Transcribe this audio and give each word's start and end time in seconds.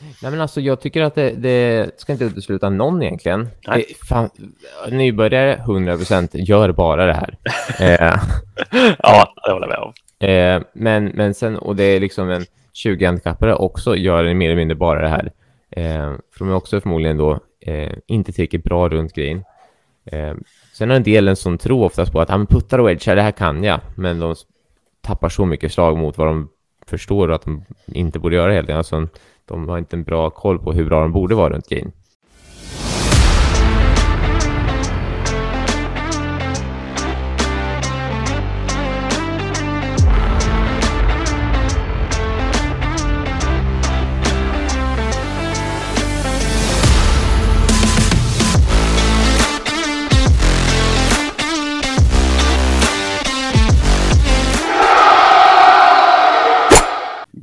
Nej, 0.00 0.30
men 0.30 0.40
alltså, 0.40 0.60
jag 0.60 0.80
tycker 0.80 1.02
att 1.02 1.14
det, 1.14 1.30
det 1.30 1.90
ska 2.00 2.12
inte 2.12 2.24
utesluta 2.24 2.70
någon 2.70 3.02
egentligen. 3.02 3.48
Nej. 3.66 3.86
Fan, 4.08 4.30
nybörjare, 4.90 5.62
100% 5.66 6.28
gör 6.32 6.72
bara 6.72 7.06
det 7.06 7.12
här. 7.12 7.38
eh, 7.80 8.20
ja, 8.98 9.34
det 9.44 9.52
håller 9.52 9.66
jag 9.66 9.68
med 9.68 9.78
om. 9.78 9.92
Eh, 10.18 10.62
men, 10.72 11.04
men 11.04 11.34
sen, 11.34 11.56
och 11.56 11.76
det 11.76 11.84
är 11.84 12.00
liksom 12.00 12.30
en 12.30 12.44
20 12.72 13.04
handikappare 13.04 13.54
också 13.54 13.96
gör 13.96 14.34
mer 14.34 14.46
eller 14.46 14.56
mindre 14.56 14.74
bara 14.74 15.02
det 15.02 15.08
här. 15.08 15.32
Eh, 15.70 16.12
för 16.32 16.38
de 16.38 16.48
är 16.48 16.54
också 16.54 16.80
förmodligen 16.80 17.16
då 17.16 17.40
inte 18.06 18.32
tillräckligt 18.32 18.64
bra 18.64 18.88
runt 18.88 19.12
grejen. 19.12 19.44
Sen 20.72 20.90
har 20.90 20.96
en 20.96 21.02
del 21.02 21.28
en 21.28 21.36
sån 21.36 21.58
tro 21.58 21.84
oftast 21.84 22.12
på 22.12 22.20
att 22.20 22.30
ah, 22.30 22.36
men 22.38 22.46
puttar 22.46 22.78
och 22.78 22.90
edge, 22.90 23.14
det 23.14 23.22
här 23.22 23.30
kan 23.30 23.64
jag. 23.64 23.80
Men 23.96 24.18
de 24.18 24.34
tappar 25.00 25.28
så 25.28 25.44
mycket 25.44 25.72
slag 25.72 25.98
mot 25.98 26.18
vad 26.18 26.26
de 26.26 26.48
förstår 26.86 27.32
att 27.32 27.42
de 27.42 27.64
inte 27.86 28.18
borde 28.18 28.36
göra 28.36 28.52
helt 28.52 28.70
enkelt. 28.70 28.76
Alltså, 28.76 29.08
de 29.46 29.68
har 29.68 29.78
inte 29.78 29.96
en 29.96 30.04
bra 30.04 30.30
koll 30.30 30.58
på 30.58 30.72
hur 30.72 30.84
bra 30.84 31.00
de 31.00 31.12
borde 31.12 31.34
vara 31.34 31.52
runt 31.52 31.68
game. 31.68 31.90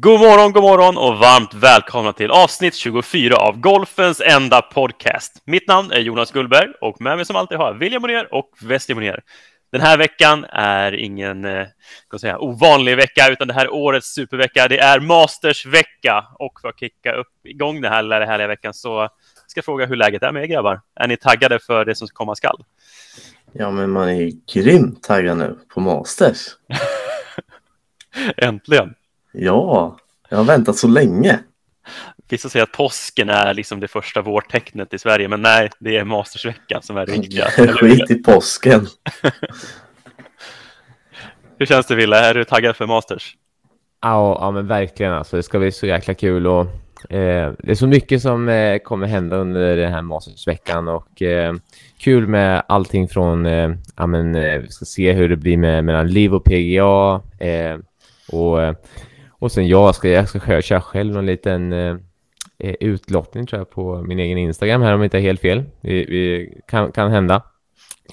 God 0.04 0.20
morgon, 0.20 0.52
god 0.52 0.64
morgon 0.64 0.98
och 0.98 1.18
varmt 1.18 1.54
välkomna 1.54 2.14
till 2.14 2.32
avsnitt 2.32 2.76
24 2.76 3.36
av 3.36 3.60
Golfens 3.60 4.22
enda 4.26 4.62
podcast. 4.62 5.42
Mitt 5.46 5.68
namn 5.68 5.92
är 5.92 6.00
Jonas 6.00 6.32
Gullberg 6.32 6.68
och 6.82 7.02
med 7.02 7.16
mig 7.16 7.26
som 7.26 7.36
alltid 7.36 7.58
har 7.58 7.68
jag 7.68 7.80
William 7.80 8.02
Monier 8.02 8.34
och 8.34 8.50
Wesley 8.62 8.96
Monier. 8.96 9.24
Den 9.72 9.82
här 9.82 9.98
veckan 9.98 10.46
är 10.50 10.92
ingen 10.92 11.46
eh, 11.46 11.68
ska 12.08 12.20
säga, 12.20 12.40
ovanlig 12.40 12.98
vecka, 12.98 13.30
utan 13.30 13.48
det 13.48 13.54
här 13.54 13.66
är 13.66 13.74
årets 13.74 14.14
supervecka. 14.14 14.68
Det 14.68 14.80
är 14.80 15.00
Masters-vecka 15.00 16.26
och 16.40 16.62
för 16.62 16.68
att 16.68 16.80
kicka 16.80 17.14
upp 17.14 17.46
igång 17.46 17.82
den 17.82 17.94
här 17.94 18.22
härliga 18.26 18.48
veckan 18.48 18.74
så 18.74 19.10
ska 19.48 19.58
jag 19.58 19.66
fråga 19.66 19.86
hur 19.86 19.96
läget 19.96 20.24
är 20.24 20.32
med 20.32 20.44
er 20.44 20.48
grabbar. 20.48 20.82
Är 20.96 21.08
ni 21.08 21.18
taggade 21.18 21.60
för 21.60 21.86
det 21.86 21.96
som 21.96 22.08
komma 22.08 22.36
skall? 22.36 22.64
Ja, 23.52 23.72
men 23.72 23.90
man 23.90 24.10
är 24.10 24.32
grymt 24.54 25.04
taggad 25.04 25.38
nu 25.38 25.60
på 25.74 25.80
Masters. 25.80 26.48
Äntligen! 28.38 28.94
Ja, 29.34 29.98
jag 30.30 30.38
har 30.38 30.44
väntat 30.44 30.76
så 30.76 30.88
länge. 30.88 31.40
Vissa 32.30 32.50
säger 32.50 32.64
att 32.64 32.72
påsken 32.72 33.30
är 33.30 33.54
liksom 33.54 33.80
det 33.80 33.88
första 33.88 34.22
vårtecknet 34.22 34.94
i 34.94 35.00
Sverige, 35.00 35.28
men 35.28 35.42
nej, 35.42 35.70
det 35.80 35.98
är 35.98 36.04
Mastersveckan 36.04 36.82
som 36.82 36.98
är 36.98 37.06
det 37.06 37.12
viktiga. 37.12 37.46
Skit 37.68 38.12
i 38.12 38.16
påsken. 38.16 38.88
Hur 41.58 41.66
känns 41.66 41.86
det, 41.86 41.96
Wille? 41.96 42.18
Är 42.18 42.34
du 42.34 42.44
taggad 42.44 42.76
för 42.76 42.88
Masters? 42.88 43.36
Ja, 44.02 44.38
ja 44.42 44.52
men 44.52 44.68
verkligen. 44.68 45.14
Alltså, 45.14 45.36
det 45.36 45.44
ska 45.44 45.60
bli 45.60 45.72
så 45.72 45.86
jäkla 45.86 46.14
kul. 46.14 46.48
Och, 46.48 46.62
eh, 47.12 47.54
det 47.60 47.72
är 47.72 47.76
så 47.76 47.88
mycket 47.88 48.22
som 48.22 48.50
eh, 48.50 48.78
kommer 48.78 49.08
hända 49.08 49.38
under 49.38 49.78
den 49.78 49.94
här 49.94 50.02
Mastersveckan. 50.02 50.88
Och, 50.88 51.22
eh, 51.22 51.54
kul 51.98 52.28
med 52.28 52.64
allting 52.68 53.08
från... 53.08 53.46
Eh, 53.46 53.72
ja, 53.98 54.08
men, 54.08 54.36
eh, 54.36 54.60
vi 54.60 54.68
ska 54.70 54.86
se 54.86 55.14
hur 55.14 55.30
det 55.30 55.36
blir 55.36 55.58
med, 55.58 55.84
mellan 55.84 56.08
Liv 56.08 56.34
och 56.34 56.44
PGA. 56.44 57.22
Eh, 57.40 57.78
och 58.32 58.76
och 59.44 59.52
sen 59.52 59.68
jag 59.68 59.96
ska, 59.96 60.10
jag 60.10 60.30
ska 60.30 60.62
köra 60.62 60.82
själv 60.82 61.18
en 61.18 61.26
liten 61.26 61.74
eh, 61.74 61.96
eh, 62.60 62.76
utlottning 62.80 63.48
tror 63.48 63.60
jag 63.60 63.70
på 63.70 64.02
min 64.02 64.20
egen 64.20 64.38
Instagram 64.38 64.82
här 64.82 64.94
om 64.94 65.00
jag 65.00 65.06
inte 65.06 65.18
är 65.18 65.22
helt 65.22 65.42
fel. 65.42 65.64
Vi, 65.82 66.06
vi 66.06 66.54
kan, 66.68 66.92
kan 66.92 67.12
hända. 67.12 67.42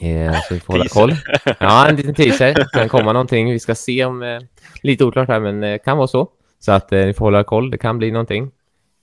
Eh, 0.01 0.33
så 0.33 0.55
vi 0.55 0.61
får 0.61 0.73
hålla 0.73 0.89
koll. 0.89 1.13
Ja, 1.59 1.89
en 1.89 1.97
liten 1.97 2.15
teaser. 2.15 2.67
Kan 2.73 2.89
komma 2.89 3.13
någonting. 3.13 3.51
Vi 3.51 3.59
ska 3.59 3.75
se 3.75 4.05
om... 4.05 4.23
Eh, 4.23 4.41
lite 4.83 5.05
oklart 5.05 5.29
här, 5.29 5.41
men 5.41 5.63
eh, 5.63 5.79
kan 5.85 5.97
vara 5.97 6.07
så. 6.07 6.29
Så 6.59 6.73
att 6.73 6.93
eh, 6.93 7.07
ni 7.07 7.15
får 7.15 7.25
hålla 7.25 7.45
koll. 7.45 7.71
Det 7.71 7.79
kan 7.79 7.99
bli 7.99 8.11
någonting. 8.11 8.51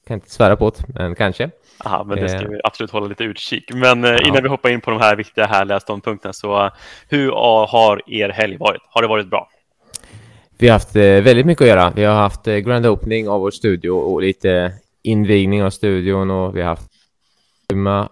Kan 0.07 0.13
inte 0.13 0.29
svära 0.29 0.55
på 0.55 0.69
det, 0.69 0.83
men 0.87 1.15
kanske. 1.15 1.49
Aha, 1.85 2.03
men 2.03 2.17
det 2.17 2.29
ska 2.29 2.41
eh. 2.41 2.49
vi 2.49 2.59
absolut 2.63 2.91
hålla 2.91 3.07
lite 3.07 3.23
utkik. 3.23 3.73
Men 3.73 4.03
eh, 4.03 4.27
innan 4.27 4.43
vi 4.43 4.49
hoppar 4.49 4.69
in 4.69 4.81
på 4.81 4.91
de 4.91 4.99
här 4.99 5.15
viktiga, 5.15 5.45
härliga 5.45 5.79
ståndpunkterna, 5.79 6.33
så 6.33 6.71
hur 7.09 7.31
har 7.67 8.01
er 8.07 8.29
helg 8.29 8.57
varit? 8.57 8.81
Har 8.89 9.01
det 9.01 9.07
varit 9.07 9.27
bra? 9.27 9.49
Vi 10.59 10.67
har 10.67 10.73
haft 10.73 10.95
eh, 10.95 11.01
väldigt 11.01 11.45
mycket 11.45 11.61
att 11.61 11.67
göra. 11.67 11.93
Vi 11.95 12.03
har 12.03 12.15
haft 12.15 12.47
eh, 12.47 12.57
grand 12.57 12.85
opening 12.85 13.29
av 13.29 13.39
vår 13.39 13.51
studio 13.51 13.89
och 13.89 14.21
lite 14.21 14.73
invigning 15.01 15.63
av 15.63 15.69
studion 15.69 16.31
och 16.31 16.57
vi 16.57 16.61
har 16.61 16.69
haft 16.69 16.89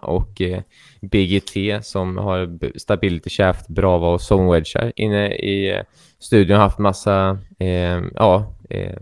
och 0.00 0.40
eh, 0.40 0.62
BGT 1.00 1.56
som 1.82 2.16
har 2.16 2.58
Stability 2.78 3.30
Shaft, 3.30 3.68
Brava 3.68 4.08
och 4.08 4.20
Zonewedgar 4.20 4.92
inne 4.96 5.34
i 5.34 5.82
studion. 6.18 6.56
har 6.56 6.64
haft 6.64 6.78
massa 6.78 7.38
eh, 7.58 8.02
ja, 8.14 8.54
eh, 8.70 8.96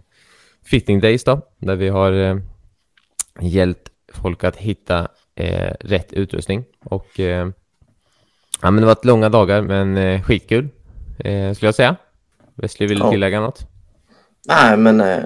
fitting 0.64 1.00
days 1.00 1.24
då, 1.24 1.40
där 1.58 1.76
vi 1.76 1.88
har 1.88 2.12
eh, 2.12 2.36
hjälpt 3.40 3.88
folk 4.12 4.44
att 4.44 4.56
hitta 4.56 5.08
eh, 5.34 5.72
rätt 5.80 6.12
utrustning. 6.12 6.64
Och 6.84 7.20
eh, 7.20 7.48
ja, 8.62 8.70
men 8.70 8.76
det 8.76 8.82
har 8.82 8.94
varit 8.94 9.04
långa 9.04 9.28
dagar, 9.28 9.62
men 9.62 9.96
eh, 9.96 10.22
skitkul 10.22 10.68
eh, 11.18 11.52
skulle 11.52 11.68
jag 11.68 11.74
säga. 11.74 11.96
Wesley, 12.56 12.88
vill 12.88 12.98
du 12.98 13.04
ja. 13.04 13.10
tillägga 13.10 13.40
något? 13.40 13.60
Nej, 14.48 14.76
men 14.76 15.00
eh, 15.00 15.24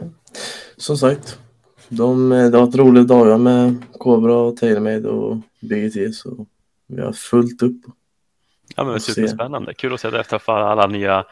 som 0.77 0.97
sagt. 0.97 1.39
De, 1.89 2.33
eh, 2.33 2.51
det 2.51 2.59
har 2.59 2.67
varit 2.67 2.77
roliga 2.77 3.05
dagar 3.05 3.39
med 3.39 3.83
Cobra, 3.99 4.53
TaylorMade 4.53 5.09
och 5.09 5.37
BGT 5.61 6.15
så 6.15 6.47
vi 6.87 7.03
har 7.03 7.13
fullt 7.13 7.63
upp. 7.63 7.81
Ja, 8.77 8.85
men 8.85 9.01
superspännande. 9.01 9.75
Kul 9.75 9.95
att 9.95 10.01
se 10.01 10.11
det 10.11 10.25
träffa 10.25 10.53
alla 10.53 10.87
nya 10.87 11.25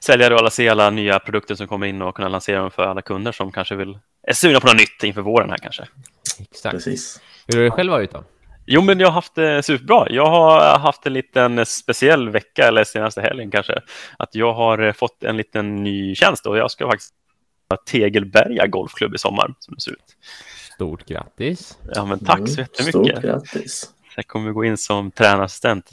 säljare 0.00 0.34
och 0.34 0.40
alla 0.40 0.50
se 0.50 0.68
alla 0.68 0.90
nya 0.90 1.18
produkter 1.18 1.54
som 1.54 1.68
kommer 1.68 1.86
in 1.86 2.02
och 2.02 2.14
kunna 2.14 2.28
lansera 2.28 2.60
dem 2.60 2.70
för 2.70 2.82
alla 2.82 3.02
kunder 3.02 3.32
som 3.32 3.52
kanske 3.52 3.74
vill 3.74 3.98
är 4.22 4.32
sugna 4.32 4.60
på 4.60 4.66
något 4.66 4.76
nytt 4.76 5.04
inför 5.04 5.22
våren 5.22 5.50
här 5.50 5.58
kanske. 5.58 5.88
Exakt. 6.40 6.74
Precis. 6.74 7.20
Hur 7.46 7.56
har 7.56 7.64
du 7.64 7.70
själv 7.70 7.90
varit 7.90 8.12
då? 8.12 8.24
Jo, 8.70 8.82
men 8.82 9.00
jag 9.00 9.08
har 9.08 9.12
haft 9.12 9.34
det 9.34 9.62
superbra. 9.62 10.06
Jag 10.10 10.26
har 10.26 10.78
haft 10.78 11.06
en 11.06 11.12
liten 11.12 11.66
speciell 11.66 12.28
vecka, 12.28 12.68
eller 12.68 12.84
senaste 12.84 13.20
helgen 13.20 13.50
kanske, 13.50 13.80
att 14.18 14.34
jag 14.34 14.52
har 14.52 14.92
fått 14.92 15.22
en 15.22 15.36
liten 15.36 15.76
ny 15.76 16.14
tjänst 16.14 16.46
och 16.46 16.58
jag 16.58 16.70
ska 16.70 16.86
faktiskt 16.86 17.14
Tegelberga 17.86 18.66
Golfklubb 18.66 19.14
i 19.14 19.18
sommar, 19.18 19.54
som 19.58 19.74
det 19.74 19.80
ser 19.80 19.90
ut. 19.90 20.16
Stort 20.74 21.06
grattis! 21.06 21.78
Ja, 21.94 22.04
men 22.04 22.18
tack 22.18 22.48
så 22.48 22.60
mm, 22.60 22.68
jättemycket! 22.78 23.18
Stort 23.18 23.22
grattis! 23.22 23.90
Jag 24.16 24.26
kommer 24.26 24.52
gå 24.52 24.64
in 24.64 24.76
som 24.76 25.10
tränarassistent 25.10 25.90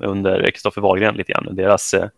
under 0.00 0.50
Kristoffer 0.50 0.80
Wahlgren 0.80 1.14
lite 1.14 1.32
grann, 1.32 1.56
deras 1.56 1.94
eh, 1.94 2.08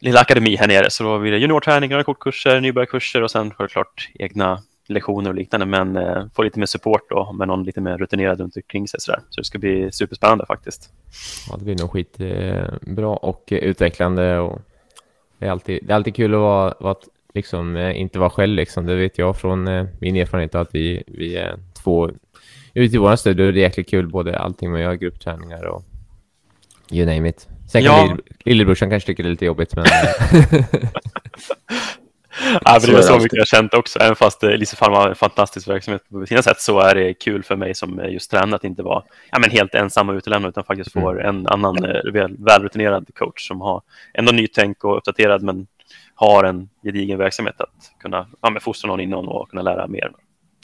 lilla 0.00 0.20
akademi 0.20 0.56
här 0.56 0.68
nere. 0.68 0.90
Så 0.90 1.04
då 1.04 1.18
blir 1.18 1.32
det 1.32 1.38
juniorträningar, 1.38 2.02
kortkurser, 2.02 2.60
nybörjarkurser 2.60 3.22
och 3.22 3.30
sen 3.30 3.54
självklart 3.54 4.10
egna 4.14 4.62
lektioner 4.88 5.30
och 5.30 5.36
liknande, 5.36 5.66
men 5.66 5.96
eh, 5.96 6.24
få 6.34 6.42
lite 6.42 6.58
mer 6.58 6.66
support 6.66 7.02
då, 7.10 7.32
med 7.32 7.48
någon 7.48 7.64
lite 7.64 7.80
mer 7.80 7.98
rutinerad 7.98 8.40
runt 8.40 8.56
omkring 8.56 8.88
sig. 8.88 9.00
Så, 9.00 9.14
så 9.30 9.40
det 9.40 9.44
ska 9.44 9.58
bli 9.58 9.92
superspännande 9.92 10.46
faktiskt. 10.46 10.92
Ja, 11.50 11.56
det 11.56 11.64
blir 11.64 11.78
nog 11.78 11.90
skitbra 11.90 13.06
eh, 13.06 13.12
och 13.12 13.44
utvecklande. 13.46 14.38
Och 14.38 14.60
det, 15.38 15.46
är 15.46 15.50
alltid, 15.50 15.78
det 15.82 15.92
är 15.92 15.96
alltid 15.96 16.16
kul 16.16 16.34
att 16.34 16.40
vara, 16.40 16.74
vara 16.80 16.96
liksom, 17.34 17.76
eh, 17.76 18.00
inte 18.00 18.18
vara 18.18 18.30
själv. 18.30 18.56
Liksom. 18.56 18.86
Det 18.86 18.94
vet 18.94 19.18
jag 19.18 19.36
från 19.36 19.68
eh, 19.68 19.86
min 20.00 20.16
erfarenhet 20.16 20.54
att 20.54 20.74
vi, 20.74 21.02
vi 21.06 21.36
är 21.36 21.58
två 21.82 22.10
ute 22.74 22.96
i 22.96 22.98
vår 22.98 23.16
studio. 23.16 23.52
Det 23.52 23.58
är 23.58 23.62
jäkligt 23.62 23.90
kul, 23.90 24.08
både 24.08 24.38
allting 24.38 24.70
med 24.72 24.78
att 24.78 24.82
göra 24.82 24.96
gruppträningar 24.96 25.64
och 25.64 25.84
you 26.90 27.06
name 27.06 27.28
it. 27.28 27.48
Sen 27.68 27.82
kan 27.82 28.08
ja. 28.08 28.16
lillebrorsan 28.44 28.90
kanske 28.90 29.06
tycker 29.06 29.22
det 29.22 29.28
är 29.28 29.30
lite 29.30 29.44
jobbigt, 29.44 29.76
men... 29.76 29.84
ja, 32.64 32.78
det 32.86 32.92
är 32.92 33.02
så 33.02 33.18
mycket 33.18 33.38
jag 33.38 33.46
känt 33.46 33.74
också. 33.74 33.98
Även 33.98 34.16
fast 34.16 34.42
Lise 34.42 34.76
Farm 34.76 34.92
har 34.92 35.08
en 35.08 35.14
fantastisk 35.14 35.68
verksamhet 35.68 36.02
på 36.10 36.26
sina 36.26 36.42
sätt 36.42 36.60
så 36.60 36.80
är 36.80 36.94
det 36.94 37.14
kul 37.14 37.42
för 37.42 37.56
mig 37.56 37.74
som 37.74 38.00
just 38.08 38.30
tränare 38.30 38.56
att 38.56 38.64
inte 38.64 38.82
vara 38.82 39.02
ja, 39.30 39.38
men 39.38 39.50
helt 39.50 39.74
ensam 39.74 40.08
och 40.08 40.14
utelämnad 40.14 40.48
utan 40.48 40.64
faktiskt 40.64 40.96
mm. 40.96 41.02
får 41.02 41.22
en 41.22 41.46
annan 41.46 41.84
eh, 41.84 42.12
väl, 42.12 42.36
välrutinerad 42.38 43.06
coach 43.14 43.48
som 43.48 43.60
har 43.60 43.82
ändå 44.14 44.32
nytänk 44.32 44.84
och 44.84 44.96
uppdaterad 44.96 45.42
men 45.42 45.66
har 46.14 46.44
en 46.44 46.68
gedigen 46.82 47.18
verksamhet 47.18 47.60
att 47.60 47.92
kunna 48.00 48.26
ja, 48.40 48.50
men 48.50 48.60
fostra 48.60 48.88
någon 48.88 49.00
innan 49.00 49.28
och 49.28 49.50
kunna 49.50 49.62
lära 49.62 49.86
mer. 49.86 50.12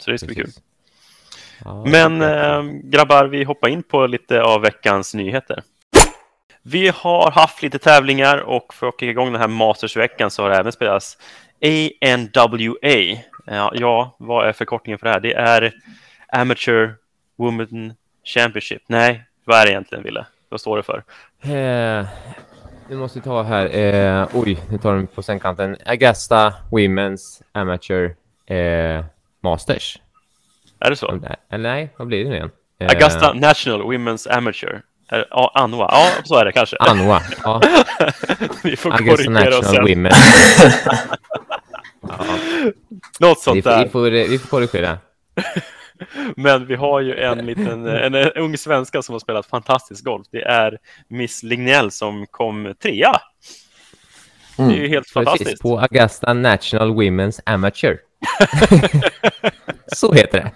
Så 0.00 0.10
det 0.10 0.18
ska 0.18 0.26
bli 0.26 0.34
kul. 0.34 0.50
Ja, 1.64 1.84
men 1.86 2.22
äh, 2.22 2.62
grabbar, 2.82 3.24
vi 3.24 3.44
hoppar 3.44 3.68
in 3.68 3.82
på 3.82 4.06
lite 4.06 4.42
av 4.42 4.60
veckans 4.60 5.14
nyheter. 5.14 5.62
Vi 6.62 6.92
har 6.94 7.30
haft 7.30 7.62
lite 7.62 7.78
tävlingar 7.78 8.38
och 8.38 8.74
för 8.74 8.86
att 8.86 8.94
kicka 8.94 9.10
igång 9.10 9.32
den 9.32 9.40
här 9.40 9.48
Mastersveckan 9.48 10.30
så 10.30 10.42
har 10.42 10.50
det 10.50 10.56
även 10.56 10.72
spelats 10.72 11.18
ANWA. 11.60 13.18
Ja, 13.46 13.72
ja, 13.74 14.16
vad 14.18 14.48
är 14.48 14.52
förkortningen 14.52 14.98
för 14.98 15.06
det 15.06 15.12
här? 15.12 15.20
Det 15.20 15.34
är 15.34 15.72
Amateur 16.32 16.94
Women 17.36 17.94
Championship. 18.24 18.82
Nej, 18.86 19.24
vad 19.44 19.60
är 19.60 19.64
det 19.64 19.70
egentligen, 19.70 20.04
Ville? 20.04 20.26
Vad 20.48 20.60
står 20.60 20.76
det 20.76 20.82
för? 20.82 21.04
Eh, 21.42 22.06
nu 22.88 22.96
måste 22.96 23.18
vi 23.18 23.22
ta 23.22 23.42
här. 23.42 23.76
Eh, 23.76 24.28
oj, 24.32 24.58
nu 24.70 24.78
tar 24.78 24.94
den 24.94 25.06
på 25.06 25.22
sängkanten. 25.22 25.76
Augusta 25.86 26.54
Women's 26.70 27.42
Amateur 27.52 28.14
eh, 28.46 29.04
Masters. 29.40 29.98
Är 30.80 30.90
det 30.90 30.96
så? 30.96 31.20
Nej, 31.48 31.58
nej 31.58 31.90
vad 31.96 32.08
blir 32.08 32.24
det 32.24 32.30
nu 32.30 32.36
igen? 32.36 32.50
Augusta 32.80 33.32
National 33.32 33.82
Women's 33.82 34.36
Amateur. 34.36 34.82
Ja, 35.10 35.52
Anwa. 35.54 35.88
Ja, 35.92 36.08
så 36.24 36.36
är 36.36 36.44
det 36.44 36.52
kanske. 36.52 36.76
Anwa, 36.76 37.22
ja. 37.44 37.60
Vi 38.62 38.76
får 38.76 38.92
Augusta 38.92 39.24
korrigera 39.24 39.58
oss 39.58 39.70
sen. 39.70 39.84
Women. 39.84 40.12
Något 43.18 43.40
sånt 43.40 43.56
vi 43.56 43.60
där. 43.60 43.84
Vi 43.84 43.90
får, 43.90 44.10
vi 44.10 44.38
får 44.38 44.48
korrigera. 44.48 44.98
Men 46.36 46.66
vi 46.66 46.74
har 46.74 47.00
ju 47.00 47.14
en 47.14 47.46
liten 47.46 47.86
en, 47.88 48.14
en 48.14 48.32
ung 48.32 48.58
svenska 48.58 49.02
som 49.02 49.12
har 49.12 49.20
spelat 49.20 49.46
fantastisk 49.46 50.04
golf. 50.04 50.26
Det 50.30 50.42
är 50.42 50.78
Miss 51.08 51.42
Lignell 51.42 51.90
som 51.90 52.26
kom 52.26 52.74
trea. 52.82 53.20
Mm. 54.58 54.70
Det 54.70 54.76
är 54.76 54.82
ju 54.82 54.88
helt 54.88 55.04
Precis, 55.04 55.12
fantastiskt. 55.12 55.62
På 55.62 55.78
Augusta 55.78 56.34
National 56.34 56.90
Women's 56.90 57.40
Amateur. 57.46 57.98
så 59.86 60.12
heter 60.12 60.52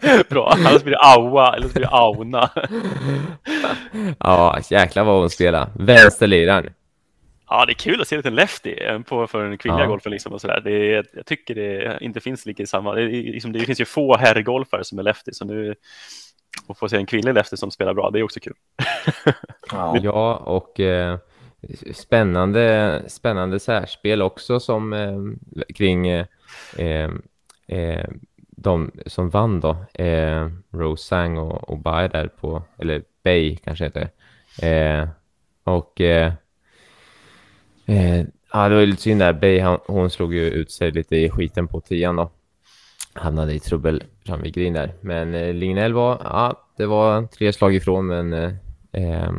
det. 0.00 0.28
Bra, 0.28 0.52
annars 0.52 0.82
blir 0.82 0.92
det 0.92 0.98
Aua 0.98 1.56
eller 1.56 1.68
så 1.68 1.72
blir 1.72 1.82
det 1.82 1.88
Auna. 1.88 2.50
ja, 4.18 4.58
jäklar 4.70 5.04
vad 5.04 5.20
hon 5.20 5.30
spelar. 5.30 5.68
Vänsterliraren. 5.74 6.72
Ja, 7.48 7.64
det 7.66 7.72
är 7.72 7.74
kul 7.74 8.00
att 8.00 8.08
se 8.08 8.16
lite 8.16 8.30
lefty 8.30 8.70
eh, 8.70 9.00
på, 9.00 9.26
för 9.26 9.44
den 9.44 9.58
kvinnliga 9.58 9.84
ja. 9.84 9.88
golfen. 9.88 10.12
Liksom 10.12 10.32
och 10.32 10.40
sådär. 10.40 10.60
Det 10.64 10.72
är, 10.72 11.06
jag 11.12 11.26
tycker 11.26 11.54
det 11.54 11.98
inte 12.00 12.20
finns 12.20 12.46
lika 12.46 12.66
samma. 12.66 12.94
Det, 12.94 13.06
liksom, 13.06 13.52
det 13.52 13.60
finns 13.60 13.80
ju 13.80 13.84
få 13.84 14.16
herrgolfare 14.16 14.84
som 14.84 14.98
är 14.98 15.02
lefty, 15.02 15.32
så 15.32 15.44
nu 15.44 15.74
att 16.68 16.78
få 16.78 16.88
se 16.88 16.96
en 16.96 17.06
kvinnlig 17.06 17.34
lefty 17.34 17.56
som 17.56 17.70
spelar 17.70 17.94
bra, 17.94 18.10
det 18.10 18.18
är 18.18 18.22
också 18.22 18.40
kul. 18.40 18.54
ja. 19.72 19.98
ja, 20.02 20.36
och 20.36 20.80
eh, 20.80 21.18
spännande, 21.94 23.02
spännande 23.08 23.60
särspel 23.60 24.22
också 24.22 24.60
som 24.60 24.92
eh, 24.92 25.18
kring 25.74 26.08
eh, 26.08 26.26
eh, 27.68 28.08
de 28.38 28.92
som 29.06 29.30
vann 29.30 29.60
då. 29.60 29.76
Eh, 30.02 30.48
Rose 30.70 31.04
Sang 31.04 31.38
och, 31.38 31.70
och 31.70 31.78
Bay 31.78 32.08
där 32.08 32.28
på, 32.28 32.62
eller 32.78 33.02
Bay 33.24 33.56
kanske 33.56 33.84
heter 33.84 34.08
det. 34.60 35.08
och 35.64 36.00
Eh, 37.86 38.24
ja, 38.52 38.68
det 38.68 38.74
var 38.74 38.86
lite 38.86 39.02
synd 39.02 39.20
där. 39.20 39.32
Bay, 39.32 39.62
hon, 39.62 39.78
hon 39.86 40.10
slog 40.10 40.34
ju 40.34 40.50
ut 40.50 40.70
sig 40.70 40.90
lite 40.90 41.16
i 41.16 41.30
skiten 41.30 41.68
på 41.68 41.80
tian 41.80 42.16
då. 42.16 42.30
Hamnade 43.12 43.54
i 43.54 43.60
trubbel 43.60 44.02
fram 44.26 44.42
vid 44.42 44.54
green 44.54 44.72
där. 44.72 44.94
Men 45.00 45.34
eh, 45.34 45.54
Lignell 45.54 45.92
var, 45.92 46.20
ja, 46.24 46.66
det 46.76 46.86
var 46.86 47.26
tre 47.26 47.52
slag 47.52 47.74
ifrån, 47.74 48.06
men 48.06 48.32
eh, 48.32 48.52
eh 48.92 49.30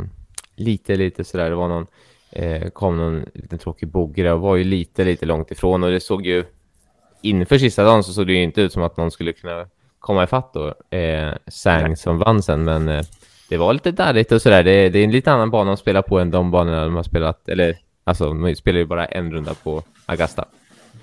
lite, 0.55 0.95
lite 0.95 1.23
sådär. 1.23 1.49
Det 1.49 1.55
var 1.55 1.67
någon, 1.67 1.87
eh, 2.31 2.69
kom 2.69 2.97
någon 2.97 3.25
liten 3.33 3.59
tråkig 3.59 3.87
bogre 3.87 4.33
och 4.33 4.41
var 4.41 4.55
ju 4.55 4.63
lite, 4.63 5.03
lite 5.03 5.25
långt 5.25 5.51
ifrån 5.51 5.83
och 5.83 5.91
det 5.91 5.99
såg 5.99 6.25
ju 6.25 6.43
inför 7.21 7.57
sista 7.57 7.83
dagen 7.83 8.03
så 8.03 8.13
såg 8.13 8.27
det 8.27 8.33
ju 8.33 8.43
inte 8.43 8.61
ut 8.61 8.73
som 8.73 8.83
att 8.83 8.97
någon 8.97 9.11
skulle 9.11 9.33
kunna 9.33 9.67
komma 9.99 10.23
ifatt 10.23 10.53
då. 10.53 10.97
Eh, 10.97 11.33
Sang 11.47 11.97
som 11.97 12.17
vann 12.17 12.43
sen, 12.43 12.63
men 12.63 12.89
eh, 12.89 13.03
det 13.49 13.57
var 13.57 13.73
lite 13.73 13.91
darrigt 13.91 14.31
och 14.31 14.41
sådär. 14.41 14.63
Det, 14.63 14.89
det 14.89 14.99
är 14.99 15.03
en 15.03 15.11
lite 15.11 15.31
annan 15.31 15.51
bana 15.51 15.73
att 15.73 15.79
spela 15.79 16.01
på 16.01 16.19
än 16.19 16.31
de 16.31 16.51
banorna 16.51 16.83
de 16.83 16.95
har 16.95 17.03
spelat, 17.03 17.49
eller 17.49 17.77
Alltså, 18.07 18.33
de 18.33 18.55
spelar 18.55 18.79
ju 18.79 18.85
bara 18.85 19.05
en 19.05 19.31
runda 19.31 19.53
på 19.53 19.83
Augusta. 20.05 20.45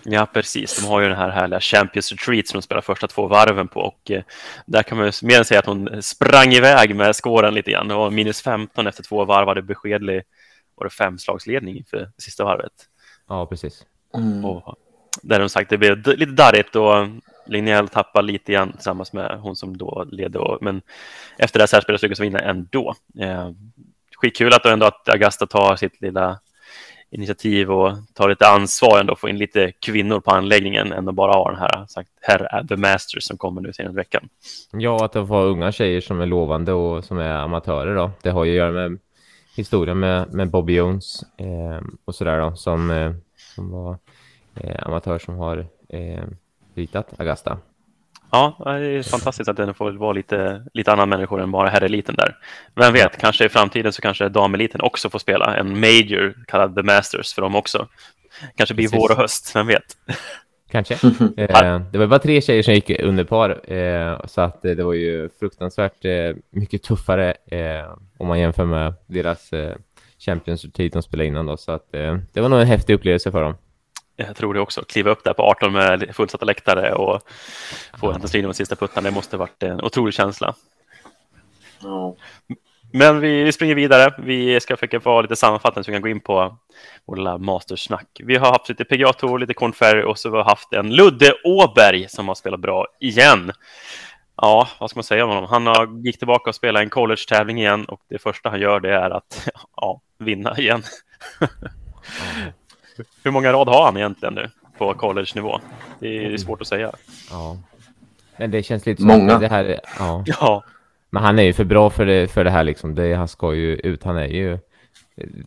Ja, 0.03 0.27
precis. 0.33 0.81
De 0.81 0.87
har 0.87 1.01
ju 1.01 1.09
den 1.09 1.17
här 1.17 1.31
härliga 1.31 1.61
Champions 1.61 2.13
Retreat 2.13 2.47
som 2.47 2.61
de 2.61 2.63
spelar 2.63 2.83
första 2.83 3.07
två 3.07 3.27
varven 3.27 3.69
på 3.69 3.81
och 3.81 4.11
eh, 4.11 4.23
där 4.67 4.83
kan 4.83 4.99
man 4.99 5.07
ju 5.07 5.13
mer 5.23 5.39
än 5.39 5.45
säga 5.45 5.61
att 5.61 5.67
hon 5.67 6.03
sprang 6.03 6.53
iväg 6.53 6.97
med 6.97 7.17
skåren 7.17 7.55
lite 7.55 7.71
grann. 7.71 7.91
Och 7.91 8.13
minus 8.13 8.43
15 8.43 8.87
efter 8.87 9.03
två 9.03 9.25
varv 9.25 9.49
hade 9.49 9.63
beskedlig 9.63 10.23
var 10.75 10.85
det 10.85 10.91
femslagsledning 10.91 11.85
för 11.91 12.11
sista 12.19 12.45
varvet. 12.45 12.73
Ja, 13.29 13.47
precis. 13.47 13.87
Mm. 14.15 14.45
Och 14.45 14.77
där 15.23 15.41
de 15.41 15.49
sagt 15.49 15.71
det 15.71 15.79
blev 15.79 16.07
lite 16.07 16.33
darrigt 16.33 16.77
och 16.77 17.09
Linnell 17.47 17.89
tappade 17.89 18.27
lite 18.27 18.53
grann 18.53 18.73
tillsammans 18.73 19.13
med 19.13 19.39
hon 19.41 19.57
som 19.57 19.77
då 19.77 20.07
ledde. 20.11 20.39
Och, 20.39 20.59
men 20.63 20.83
efter 21.39 21.59
det 21.59 21.63
här 21.63 21.67
särspelet 21.67 22.03
lyckades 22.03 22.21
vinna 22.21 22.39
ändå. 22.39 22.95
Eh, 23.19 23.51
skitkul 24.17 24.53
att, 24.55 24.67
ändå 24.67 24.87
att 24.87 25.09
Augusta 25.09 25.47
tar 25.47 25.77
sitt 25.77 26.01
lilla 26.01 26.39
initiativ 27.15 27.71
och 27.71 27.93
ta 28.15 28.27
lite 28.27 28.49
ansvar 28.49 29.01
ändå, 29.01 29.17
få 29.17 29.29
in 29.29 29.39
lite 29.39 29.73
kvinnor 29.73 30.21
på 30.21 30.31
anläggningen 30.31 30.93
än 30.93 31.09
att 31.09 31.15
bara 31.15 31.33
ha 31.33 31.51
den 31.51 31.61
här 31.61 31.87
sagt, 31.87 32.09
herr 32.21 32.67
The 32.69 32.77
Masters 32.77 33.25
som 33.25 33.37
kommer 33.37 33.61
nu 33.61 33.73
senaste 33.73 33.97
veckan. 33.97 34.29
Ja, 34.73 35.05
att 35.05 35.13
få 35.13 35.27
får 35.27 35.45
unga 35.45 35.73
tjejer 35.73 36.01
som 36.01 36.21
är 36.21 36.27
lovande 36.27 36.73
och 36.73 37.05
som 37.05 37.19
är 37.19 37.31
amatörer 37.31 37.95
då. 37.97 38.11
Det 38.23 38.31
har 38.31 38.45
ju 38.45 38.51
att 38.51 38.57
göra 38.57 38.73
med 38.73 38.99
historien 39.57 39.99
med, 39.99 40.35
med 40.35 40.51
Bobby 40.51 40.75
Jones 40.75 41.23
eh, 41.37 41.87
och 42.05 42.15
sådär 42.15 42.41
då, 42.41 42.57
som, 42.57 42.91
eh, 42.91 43.13
som 43.55 43.71
var 43.71 43.99
eh, 44.55 44.87
amatör 44.87 45.19
som 45.19 45.37
har 45.37 45.67
eh, 45.89 46.25
ritat 46.75 47.21
Augusta. 47.21 47.59
Ja, 48.31 48.57
det 48.65 48.87
är 48.87 49.03
fantastiskt 49.03 49.49
att 49.49 49.57
den 49.57 49.75
får 49.75 49.93
vara 49.93 50.13
lite, 50.13 50.63
lite 50.75 50.93
annan 50.93 51.09
människor 51.09 51.43
än 51.43 51.51
bara 51.51 51.69
herreliten 51.69 52.15
där. 52.15 52.37
Vem 52.75 52.93
vet, 52.93 53.11
ja. 53.13 53.19
kanske 53.21 53.45
i 53.45 53.49
framtiden 53.49 53.93
så 53.93 54.03
kanske 54.03 54.29
dameliten 54.29 54.81
också 54.81 55.11
får 55.11 55.19
spela 55.19 55.57
en 55.57 55.81
major 55.81 56.35
kallad 56.47 56.75
The 56.75 56.83
Masters 56.83 57.35
för 57.35 57.43
dem 57.43 57.55
också. 57.55 57.89
Kanske 58.57 58.75
blir 58.75 58.85
Precis. 58.85 58.99
vår 58.99 59.11
och 59.11 59.17
höst, 59.17 59.57
vem 59.57 59.67
vet? 59.67 59.97
Kanske. 60.71 60.95
eh, 61.37 61.81
det 61.93 61.99
var 61.99 62.07
bara 62.07 62.19
tre 62.19 62.41
tjejer 62.41 62.63
som 62.63 62.75
gick 62.75 62.91
under 62.91 63.25
par, 63.25 63.73
eh, 63.73 64.27
så 64.27 64.41
att 64.41 64.63
det 64.63 64.85
var 64.85 64.95
ju 64.95 65.29
fruktansvärt 65.41 66.05
eh, 66.05 66.37
mycket 66.51 66.83
tuffare 66.83 67.35
eh, 67.51 67.95
om 68.19 68.29
man 68.29 68.41
jämför 68.41 68.65
med 68.65 68.95
deras 69.07 69.53
eh, 69.53 69.75
Champions-tid 70.19 70.93
de 70.93 71.03
spelade 71.03 71.29
innan 71.29 71.47
då, 71.47 71.57
så 71.57 71.73
att 71.73 71.95
eh, 71.95 72.19
det 72.33 72.41
var 72.41 72.49
nog 72.49 72.61
en 72.61 72.67
häftig 72.67 72.95
upplevelse 72.95 73.31
för 73.31 73.43
dem. 73.43 73.55
Jag 74.17 74.37
tror 74.37 74.55
det 74.55 74.61
också. 74.61 74.85
Kliva 74.85 75.11
upp 75.11 75.25
där 75.25 75.33
på 75.33 75.43
18 75.43 75.73
med 75.73 76.17
fullsatta 76.17 76.45
läktare 76.45 76.93
och 76.95 77.23
få 78.01 78.13
en 78.13 78.29
strid 78.29 78.45
de 78.45 78.55
sista 78.55 78.77
puttarna. 78.77 79.09
Det 79.09 79.15
måste 79.15 79.37
varit 79.37 79.63
en 79.63 79.81
otrolig 79.81 80.15
känsla. 80.15 80.55
Ja. 81.83 82.17
Men 82.93 83.21
vi, 83.21 83.53
springer 83.53 83.75
vidare. 83.75 84.15
Vi 84.19 84.61
ska 84.61 84.77
försöka 84.77 84.99
vara 84.99 85.23
lite 85.23 85.37
sammanfattande 85.37 85.85
så 85.85 85.91
vi 85.91 85.95
kan 85.95 86.03
gå 86.03 86.09
in 86.09 86.21
på 86.21 86.57
vår 87.05 87.17
lilla 87.17 87.39
mastersnack. 87.39 88.07
Vi 88.25 88.37
har 88.37 88.53
haft 88.53 88.69
lite 88.69 88.85
PGA 88.85 89.13
Tour, 89.13 89.39
lite 89.39 89.55
Corn 89.55 89.73
Ferry 89.73 90.03
och 90.03 90.19
så 90.19 90.31
har 90.31 90.37
vi 90.37 90.43
haft 90.43 90.73
en 90.73 90.95
Ludde 90.95 91.35
Åberg 91.45 92.09
som 92.09 92.29
har 92.29 92.35
spelat 92.35 92.61
bra 92.61 92.87
igen. 93.01 93.53
Ja, 94.37 94.69
vad 94.81 94.91
ska 94.91 94.99
man 94.99 95.05
säga 95.05 95.25
om 95.25 95.31
honom? 95.31 95.51
Han 95.51 95.67
har, 95.67 96.05
gick 96.05 96.19
tillbaka 96.19 96.51
och 96.51 96.55
spelade 96.55 96.85
en 96.85 96.91
college-tävling 96.91 97.59
igen 97.59 97.85
och 97.85 98.01
det 98.09 98.19
första 98.19 98.51
han 98.51 98.61
gör 98.61 98.81
det 98.81 98.95
är 98.95 99.11
att 99.11 99.49
ja, 99.77 100.01
vinna 100.19 100.59
igen. 100.59 100.83
Hur 103.23 103.31
många 103.31 103.53
rad 103.53 103.69
har 103.69 103.85
han 103.85 103.97
egentligen 103.97 104.35
nu 104.35 104.51
på 104.79 104.95
college-nivå? 104.95 105.61
Det 105.99 106.27
är 106.27 106.37
svårt 106.37 106.61
att 106.61 106.67
säga. 106.67 106.93
Ja. 107.31 107.59
Men 108.37 108.51
det 108.51 108.63
känns 108.63 108.87
lite 108.87 109.03
som 109.03 109.09
Många. 109.09 109.39
det 109.39 109.49
här... 109.49 109.81
Ja. 109.99 110.23
ja. 110.27 110.65
Men 111.11 111.23
han 111.23 111.39
är 111.39 111.43
ju 111.43 111.53
för 111.53 111.65
bra 111.65 111.91
för 111.91 112.07
det, 112.07 112.31
för 112.31 112.45
det 112.45 112.51
här 112.51 112.65
liksom. 112.65 112.95
Det, 112.95 113.15
han 113.15 113.29
ska 113.29 113.55
ju 113.55 113.77
ut. 113.77 114.05
Han 114.05 114.17
är 114.17 114.27
ju... 114.27 114.59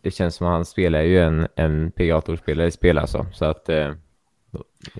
Det 0.02 0.10
känns 0.10 0.34
som 0.34 0.46
att 0.46 0.52
han 0.52 0.64
spelar 0.64 1.00
ju 1.00 1.20
en, 1.20 1.48
en 1.56 1.90
PGA-spelare 1.90 2.70
spelar 2.70 3.02
alltså. 3.02 3.26
Så 3.32 3.44
att... 3.44 3.68
Eh, 3.68 3.92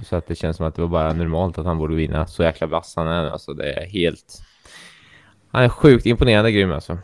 så 0.03 0.17
att 0.17 0.27
det 0.27 0.35
känns 0.35 0.57
som 0.57 0.67
att 0.67 0.75
det 0.75 0.83
var 0.83 0.89
bara 0.89 1.13
normalt 1.13 1.59
att 1.59 1.67
han 1.67 1.79
borde 1.79 1.95
vinna. 1.95 2.27
Så 2.27 2.43
jäkla 2.43 2.67
vass 2.67 2.97
han 2.97 3.07
är 3.07 3.31
Alltså 3.31 3.55
det 3.55 3.73
är 3.73 3.87
helt... 3.87 4.43
Han 5.51 5.63
är 5.63 5.69
sjukt 5.69 6.07
imponerande 6.07 6.53
grym 6.53 6.73
alltså. 6.73 6.99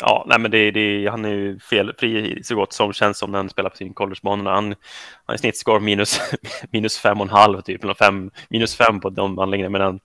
Ja, 0.00 0.24
nej, 0.28 0.38
men 0.38 0.50
det, 0.50 0.70
det, 0.70 1.08
han 1.10 1.24
är 1.24 1.28
ju 1.28 1.58
felfri 1.58 2.40
så 2.44 2.54
gott 2.54 2.72
som 2.72 2.92
känns 2.92 3.18
som 3.18 3.30
när 3.30 3.38
han 3.38 3.50
spelar 3.50 3.70
på 3.70 3.76
sin 3.76 3.94
collegebana. 3.94 4.54
Han 4.54 4.74
har 5.26 5.34
i 5.34 5.38
snittscore 5.38 5.80
minus, 5.80 6.20
minus 6.70 6.98
fem 6.98 7.20
och 7.20 7.26
en 7.26 7.32
halv, 7.32 7.60
typ, 7.60 7.84
eller 7.84 7.94
fem, 7.94 8.30
minus 8.48 8.76
fem 8.76 9.00
på 9.00 9.10
de 9.10 9.38
anläggningarna. 9.38 9.72
Men 9.78 9.80
han, 9.80 10.00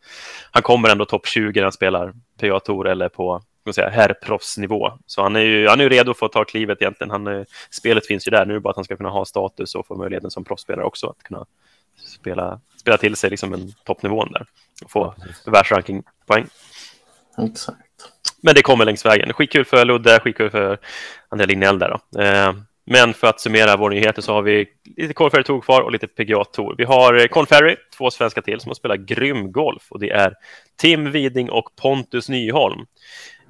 han 0.51 0.63
kommer 0.63 0.89
ändå 0.89 1.05
topp 1.05 1.27
20 1.27 1.59
när 1.59 1.63
han 1.63 1.71
spelar 1.71 2.13
PGA 2.39 2.59
Tour 2.59 2.87
eller 2.87 3.09
på 3.09 3.41
herrproffsnivå. 3.77 4.91
Så 5.05 5.21
han 5.21 5.35
är 5.35 5.39
ju 5.39 5.67
han 5.67 5.81
är 5.81 5.89
redo 5.89 6.13
för 6.13 6.25
att 6.25 6.31
ta 6.31 6.43
klivet 6.43 6.81
egentligen. 6.81 7.11
Han, 7.11 7.45
spelet 7.69 8.07
finns 8.07 8.27
ju 8.27 8.31
där. 8.31 8.45
Nu 8.45 8.59
bara 8.59 8.69
att 8.69 8.75
han 8.75 8.85
ska 8.85 8.97
kunna 8.97 9.09
ha 9.09 9.25
status 9.25 9.75
och 9.75 9.87
få 9.87 9.95
möjligheten 9.95 10.31
som 10.31 10.43
proffsspelare 10.43 10.85
också 10.85 11.07
att 11.07 11.23
kunna 11.23 11.45
spela, 11.95 12.59
spela 12.79 12.97
till 12.97 13.15
sig 13.15 13.29
liksom 13.29 13.53
en 13.53 13.71
toppnivån 13.85 14.31
där 14.31 14.45
och 14.83 14.91
få 14.91 15.13
ja, 15.45 15.51
världsrankingpoäng. 15.51 16.47
Exakt. 17.37 17.84
Men 18.45 18.55
det 18.55 18.61
kommer 18.61 18.85
längs 18.85 19.05
vägen. 19.05 19.33
Skitkul 19.33 19.65
för 19.65 19.85
Ludde, 19.85 20.19
skitkul 20.19 20.49
för 20.49 20.77
Andrea 21.29 21.47
Lignell 21.47 21.79
där 21.79 21.89
då. 21.89 22.21
Eh, 22.21 22.53
men 22.85 23.13
för 23.13 23.27
att 23.27 23.39
summera 23.39 23.77
våra 23.77 23.93
nyheter 23.93 24.21
så 24.21 24.33
har 24.33 24.41
vi 24.41 24.67
lite 24.97 25.13
Corn 25.13 25.43
Tour 25.43 25.61
kvar 25.61 25.81
och 25.81 25.91
lite 25.91 26.07
PGA 26.07 26.43
Tour. 26.43 26.75
Vi 26.77 26.83
har 26.83 27.13
eh, 27.13 27.27
Corn 27.27 27.45
Ferry, 27.45 27.75
två 27.97 28.11
svenska 28.11 28.41
till 28.41 28.59
som 28.59 28.69
har 28.69 28.75
spelat 28.75 28.99
grym 28.99 29.51
golf 29.51 29.83
och 29.89 29.99
det 29.99 30.09
är 30.09 30.33
Tim 30.77 31.11
Widing 31.11 31.49
och 31.49 31.75
Pontus 31.75 32.29
Nyholm. 32.29 32.85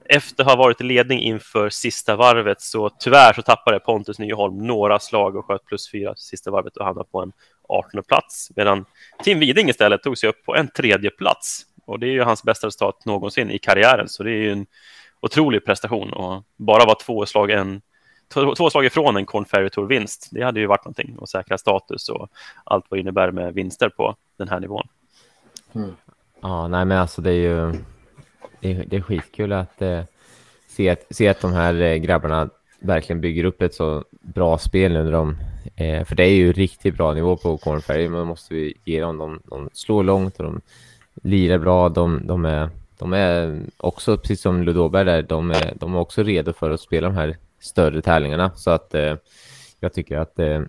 Efter 0.10 0.44
att 0.44 0.50
ha 0.50 0.56
varit 0.56 0.82
i 0.82 0.84
ledning 0.84 1.20
inför 1.20 1.70
sista 1.70 2.16
varvet 2.16 2.62
så 2.62 2.90
tyvärr 2.90 3.34
så 3.34 3.42
tappade 3.42 3.80
Pontus 3.80 4.20
Nyholm 4.20 4.58
några 4.58 5.00
slag 5.00 5.36
och 5.36 5.46
sköt 5.46 5.66
plus 5.66 5.92
fyra 5.92 6.16
sista 6.16 6.52
varvet 6.52 6.78
och 6.78 6.86
hamnade 6.86 7.10
på 7.12 7.22
en 7.22 7.32
18 7.70 8.04
plats 8.04 8.52
medan 8.56 8.86
Tim 9.24 9.40
Widing 9.40 9.70
istället 9.70 10.04
tog 10.04 10.18
sig 10.18 10.30
upp 10.30 10.46
på 10.46 10.56
en 10.56 10.68
tredje 10.68 11.10
plats 11.10 11.66
och 11.86 12.00
det 12.00 12.08
är 12.08 12.12
ju 12.12 12.22
hans 12.22 12.44
bästa 12.44 12.68
resultat 12.68 13.06
någonsin 13.06 13.52
i 13.52 13.58
karriären, 13.58 14.10
så 14.10 14.24
det 14.24 14.32
är 14.32 14.42
ju 14.42 14.52
en 14.52 14.66
otrolig 15.20 15.66
prestation 15.66 16.14
och 16.14 16.44
bara 16.56 16.86
vara 16.86 16.96
två 16.96 17.26
slag, 17.26 17.52
en, 17.52 17.82
två, 18.34 18.56
två 18.56 18.70
slag 18.70 18.86
ifrån 18.86 19.18
en 19.18 19.26
Corn 19.26 19.46
Ferry 19.46 19.70
Tour-vinst. 19.70 20.30
Det 20.32 20.42
hade 20.42 20.60
ju 20.60 20.66
varit 20.66 20.86
någonting 20.86 21.18
och 21.18 21.30
säkra 21.30 21.58
status 21.58 22.10
och 22.10 22.30
allt 22.64 22.86
vad 22.90 22.98
det 22.98 23.02
innebär 23.02 23.32
med 23.32 23.54
vinster 23.54 23.90
på 23.90 24.16
den 24.38 24.50
här 24.50 24.60
nivån. 24.60 24.88
Mm. 25.74 25.96
Ja, 26.42 26.68
nej 26.68 26.86
men 26.86 26.98
alltså 26.98 27.22
det 27.22 27.32
är 27.32 27.34
ju 27.34 27.74
det 28.60 28.72
är, 28.72 28.86
det 28.86 28.96
är 28.96 29.02
skitkul 29.02 29.54
att 29.54 29.82
eh, 29.82 30.04
se, 30.68 30.90
att 30.90 31.06
se 31.10 31.28
att 31.28 31.42
de 31.42 31.54
här 31.54 31.82
eh, 31.82 31.96
grabbarna 31.96 32.50
verkligen 32.80 33.22
bygger 33.22 33.44
upp 33.44 33.62
ett 33.62 33.74
så 33.74 34.04
bra 34.22 34.58
spel 34.58 34.94
nu 34.94 35.04
när 35.04 35.12
de, 35.12 35.38
eh, 35.76 36.06
för 36.06 36.16
det 36.16 36.24
är 36.24 36.34
ju 36.34 36.54
riktigt 36.54 36.98
bra 36.98 37.14
nivå 37.14 37.38
på 37.38 37.58
Cornferry, 37.58 38.10
men 38.10 38.28
måste 38.28 38.54
vi 38.54 38.74
ge 38.84 39.02
dem, 39.02 39.18
de, 39.18 39.42
de 39.46 39.70
slår 39.74 40.04
långt 40.04 40.38
och 40.38 40.44
de 40.44 40.62
lirar 41.24 41.58
bra, 41.58 41.90
de, 41.90 42.28
de, 42.28 42.46
är, 42.46 42.70
de 42.98 43.14
är 43.14 43.62
också, 43.78 44.18
precis 44.18 44.42
som 44.42 44.64
Ludoberg 44.64 45.06
där, 45.06 45.22
de 45.22 45.52
är, 45.52 45.74
de 45.76 45.96
är 45.96 46.00
också 46.00 46.24
redo 46.24 46.54
för 46.54 46.72
att 46.72 46.82
spela 46.82 47.08
de 47.08 47.16
här 47.16 47.38
större 47.60 48.02
tävlingarna, 48.02 48.52
så 48.56 48.72
att 48.72 48.94
eh, 48.94 49.16
jag 49.80 49.94
tycker 49.94 50.18
att 50.18 50.40
eh, 50.40 50.62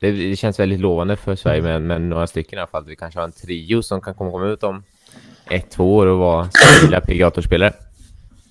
det, 0.00 0.10
det, 0.10 0.36
känns 0.36 0.60
väldigt 0.60 0.80
lovande 0.80 1.16
för 1.16 1.36
Sverige 1.36 1.62
med, 1.62 1.82
med 1.82 2.00
några 2.02 2.26
stycken 2.26 2.58
i 2.58 2.60
alla 2.60 2.70
fall. 2.70 2.84
Vi 2.84 2.96
kanske 2.96 3.20
har 3.20 3.24
en 3.24 3.32
trio 3.32 3.82
som 3.82 4.00
kan 4.00 4.14
komma 4.14 4.46
ut 4.46 4.62
om 4.62 4.84
ett, 5.50 5.70
två 5.70 5.96
år 5.96 6.06
och 6.06 6.18
vara 6.18 6.48
stabila 6.50 7.00
PGA-spelare. 7.00 7.72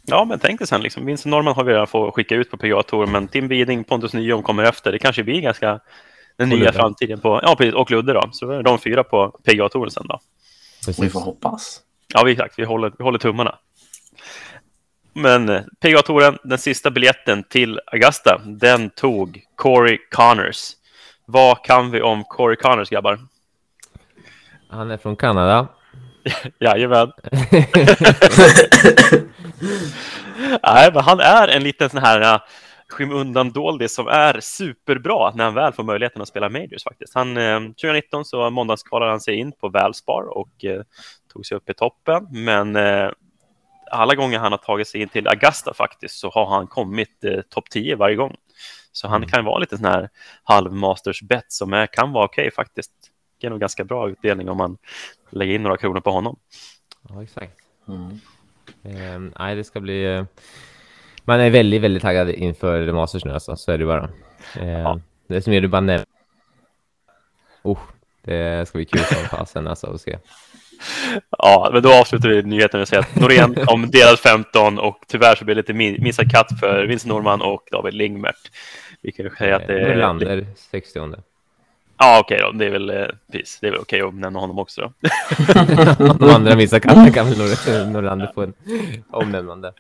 Ja, 0.05 0.25
men 0.25 0.39
tänk 0.39 0.59
dig 0.59 0.67
sen, 0.67 0.81
liksom, 0.81 1.05
Vincent 1.05 1.31
Norman 1.31 1.55
har 1.55 1.63
vi 1.63 1.73
redan 1.73 1.87
fått 1.87 2.13
skicka 2.13 2.35
ut 2.35 2.51
på 2.51 2.57
PGA-tour, 2.57 3.05
men 3.05 3.27
Tim 3.27 3.47
Widing, 3.47 3.83
Pontus 3.83 4.13
Nyholm 4.13 4.43
kommer 4.43 4.63
efter. 4.63 4.91
Det 4.91 4.99
kanske 4.99 5.23
blir 5.23 5.41
ganska 5.41 5.79
den 6.37 6.49
nya 6.49 6.71
framtiden 6.71 7.19
på, 7.19 7.39
ja 7.43 7.55
precis, 7.57 7.73
och 7.73 7.91
Ludde 7.91 8.13
då. 8.13 8.29
Så 8.31 8.51
är 8.51 8.63
de 8.63 8.79
fyra 8.79 9.03
på 9.03 9.39
PGA-touren 9.43 9.91
sen 9.91 10.07
då. 10.07 10.19
Precis. 10.85 11.03
Vi 11.03 11.09
får 11.09 11.21
hoppas. 11.21 11.81
Ja, 12.13 12.29
exakt. 12.29 12.59
Vi 12.59 12.65
håller, 12.65 12.93
vi 12.97 13.03
håller 13.03 13.19
tummarna. 13.19 13.55
Men 15.13 15.49
eh, 15.49 15.61
PGA-touren, 15.79 16.37
den 16.43 16.57
sista 16.57 16.91
biljetten 16.91 17.43
till 17.43 17.79
Augusta, 17.85 18.41
den 18.45 18.89
tog 18.89 19.41
Corey 19.55 19.97
Connors. 20.11 20.71
Vad 21.25 21.65
kan 21.65 21.91
vi 21.91 22.01
om 22.01 22.23
Corey 22.23 22.55
Connors, 22.55 22.89
grabbar? 22.89 23.19
Han 24.69 24.91
är 24.91 24.97
från 24.97 25.15
Kanada. 25.15 25.67
Jajamän. 26.59 27.11
Nej, 30.63 30.91
men 30.93 31.03
han 31.03 31.19
är 31.19 31.47
en 31.47 31.63
liten 31.63 31.89
sån 31.89 32.03
här 32.03 32.41
uh, 32.93 32.97
skymundan-doldis 32.97 33.93
som 33.93 34.07
är 34.07 34.39
superbra 34.39 35.31
när 35.35 35.43
han 35.43 35.53
väl 35.53 35.73
får 35.73 35.83
möjligheten 35.83 36.21
att 36.21 36.27
spela 36.27 36.50
Majors 36.50 36.83
faktiskt. 36.83 37.13
Han, 37.13 37.38
eh, 37.38 37.59
2019 37.59 38.25
så 38.25 38.50
måndagskvalade 38.50 39.12
han 39.12 39.21
sig 39.21 39.35
in 39.35 39.51
på 39.51 39.69
Valspar 39.69 40.38
och 40.38 40.65
eh, 40.65 40.81
tog 41.33 41.45
sig 41.45 41.57
upp 41.57 41.69
i 41.69 41.73
toppen, 41.73 42.27
men 42.31 42.75
eh, 42.75 43.09
alla 43.91 44.15
gånger 44.15 44.39
han 44.39 44.51
har 44.51 44.59
tagit 44.59 44.88
sig 44.88 45.01
in 45.01 45.09
till 45.09 45.27
Augusta 45.27 45.73
faktiskt 45.73 46.19
så 46.19 46.29
har 46.29 46.45
han 46.45 46.67
kommit 46.67 47.23
eh, 47.23 47.41
topp 47.50 47.69
10 47.69 47.95
varje 47.95 48.15
gång. 48.15 48.35
Så 48.91 49.07
han 49.07 49.17
mm. 49.17 49.29
kan 49.29 49.45
vara 49.45 49.59
lite 49.59 49.77
sån 49.77 49.85
här 49.85 50.09
halvmasters 50.43 51.21
bet 51.21 51.51
som 51.51 51.73
är, 51.73 51.88
kan 51.88 52.12
vara 52.12 52.25
okej 52.25 52.41
okay, 52.41 52.51
faktiskt. 52.51 52.91
Det 53.41 53.47
är 53.47 53.51
nog 53.51 53.59
ganska 53.59 53.83
bra 53.83 54.09
utdelning 54.09 54.50
om 54.50 54.57
man 54.57 54.77
lägger 55.29 55.55
in 55.55 55.63
några 55.63 55.77
kronor 55.77 56.00
på 56.00 56.12
honom. 56.12 56.39
Ja, 57.09 57.23
exakt. 57.23 57.57
Mm. 57.88 58.19
Eh, 58.83 59.31
nej, 59.39 59.55
det 59.55 59.63
ska 59.63 59.79
bli... 59.79 60.25
Eh, 61.24 61.27
man 61.27 61.39
är 61.39 61.50
väldigt, 61.50 61.82
väldigt 61.82 62.03
taggad 62.03 62.30
inför 62.30 62.92
Masters 62.92 63.25
nu 63.25 63.34
alltså, 63.34 63.56
så 63.56 63.72
är 63.72 63.77
det 63.77 63.86
bara. 63.86 64.10
Eh, 64.60 64.70
ja. 64.70 65.00
Det 65.27 65.42
som 65.42 65.53
är 65.53 65.62
du 65.62 65.68
bara 65.68 65.82
nämner. 65.82 66.06
Oh, 67.63 67.80
det 68.22 68.68
ska 68.68 68.77
bli 68.77 68.86
kul 68.86 69.03
som 69.03 69.38
fasen 69.38 69.68
alltså 69.68 69.88
att 69.88 70.01
se. 70.01 70.18
Ja, 71.30 71.70
men 71.74 71.84
då 71.84 71.94
avslutar 71.94 72.30
vi 72.30 72.44
nyheten 72.44 72.77
med 72.77 72.82
att 72.84 72.89
säga 72.89 73.00
att 73.01 73.15
Norén 73.15 73.56
kom 73.56 73.89
delad 73.89 74.20
15 74.20 74.80
och 74.80 74.98
tyvärr 75.08 75.36
så 75.36 75.46
blev 75.46 75.56
det 75.56 75.62
lite 75.62 76.01
missad 76.01 76.32
katt 76.32 76.60
för 76.60 76.86
Vince 76.86 77.08
Norman 77.08 77.42
och 77.42 77.68
David 77.72 77.94
Lingmert. 77.94 78.51
Vi 79.01 79.12
kan 79.12 79.30
säga 79.30 79.56
att 79.56 79.68
det 79.68 79.80
är... 79.80 79.89
Norlander 79.89 80.46
60 80.56 81.00
Ja, 82.03 82.19
okej 82.19 82.39
då. 82.41 82.51
Det 82.51 82.65
är 82.65 82.69
väl, 82.69 82.89
eh, 82.89 83.05
precis. 83.31 83.57
Det 83.62 83.67
är 83.67 83.72
väl 83.72 83.79
okej 83.79 84.01
att 84.01 84.13
nämna 84.13 84.39
honom 84.39 84.60
också 84.60 84.81
då. 84.81 84.91
De 86.19 86.29
andra 86.29 86.55
missar 86.55 86.79
katter 86.79 87.12
kan 87.12 87.29
väl 87.29 87.91
Norlander 87.91 88.31
få 88.36 88.41
en 88.41 88.53
omnämnande. 89.12 89.74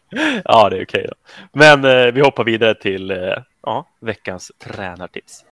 Ja, 0.43 0.69
det 0.69 0.77
är 0.77 0.83
okej 0.83 1.07
då. 1.09 1.15
Men 1.51 1.85
eh, 1.85 2.13
vi 2.13 2.21
hoppar 2.21 2.43
vidare 2.43 2.75
till 2.75 3.11
eh, 3.11 3.17
ja, 3.63 3.87
veckans 4.01 4.51
tränartips. 4.63 5.45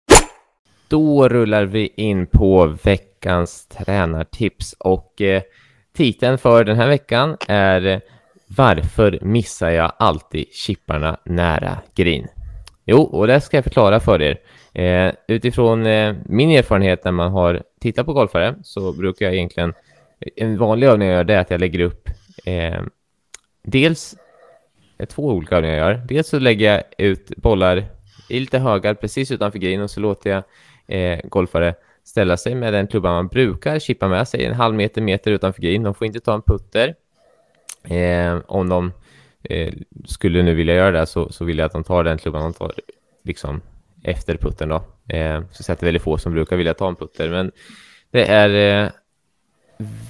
Då 0.87 1.29
rullar 1.29 1.63
vi 1.63 1.93
in 1.95 2.27
på 2.27 2.77
veckans 2.83 3.67
tränartips 3.67 4.75
och 4.79 5.21
eh, 5.21 5.41
titeln 5.95 6.37
för 6.37 6.63
den 6.63 6.77
här 6.77 6.87
veckan 6.87 7.37
är 7.47 8.01
Varför 8.47 9.19
missar 9.21 9.69
jag 9.69 9.91
alltid 9.99 10.47
chipparna 10.51 11.17
nära 11.25 11.77
green? 11.95 12.27
Jo, 12.85 13.01
och 13.01 13.27
det 13.27 13.41
ska 13.41 13.57
jag 13.57 13.63
förklara 13.63 13.99
för 13.99 14.21
er. 14.21 14.37
Eh, 14.73 15.13
utifrån 15.27 15.85
eh, 15.85 16.15
min 16.25 16.51
erfarenhet 16.51 17.03
när 17.03 17.11
man 17.11 17.31
har 17.31 17.63
tittat 17.79 18.05
på 18.05 18.13
golfare 18.13 18.55
så 18.63 18.93
brukar 18.93 19.25
jag 19.25 19.35
egentligen, 19.35 19.73
en 20.35 20.57
vanlig 20.57 20.87
övning 20.87 21.07
jag 21.07 21.17
gör 21.17 21.23
det 21.23 21.33
är 21.33 21.39
att 21.39 21.51
jag 21.51 21.59
lägger 21.59 21.79
upp 21.79 22.09
eh, 22.45 22.81
dels 23.63 24.15
eh, 24.97 25.05
två 25.05 25.27
olika 25.27 25.55
övningar 25.55 25.77
jag 25.77 25.91
gör. 25.91 26.01
Dels 26.07 26.27
så 26.27 26.39
lägger 26.39 26.73
jag 26.73 26.83
ut 26.97 27.31
bollar 27.37 27.85
i 28.29 28.39
lite 28.39 28.59
högar 28.59 28.93
precis 28.93 29.31
utanför 29.31 29.59
green 29.59 29.81
och 29.81 29.91
så 29.91 29.99
låter 29.99 30.29
jag 30.29 30.43
eh, 30.87 31.19
golfare 31.23 31.75
ställa 32.03 32.37
sig 32.37 32.55
med 32.55 32.73
den 32.73 32.87
klubban 32.87 33.13
man 33.13 33.27
brukar 33.27 33.79
chippa 33.79 34.07
med 34.07 34.27
sig 34.27 34.45
en 34.45 34.53
halv 34.53 34.75
meter, 34.75 35.01
meter 35.01 35.31
utanför 35.31 35.61
green. 35.61 35.83
De 35.83 35.93
får 35.93 36.07
inte 36.07 36.19
ta 36.19 36.33
en 36.33 36.41
putter. 36.41 36.95
Eh, 37.83 38.37
om 38.47 38.69
de 38.69 38.91
eh, 39.43 39.73
skulle 40.05 40.43
nu 40.43 40.53
vilja 40.53 40.75
göra 40.75 40.91
det 40.91 41.05
så, 41.05 41.29
så 41.29 41.45
vill 41.45 41.57
jag 41.57 41.65
att 41.65 41.71
de 41.71 41.83
tar 41.83 42.03
den 42.03 42.17
klubban 42.17 42.41
de 42.41 42.53
tar 42.53 42.73
liksom 43.23 43.61
efter 44.03 44.37
putten 44.37 44.69
då. 44.69 44.83
Eh, 45.15 45.41
så 45.51 45.63
sett 45.63 45.79
det 45.79 45.85
väldigt 45.85 46.03
få 46.03 46.17
som 46.17 46.33
brukar 46.33 46.55
vilja 46.55 46.73
ta 46.73 46.87
en 46.87 46.95
putter, 46.95 47.29
men 47.29 47.51
det 48.11 48.25
är 48.25 48.83
eh, 48.83 48.91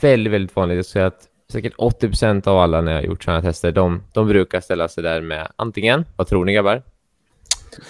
väldigt, 0.02 0.34
väldigt 0.34 0.56
vanligt. 0.56 0.76
Jag 0.76 0.86
säger 0.86 1.06
att 1.06 1.28
säkert 1.52 1.74
80 1.78 2.08
procent 2.08 2.48
av 2.48 2.58
alla 2.58 2.82
när 2.82 2.92
jag 2.92 3.00
har 3.00 3.06
gjort 3.06 3.24
sådana 3.24 3.42
tester, 3.42 3.72
de, 3.72 4.04
de 4.14 4.28
brukar 4.28 4.62
ställa 4.62 4.88
sig 4.88 5.04
där 5.04 5.22
med 5.22 5.48
antingen, 5.56 6.06
vad 6.16 6.28
tror 6.28 6.46
ni 6.46 6.54
grabbar? 6.54 6.84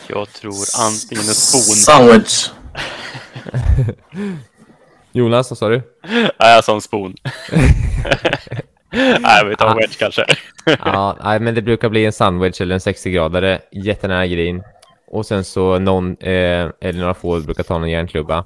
Jag 0.08 0.29
tror 0.34 0.53
antingen 0.79 1.27
en 1.27 1.36
spon. 1.36 1.62
Sandwich. 1.62 2.50
Jonas, 5.12 5.51
vad 5.51 5.58
sa 5.58 5.70
du? 5.70 5.81
Nej, 6.12 6.31
jag 6.39 6.63
sa 6.63 6.75
en 6.75 6.81
spon. 6.81 7.15
nej, 8.91 9.46
vi 9.50 9.55
tar 9.55 9.72
en 9.72 9.77
wedge 9.77 9.98
kanske. 10.00 10.25
ja, 10.65 11.17
nej, 11.24 11.39
men 11.39 11.55
det 11.55 11.62
brukar 11.62 11.89
bli 11.89 12.05
en 12.05 12.13
sandwich 12.13 12.62
eller 12.62 12.75
en 12.75 12.79
60-gradare, 12.79 13.60
jättenära 13.72 14.27
green. 14.27 14.63
Och 15.12 15.25
sen 15.25 15.44
så 15.44 15.80
någon, 15.80 16.18
eh, 16.20 16.70
eller 16.82 17.00
några 17.00 17.13
få 17.13 17.39
brukar 17.39 17.63
ta 17.63 17.77
någon 17.77 17.89
järnklubba. 17.89 18.46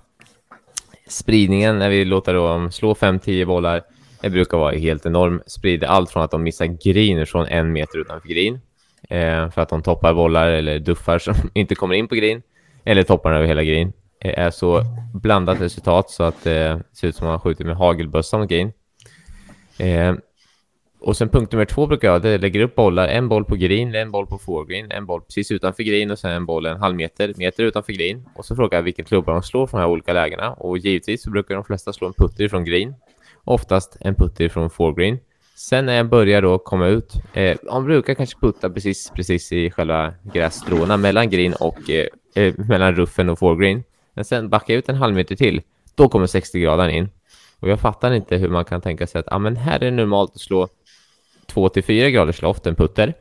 Spridningen 1.07 1.79
när 1.79 1.89
vi 1.89 2.05
låter 2.05 2.33
dem 2.33 2.71
slå 2.71 2.93
5-10 2.93 3.45
bollar, 3.45 3.81
det 4.21 4.29
brukar 4.29 4.57
vara 4.57 4.75
helt 4.75 5.05
enorm. 5.05 5.41
Sprider 5.47 5.87
allt 5.87 6.11
från 6.11 6.23
att 6.23 6.31
de 6.31 6.43
missar 6.43 6.65
green 6.65 7.25
från 7.25 7.47
en 7.47 7.71
meter 7.71 7.99
utanför 7.99 8.29
green. 8.29 8.59
Eh, 9.09 9.49
för 9.49 9.61
att 9.61 9.69
de 9.69 9.81
toppar 9.81 10.13
bollar 10.13 10.47
eller 10.47 10.79
duffar 10.79 11.19
som 11.19 11.35
inte 11.53 11.75
kommer 11.75 11.95
in 11.95 12.07
på 12.07 12.15
green. 12.15 12.41
Eller 12.85 13.03
toppar 13.03 13.33
över 13.33 13.47
hela 13.47 13.63
green. 13.63 13.93
Det 14.21 14.39
är 14.39 14.51
så 14.51 14.81
blandat 15.13 15.61
resultat 15.61 16.09
så 16.09 16.23
att 16.23 16.43
det 16.43 16.83
ser 16.93 17.07
ut 17.07 17.15
som 17.15 17.27
att 17.27 17.31
man 17.31 17.39
skjuter 17.39 17.65
med 17.65 17.75
hagelbössa 17.75 18.37
mot 18.37 18.49
green. 18.49 18.71
Eh, 19.79 20.13
och 20.99 21.17
sen 21.17 21.29
punkt 21.29 21.51
nummer 21.51 21.65
två 21.65 21.87
brukar 21.87 22.07
jag, 22.07 22.21
det 22.21 22.37
lägger 22.37 22.59
upp 22.59 22.75
bollar, 22.75 23.07
en 23.07 23.29
boll 23.29 23.45
på 23.45 23.55
green, 23.55 23.95
en 23.95 24.11
boll 24.11 24.27
på 24.27 24.37
foregreen, 24.37 24.91
en 24.91 25.05
boll 25.05 25.21
precis 25.21 25.51
utanför 25.51 25.83
green 25.83 26.11
och 26.11 26.19
sen 26.19 26.31
en 26.31 26.45
boll 26.45 26.65
en 26.65 26.77
halv 26.77 26.95
meter, 26.95 27.33
meter 27.37 27.63
utanför 27.63 27.93
green. 27.93 28.25
Och 28.35 28.45
så 28.45 28.55
frågar 28.55 28.77
jag 28.77 28.83
vilken 28.83 29.05
klubba 29.05 29.33
de 29.33 29.43
slår 29.43 29.67
från 29.67 29.79
de 29.79 29.83
här 29.85 29.91
olika 29.91 30.13
lägena. 30.13 30.53
Och 30.53 30.77
givetvis 30.77 31.23
så 31.23 31.29
brukar 31.29 31.55
de 31.55 31.63
flesta 31.63 31.93
slå 31.93 32.07
en 32.07 32.13
putter 32.13 32.47
från 32.47 32.65
green. 32.65 32.93
Oftast 33.43 33.97
en 33.99 34.15
putter 34.15 34.49
från 34.49 34.69
foregreen. 34.69 35.17
Sen 35.55 35.85
när 35.85 35.93
jag 35.93 36.09
börjar 36.09 36.41
då 36.41 36.57
komma 36.57 36.87
ut, 36.87 37.13
eh, 37.33 37.57
de 37.63 37.85
brukar 37.85 38.13
kanske 38.13 38.39
putta 38.39 38.69
precis, 38.69 39.11
precis 39.15 39.51
i 39.51 39.71
själva 39.71 40.13
grässtråna 40.33 40.97
mellan 40.97 41.29
green 41.29 41.53
och 41.53 41.89
eh, 41.89 42.07
eh, 42.35 42.53
mellan 42.57 42.95
ruffen 42.95 43.29
och 43.29 43.39
foregreen. 43.39 43.83
Men 44.13 44.25
sen 44.25 44.49
backar 44.49 44.73
jag 44.73 44.77
ut 44.77 44.89
en 44.89 44.95
halv 44.95 45.15
meter 45.15 45.35
till, 45.35 45.61
då 45.95 46.09
kommer 46.09 46.27
60 46.27 46.59
grader 46.59 46.87
in. 46.87 47.09
Och 47.59 47.69
jag 47.69 47.79
fattar 47.79 48.11
inte 48.11 48.37
hur 48.37 48.49
man 48.49 48.65
kan 48.65 48.81
tänka 48.81 49.07
sig 49.07 49.19
att 49.19 49.31
ah, 49.31 49.39
men 49.39 49.55
här 49.55 49.75
är 49.75 49.79
det 49.79 49.91
normalt 49.91 50.31
att 50.35 50.41
slå 50.41 50.67
2 51.55 51.69
till 51.69 51.83
4 51.83 52.09
graders 52.09 52.41
loft, 52.41 52.67
en 52.67 52.75
putter. 52.75 53.13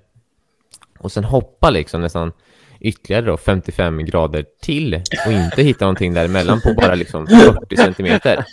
Och 0.98 1.12
sen 1.12 1.24
hoppa 1.24 1.70
liksom 1.70 2.00
nästan 2.00 2.32
ytterligare 2.80 3.26
då 3.26 3.36
55 3.36 4.04
grader 4.04 4.44
till 4.60 5.02
och 5.26 5.32
inte 5.32 5.62
hitta 5.62 5.84
någonting 5.84 6.14
däremellan 6.14 6.60
på 6.60 6.74
bara 6.74 6.94
liksom 6.94 7.26
40 7.26 7.76
centimeter. 7.76 8.44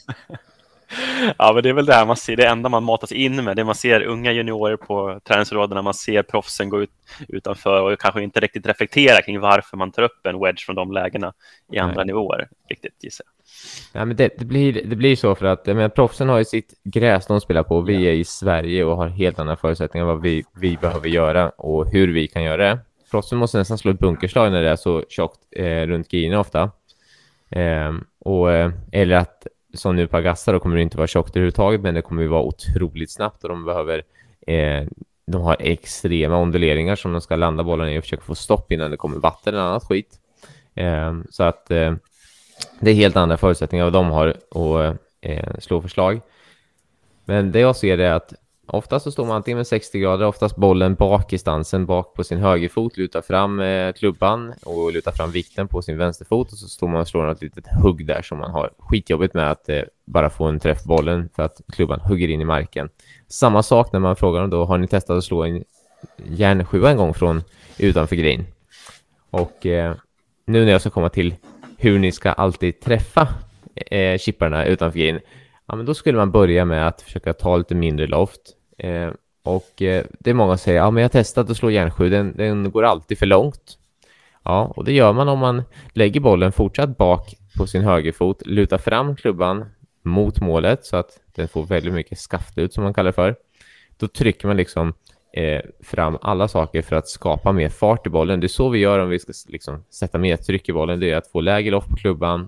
Ja, 1.37 1.53
men 1.53 1.63
det 1.63 1.69
är 1.69 1.73
väl 1.73 1.85
det 1.85 1.93
här 1.93 2.05
man 2.05 2.17
ser, 2.17 2.35
det 2.35 2.47
enda 2.47 2.69
man 2.69 2.83
matas 2.83 3.11
in 3.11 3.43
med, 3.43 3.55
det 3.55 3.63
man 3.63 3.75
ser 3.75 4.01
unga 4.01 4.31
juniorer 4.31 4.77
på 4.77 5.19
träningsområdena, 5.23 5.81
man 5.81 5.93
ser 5.93 6.23
proffsen 6.23 6.69
gå 6.69 6.81
ut 6.81 6.89
utanför 7.27 7.81
och 7.81 7.99
kanske 7.99 8.23
inte 8.23 8.39
riktigt 8.39 8.67
reflektera 8.67 9.21
kring 9.21 9.39
varför 9.39 9.77
man 9.77 9.91
tar 9.91 10.03
upp 10.03 10.25
en 10.25 10.39
wedge 10.39 10.65
från 10.65 10.75
de 10.75 10.91
lägena 10.91 11.33
i 11.71 11.79
andra 11.79 11.95
Nej. 11.95 12.05
nivåer, 12.05 12.47
riktigt 12.69 13.03
gissar 13.03 13.25
jag. 13.25 14.01
Ja, 14.01 14.05
men 14.05 14.17
det, 14.17 14.29
det, 14.37 14.45
blir, 14.45 14.81
det 14.85 14.95
blir 14.95 15.15
så 15.15 15.35
för 15.35 15.45
att 15.45 15.65
men, 15.65 15.91
proffsen 15.91 16.29
har 16.29 16.37
ju 16.37 16.45
sitt 16.45 16.73
gräs 16.83 17.27
de 17.27 17.41
spelar 17.41 17.63
på. 17.63 17.81
Vi 17.81 18.07
är 18.07 18.13
i 18.13 18.23
Sverige 18.23 18.83
och 18.83 18.97
har 18.97 19.07
helt 19.07 19.39
andra 19.39 19.55
förutsättningar 19.55 20.05
vad 20.05 20.21
vi, 20.21 20.43
vi 20.53 20.77
behöver 20.77 21.09
göra 21.09 21.49
och 21.49 21.91
hur 21.91 22.07
vi 22.07 22.27
kan 22.27 22.43
göra 22.43 22.57
det. 22.57 22.79
Proffsen 23.11 23.37
måste 23.37 23.57
nästan 23.57 23.77
slå 23.77 23.91
ett 23.91 23.99
bunkerslag 23.99 24.51
när 24.51 24.61
det 24.61 24.69
är 24.69 24.75
så 24.75 25.03
tjockt 25.09 25.39
eh, 25.55 25.87
runt 25.87 26.07
grinen 26.07 26.39
ofta. 26.39 26.71
Eh, 27.49 27.93
och, 28.19 28.49
eller 28.91 29.15
att 29.15 29.47
som 29.73 29.95
nu 29.95 30.07
på 30.07 30.17
Augusta 30.17 30.51
då 30.51 30.59
kommer 30.59 30.75
det 30.75 30.81
inte 30.81 30.97
vara 30.97 31.07
tjockt 31.07 31.35
överhuvudtaget, 31.35 31.81
men 31.81 31.93
det 31.93 32.01
kommer 32.01 32.21
ju 32.21 32.27
vara 32.27 32.41
otroligt 32.41 33.11
snabbt 33.11 33.43
och 33.43 33.49
de 33.49 33.65
behöver 33.65 34.03
eh, 34.47 34.87
de 35.27 35.41
har 35.41 35.57
extrema 35.59 36.37
onduleringar 36.37 36.95
som 36.95 37.11
de 37.11 37.21
ska 37.21 37.35
landa 37.35 37.63
bollen 37.63 37.89
i 37.89 37.99
och 37.99 38.03
försöka 38.03 38.23
få 38.23 38.35
stopp 38.35 38.71
innan 38.71 38.91
det 38.91 38.97
kommer 38.97 39.19
vatten 39.19 39.53
eller 39.53 39.63
annat 39.63 39.83
skit. 39.83 40.19
Eh, 40.75 41.13
så 41.29 41.43
att 41.43 41.71
eh, 41.71 41.93
det 42.79 42.91
är 42.91 42.95
helt 42.95 43.15
andra 43.15 43.37
förutsättningar 43.37 43.83
vad 43.83 43.93
de 43.93 44.05
har 44.11 44.27
att 44.27 44.97
eh, 45.21 45.59
slå 45.59 45.81
förslag. 45.81 46.21
Men 47.25 47.51
det 47.51 47.59
jag 47.59 47.75
ser 47.75 47.97
är 47.97 48.13
att 48.13 48.33
oftast 48.73 49.03
så 49.03 49.11
står 49.11 49.25
man 49.25 49.35
antingen 49.35 49.57
med 49.57 49.67
60 49.67 49.99
grader, 49.99 50.25
oftast 50.25 50.55
bollen 50.55 50.95
bak 50.95 51.33
i 51.33 51.37
stansen, 51.37 51.85
bak 51.85 52.13
på 52.13 52.23
sin 52.23 52.37
högerfot, 52.37 52.97
lutar 52.97 53.21
fram 53.21 53.59
eh, 53.59 53.93
klubban 53.93 54.53
och 54.65 54.93
lutar 54.93 55.11
fram 55.11 55.31
vikten 55.31 55.67
på 55.67 55.81
sin 55.81 55.97
vänsterfot 55.97 56.51
och 56.51 56.57
så 56.57 56.67
står 56.67 56.87
man 56.87 57.01
och 57.01 57.07
slår 57.07 57.25
något 57.25 57.41
litet 57.41 57.65
hugg 57.83 58.05
där 58.05 58.21
som 58.21 58.37
man 58.37 58.51
har 58.51 58.73
skitjobbigt 58.77 59.33
med 59.33 59.51
att 59.51 59.69
eh, 59.69 59.81
bara 60.05 60.29
få 60.29 60.45
en 60.45 60.59
träff 60.59 60.83
på 60.83 60.87
bollen 60.87 61.29
för 61.35 61.43
att 61.43 61.61
klubban 61.73 61.99
hugger 61.99 62.27
in 62.27 62.41
i 62.41 62.45
marken. 62.45 62.89
Samma 63.27 63.63
sak 63.63 63.93
när 63.93 63.99
man 63.99 64.15
frågar 64.15 64.41
dem 64.41 64.49
då, 64.49 64.65
har 64.65 64.77
ni 64.77 64.87
testat 64.87 65.17
att 65.17 65.23
slå 65.23 65.43
en 65.43 65.63
järnsjua 66.17 66.91
en 66.91 66.97
gång 66.97 67.13
från 67.13 67.43
utanför 67.77 68.15
green? 68.15 68.45
Och 69.29 69.65
eh, 69.65 69.95
nu 70.45 70.65
när 70.65 70.71
jag 70.71 70.81
ska 70.81 70.89
komma 70.89 71.09
till 71.09 71.35
hur 71.77 71.99
ni 71.99 72.11
ska 72.11 72.31
alltid 72.31 72.79
träffa 72.79 73.27
eh, 73.75 74.17
chipparna 74.17 74.65
utanför 74.65 74.99
green, 74.99 75.19
ja, 75.67 75.75
men 75.75 75.85
då 75.85 75.93
skulle 75.93 76.17
man 76.17 76.31
börja 76.31 76.65
med 76.65 76.87
att 76.87 77.01
försöka 77.01 77.33
ta 77.33 77.57
lite 77.57 77.75
mindre 77.75 78.07
loft. 78.07 78.57
Eh, 78.83 79.11
och 79.43 79.81
eh, 79.81 80.05
det 80.19 80.29
är 80.29 80.33
många 80.33 80.57
som 80.57 80.63
säger, 80.63 80.77
ja 80.77 80.91
men 80.91 81.01
jag 81.01 81.09
har 81.09 81.11
testat 81.11 81.49
att 81.49 81.57
slå 81.57 81.69
järnsju, 81.69 82.09
den, 82.09 82.33
den 82.37 82.71
går 82.71 82.83
alltid 82.83 83.17
för 83.17 83.25
långt. 83.25 83.77
Ja, 84.43 84.73
och 84.75 84.85
det 84.85 84.93
gör 84.93 85.13
man 85.13 85.29
om 85.29 85.39
man 85.39 85.63
lägger 85.93 86.19
bollen 86.19 86.51
fortsatt 86.51 86.97
bak 86.97 87.35
på 87.57 87.67
sin 87.67 87.81
högerfot, 87.81 88.45
lutar 88.45 88.77
fram 88.77 89.15
klubban 89.15 89.65
mot 90.03 90.41
målet 90.41 90.85
så 90.85 90.97
att 90.97 91.19
den 91.35 91.47
får 91.47 91.65
väldigt 91.65 91.93
mycket 91.93 92.19
skaft 92.19 92.57
ut 92.57 92.73
som 92.73 92.83
man 92.83 92.93
kallar 92.93 93.11
det 93.11 93.15
för. 93.15 93.35
Då 93.97 94.07
trycker 94.07 94.47
man 94.47 94.57
liksom 94.57 94.93
eh, 95.33 95.61
fram 95.83 96.17
alla 96.21 96.47
saker 96.47 96.81
för 96.81 96.95
att 96.95 97.07
skapa 97.07 97.51
mer 97.51 97.69
fart 97.69 98.07
i 98.07 98.09
bollen. 98.09 98.39
Det 98.39 98.45
är 98.45 98.49
så 98.49 98.69
vi 98.69 98.79
gör 98.79 98.99
om 98.99 99.09
vi 99.09 99.19
ska 99.19 99.33
liksom, 99.47 99.83
sätta 99.89 100.17
mer 100.17 100.37
tryck 100.37 100.69
i 100.69 100.73
bollen. 100.73 100.99
Det 100.99 101.11
är 101.11 101.17
att 101.17 101.27
få 101.27 101.41
lägre 101.41 101.71
loft 101.71 101.89
på 101.89 101.95
klubban. 101.95 102.47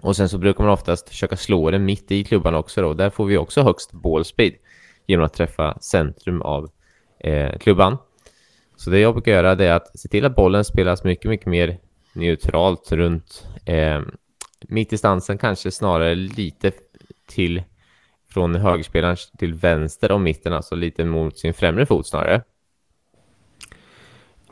Och 0.00 0.16
sen 0.16 0.28
så 0.28 0.38
brukar 0.38 0.64
man 0.64 0.72
oftast 0.72 1.08
försöka 1.08 1.36
slå 1.36 1.70
den 1.70 1.84
mitt 1.84 2.10
i 2.12 2.24
klubban 2.24 2.54
också. 2.54 2.82
Då. 2.82 2.94
Där 2.94 3.10
får 3.10 3.24
vi 3.24 3.36
också 3.36 3.62
högst 3.62 3.92
ball 3.92 4.24
speed 4.24 4.54
genom 5.06 5.26
att 5.26 5.34
träffa 5.34 5.78
centrum 5.80 6.42
av 6.42 6.70
eh, 7.20 7.58
klubban. 7.58 7.96
Så 8.76 8.90
det 8.90 9.00
jag 9.00 9.14
brukar 9.14 9.32
göra 9.32 9.52
är 9.52 9.72
att 9.72 9.98
se 9.98 10.08
till 10.08 10.24
att 10.24 10.36
bollen 10.36 10.64
spelas 10.64 11.04
mycket, 11.04 11.30
mycket 11.30 11.46
mer 11.46 11.78
neutralt 12.12 12.92
runt 12.92 13.46
eh, 13.64 14.00
mitt 14.60 14.92
i 14.92 14.98
stansen, 14.98 15.38
kanske 15.38 15.70
snarare 15.70 16.14
lite 16.14 16.72
till 17.26 17.62
från 18.28 18.54
högerspelaren 18.54 19.16
till 19.38 19.54
vänster 19.54 20.12
om 20.12 20.22
mitten, 20.22 20.52
alltså 20.52 20.74
lite 20.74 21.04
mot 21.04 21.38
sin 21.38 21.54
främre 21.54 21.86
fot 21.86 22.06
snarare. 22.06 22.42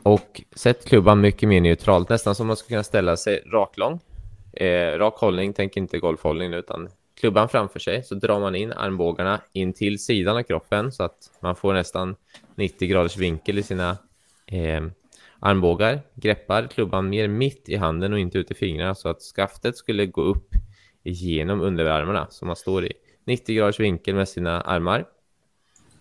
Och 0.03 0.41
sätt 0.55 0.85
klubban 0.85 1.21
mycket 1.21 1.49
mer 1.49 1.61
neutralt, 1.61 2.09
nästan 2.09 2.35
som 2.35 2.47
man 2.47 2.57
skulle 2.57 2.75
kunna 2.75 2.83
ställa 2.83 3.17
sig 3.17 3.43
raklång. 3.51 3.99
Eh, 4.53 4.97
rak 4.97 5.13
hållning, 5.17 5.53
tänk 5.53 5.77
inte 5.77 5.99
golfhållning 5.99 6.53
utan 6.53 6.89
klubban 7.15 7.49
framför 7.49 7.79
sig 7.79 8.03
så 8.03 8.15
drar 8.15 8.39
man 8.39 8.55
in 8.55 8.73
armbågarna 8.73 9.41
in 9.53 9.73
till 9.73 9.99
sidan 9.99 10.37
av 10.37 10.43
kroppen 10.43 10.91
så 10.91 11.03
att 11.03 11.31
man 11.39 11.55
får 11.55 11.73
nästan 11.73 12.15
90 12.55 12.87
graders 12.87 13.17
vinkel 13.17 13.57
i 13.57 13.63
sina 13.63 13.97
eh, 14.45 14.81
armbågar. 15.39 16.01
Greppar 16.15 16.67
klubban 16.67 17.09
mer 17.09 17.27
mitt 17.27 17.69
i 17.69 17.75
handen 17.75 18.13
och 18.13 18.19
inte 18.19 18.37
ut 18.37 18.51
i 18.51 18.53
fingrarna 18.53 18.95
så 18.95 19.09
att 19.09 19.21
skaftet 19.21 19.77
skulle 19.77 20.05
gå 20.05 20.21
upp 20.21 20.47
genom 21.03 21.61
underarmarna 21.61 22.27
som 22.29 22.47
man 22.47 22.55
står 22.55 22.85
i 22.85 22.93
90 23.25 23.55
graders 23.55 23.79
vinkel 23.79 24.15
med 24.15 24.29
sina 24.29 24.61
armar. 24.61 25.05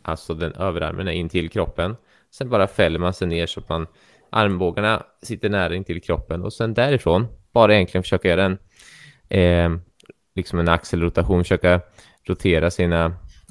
Alltså 0.03 0.35
den 0.35 0.53
överarmen 0.53 1.09
är 1.09 1.13
in 1.13 1.29
till 1.29 1.51
kroppen. 1.51 1.97
Sen 2.31 2.49
bara 2.49 2.67
fäller 2.67 2.99
man 2.99 3.15
sig 3.15 3.29
ner 3.29 3.47
så 3.47 3.61
att 3.61 3.69
man 3.69 3.87
armbågarna 4.31 5.07
sitter 5.23 5.49
nära 5.49 5.75
in 5.75 5.85
till 5.85 6.03
kroppen 6.03 6.43
och 6.43 6.53
sen 6.53 6.75
därifrån 6.75 7.27
bara 7.53 7.75
egentligen 7.75 8.03
försöka 8.03 8.29
göra 8.29 8.45
en 8.45 8.59
eh, 9.29 9.81
liksom 10.35 10.59
en 10.59 10.69
axelrotation, 10.69 11.45
försöka 11.45 11.81
rotera 12.23 12.71
sina, 12.71 13.05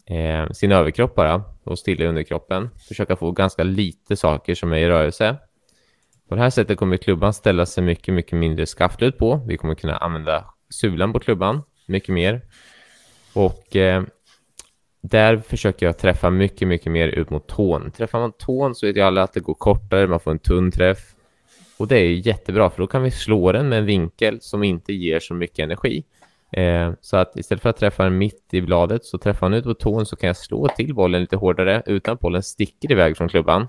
eh, 0.06 0.50
sin 0.52 0.72
överkropp 0.72 1.16
bara 1.16 1.44
och 1.64 1.80
stilla 1.80 2.06
underkroppen. 2.06 2.70
Försöka 2.88 3.16
få 3.16 3.32
ganska 3.32 3.64
lite 3.64 4.16
saker 4.16 4.56
som 4.56 4.74
är 4.74 4.78
i 4.78 4.88
rörelse. 4.88 5.38
På 6.30 6.36
det 6.36 6.42
här 6.42 6.50
sättet 6.50 6.78
kommer 6.78 6.98
klubban 6.98 7.34
ställa 7.34 7.66
sig 7.66 7.84
mycket, 7.84 8.14
mycket 8.14 8.40
mindre 8.40 8.66
skaftlut 8.66 9.18
på. 9.18 9.46
Vi 9.48 9.58
kommer 9.58 9.76
kunna 9.76 9.98
använda 9.98 10.46
sulan 10.70 11.14
på 11.14 11.20
klubban 11.20 11.62
mycket 11.86 12.10
mer. 12.10 12.42
Och 13.34 13.76
eh, 13.76 14.04
där 15.02 15.38
försöker 15.38 15.86
jag 15.86 15.98
träffa 15.98 16.30
mycket, 16.30 16.68
mycket 16.68 16.92
mer 16.92 17.08
ut 17.08 17.30
mot 17.30 17.48
tån. 17.48 17.92
Träffar 17.92 18.20
man 18.20 18.32
tån 18.32 18.76
så 18.76 18.86
vet 18.86 18.96
ju 18.96 19.02
alla 19.02 19.24
att 19.24 19.34
det 19.34 19.40
går 19.40 19.54
kortare, 19.54 20.08
man 20.08 20.20
får 20.20 20.32
en 20.32 20.40
tunn 20.40 20.72
träff. 20.72 21.16
Och 21.78 21.88
det 21.88 21.98
är 21.98 22.28
jättebra 22.28 22.70
för 22.70 22.78
då 22.78 22.88
kan 22.88 23.04
vi 23.04 23.12
slå 23.12 23.52
den 23.52 23.70
med 23.70 23.80
en 23.80 23.86
vinkel 23.86 24.42
som 24.42 24.64
inte 24.64 24.94
ger 24.94 25.20
så 25.20 25.34
mycket 25.34 25.60
energi. 25.60 26.04
Eh, 26.54 26.92
så 27.02 27.18
att 27.18 27.36
istället 27.36 27.62
för 27.62 27.70
att 27.70 27.78
träffa 27.78 28.04
den 28.04 28.18
mitt 28.18 28.48
i 28.52 28.62
bladet 28.62 29.06
så 29.06 29.18
träffar 29.18 29.48
han 29.48 29.54
ut 29.54 29.64
på 29.64 29.74
tån 29.74 30.06
så 30.06 30.16
kan 30.16 30.28
jag 30.28 30.38
slå 30.38 30.68
till 30.68 30.94
bollen 30.94 31.22
lite 31.22 31.36
hårdare 31.36 31.84
utan 31.86 32.14
att 32.14 32.20
bollen 32.20 32.44
sticker 32.44 32.92
iväg 32.92 33.18
från 33.18 33.30
klubban. 33.30 33.68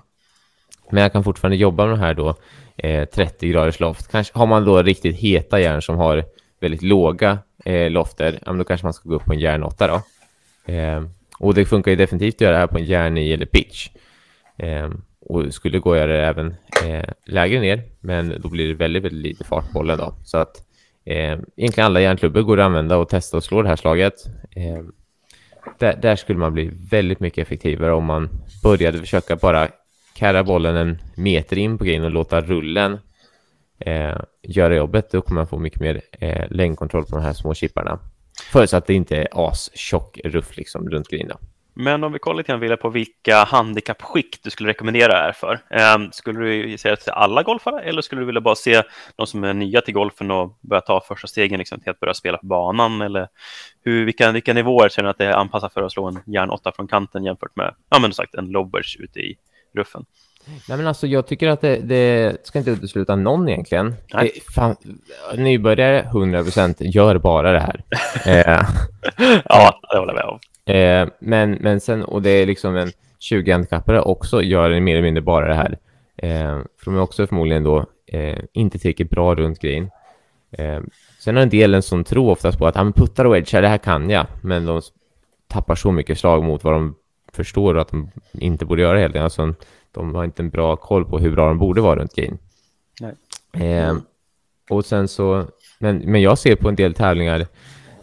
Men 0.89 1.03
jag 1.03 1.11
kan 1.11 1.23
fortfarande 1.23 1.57
jobba 1.57 1.85
med 1.85 1.93
de 1.93 1.99
här 1.99 2.13
då 2.13 2.35
eh, 2.77 3.05
30 3.05 3.49
graders 3.49 3.79
loft. 3.79 4.11
Kanske 4.11 4.39
har 4.39 4.45
man 4.45 4.65
då 4.65 4.81
riktigt 4.81 5.15
heta 5.15 5.59
järn 5.59 5.81
som 5.81 5.97
har 5.97 6.23
väldigt 6.59 6.81
låga 6.81 7.37
eh, 7.65 7.89
lofter, 7.89 8.39
ja, 8.45 8.51
men 8.51 8.57
då 8.57 8.63
kanske 8.63 8.85
man 8.85 8.93
ska 8.93 9.09
gå 9.09 9.15
upp 9.15 9.25
på 9.25 9.33
en 9.33 9.39
järn 9.39 9.63
8 9.63 9.87
då. 9.87 10.01
Eh, 10.73 11.03
och 11.39 11.53
det 11.53 11.65
funkar 11.65 11.91
ju 11.91 11.97
definitivt 11.97 12.35
att 12.35 12.41
göra 12.41 12.53
det 12.53 12.59
här 12.59 12.67
på 12.67 12.77
en 12.77 12.85
järn 12.85 13.13
9 13.13 13.33
eller 13.33 13.45
pitch. 13.45 13.89
Eh, 14.57 14.89
och 15.19 15.53
skulle 15.53 15.79
gå 15.79 15.93
att 15.93 15.99
göra 15.99 16.13
det 16.13 16.25
även 16.25 16.55
eh, 16.85 17.09
lägre 17.25 17.59
ner, 17.59 17.83
men 17.99 18.41
då 18.41 18.49
blir 18.49 18.67
det 18.67 18.73
väldigt, 18.73 19.03
väldigt 19.03 19.21
lite 19.21 19.43
fart 19.43 19.65
på 19.65 19.73
bollen 19.73 19.97
då. 19.97 20.13
Så 20.23 20.37
att 20.37 20.64
eh, 21.05 21.39
egentligen 21.57 21.85
alla 21.85 22.01
hjärnklubbor 22.01 22.41
går 22.41 22.59
att 22.59 22.65
använda 22.65 22.97
och 22.97 23.09
testa 23.09 23.37
och 23.37 23.43
slå 23.43 23.61
det 23.61 23.69
här 23.69 23.75
slaget. 23.75 24.13
Eh, 24.55 24.83
där, 25.79 25.95
där, 26.01 26.15
skulle 26.15 26.39
man 26.39 26.53
bli 26.53 26.71
väldigt 26.89 27.19
mycket 27.19 27.47
effektivare 27.47 27.93
om 27.93 28.05
man 28.05 28.29
började 28.63 28.97
försöka 28.97 29.35
bara 29.35 29.67
karra 30.15 30.43
bollen 30.43 30.75
en 30.75 30.97
meter 31.15 31.57
in 31.57 31.77
på 31.77 31.83
grejen 31.83 32.03
och 32.03 32.11
låta 32.11 32.41
rullen 32.41 32.99
eh, 33.79 34.17
göra 34.41 34.75
jobbet. 34.75 35.11
Då 35.11 35.21
kommer 35.21 35.41
man 35.41 35.47
få 35.47 35.59
mycket 35.59 35.79
mer 35.79 36.01
eh, 36.11 36.45
längdkontroll 36.49 37.05
på 37.05 37.15
de 37.15 37.23
här 37.23 37.33
små 37.33 37.53
chipparna. 37.53 37.99
Förutsatt 38.51 38.83
att 38.83 38.87
det 38.87 38.93
inte 38.93 39.17
är 39.17 39.27
astjock 39.31 40.19
ruff 40.23 40.57
liksom 40.57 40.89
runt 40.89 41.07
grejen. 41.09 41.31
Men 41.77 42.03
om 42.03 42.13
vi 42.13 42.19
kollar 42.19 42.37
lite 42.37 42.57
grann 42.57 42.77
på 42.77 42.89
vilka 42.89 43.43
handikappskikt 43.43 44.43
du 44.43 44.49
skulle 44.49 44.69
rekommendera 44.69 45.13
här 45.13 45.31
för. 45.31 45.59
Eh, 45.69 46.09
skulle 46.11 46.39
du 46.39 46.77
säga 46.77 46.95
till 46.95 47.11
alla 47.11 47.43
golfare 47.43 47.81
eller 47.81 48.01
skulle 48.01 48.21
du 48.21 48.25
vilja 48.25 48.41
bara 48.41 48.55
se 48.55 48.83
de 49.15 49.27
som 49.27 49.43
är 49.43 49.53
nya 49.53 49.81
till 49.81 49.93
golfen 49.93 50.31
och 50.31 50.57
börja 50.61 50.81
ta 50.81 51.01
första 51.01 51.27
stegen 51.27 51.59
liksom, 51.59 51.79
till 51.79 51.89
att 51.89 51.99
börja 51.99 52.13
spela 52.13 52.37
på 52.37 52.45
banan? 52.45 53.01
Eller 53.01 53.27
hur, 53.83 54.05
vilka, 54.05 54.31
vilka 54.31 54.53
nivåer 54.53 54.89
känner 54.89 55.07
du 55.07 55.11
att 55.11 55.17
det 55.17 55.25
är 55.25 55.33
anpassat 55.33 55.73
för 55.73 55.81
att 55.81 55.91
slå 55.91 56.07
en 56.07 56.19
järn 56.25 56.49
8 56.49 56.71
från 56.75 56.87
kanten 56.87 57.23
jämfört 57.23 57.55
med 57.55 57.75
ja, 57.89 57.99
men 57.99 58.13
sagt, 58.13 58.35
en 58.35 58.45
lobbers 58.45 58.97
ute 58.99 59.19
i 59.19 59.37
ruffen? 59.75 60.05
Nej, 60.67 60.77
men 60.77 60.87
alltså, 60.87 61.07
jag 61.07 61.27
tycker 61.27 61.47
att 61.47 61.61
det, 61.61 61.77
det 61.77 62.37
ska 62.47 62.59
inte 62.59 62.71
utesluta 62.71 63.15
någon 63.15 63.49
egentligen. 63.49 63.95
Det, 64.11 64.31
fan, 64.55 64.75
nybörjare 65.35 66.01
100% 66.13 66.75
gör 66.79 67.17
bara 67.17 67.51
det 67.51 67.59
här. 67.59 67.83
eh, 68.25 68.65
ja, 69.45 69.79
det 69.91 69.97
håller 69.97 70.13
jag 70.13 70.15
med 70.15 70.25
om. 70.25 70.39
Eh, 70.65 71.07
men, 71.19 71.51
men 71.51 71.79
sen, 71.79 72.03
och 72.03 72.21
det 72.21 72.29
är 72.29 72.45
liksom 72.45 72.75
en 72.75 72.91
20 73.19 73.51
handikappare 73.51 74.01
också 74.01 74.41
gör 74.41 74.79
mer 74.79 74.93
eller 74.93 75.03
mindre 75.03 75.21
bara 75.21 75.47
det 75.47 75.55
här. 75.55 75.77
Eh, 76.17 76.59
för 76.77 76.85
de 76.85 76.95
är 76.95 77.01
också 77.01 77.27
förmodligen 77.27 77.63
då 77.63 77.85
eh, 78.07 78.39
inte 78.53 78.79
tillräckligt 78.79 79.09
bra 79.09 79.35
runt 79.35 79.59
green. 79.59 79.89
Eh, 80.51 80.81
sen 81.19 81.37
är 81.37 81.41
det 81.41 81.43
en 81.43 81.49
del 81.49 81.83
som 81.83 82.03
tror 82.03 82.29
oftast 82.29 82.57
på 82.57 82.67
att 82.67 82.77
ah, 82.77 82.91
puttar 82.95 83.25
och 83.25 83.37
edge, 83.37 83.61
det 83.61 83.67
här 83.67 83.77
kan 83.77 84.09
jag. 84.09 84.25
Men 84.41 84.65
de 84.65 84.81
tappar 85.47 85.75
så 85.75 85.91
mycket 85.91 86.19
slag 86.19 86.43
mot 86.43 86.63
vad 86.63 86.73
de 86.73 86.95
förstår 87.33 87.77
att 87.77 87.87
de 87.87 88.11
inte 88.31 88.65
borde 88.65 88.81
göra 88.81 88.99
helt 88.99 89.15
enkelt. 89.15 89.23
Alltså, 89.23 89.53
de 89.91 90.15
har 90.15 90.23
inte 90.23 90.41
en 90.41 90.49
bra 90.49 90.75
koll 90.75 91.05
på 91.05 91.19
hur 91.19 91.31
bra 91.31 91.47
de 91.47 91.57
borde 91.57 91.81
vara 91.81 91.99
runt 91.99 92.15
green. 92.15 92.37
Eh, 93.53 93.97
och 94.69 94.85
sen 94.85 95.07
så, 95.07 95.45
men, 95.79 95.97
men 95.97 96.21
jag 96.21 96.37
ser 96.37 96.55
på 96.55 96.69
en 96.69 96.75
del 96.75 96.93
tävlingar 96.93 97.47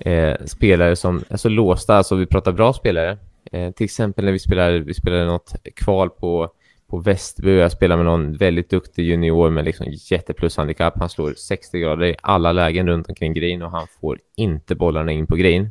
eh, 0.05 0.35
spelare 0.45 0.97
som 0.97 1.25
är 1.29 1.37
så 1.37 1.49
låsta, 1.49 1.95
alltså 1.97 2.15
vi 2.17 2.27
pratar 2.27 2.53
bra 2.53 2.73
spelare. 2.73 3.19
Eh, 3.53 3.71
till 3.71 3.85
exempel 3.85 4.25
när 4.25 4.33
vi 4.33 4.39
spelade, 4.39 4.79
vi 4.81 4.95
spelade 4.95 5.25
något 5.25 5.53
kval 5.77 6.11
på, 6.11 6.51
på 6.91 6.99
Västerby, 6.99 7.59
jag 7.59 7.73
spelade 7.73 8.03
med 8.03 8.13
någon 8.13 8.37
väldigt 8.37 8.71
duktig 8.71 9.05
junior 9.05 9.51
med 9.51 9.65
liksom 9.65 9.87
jätteplushandikapp. 10.11 10.95
Han 10.99 11.09
slår 11.09 11.35
60 11.35 11.79
grader 11.79 12.07
i 12.07 12.17
alla 12.23 12.53
lägen 12.53 12.89
runt 12.89 13.09
omkring 13.09 13.35
green 13.35 13.63
och 13.63 13.71
han 13.71 13.87
får 14.01 14.19
inte 14.37 14.75
bollarna 14.75 15.13
in 15.13 15.27
på 15.27 15.37
green. 15.37 15.71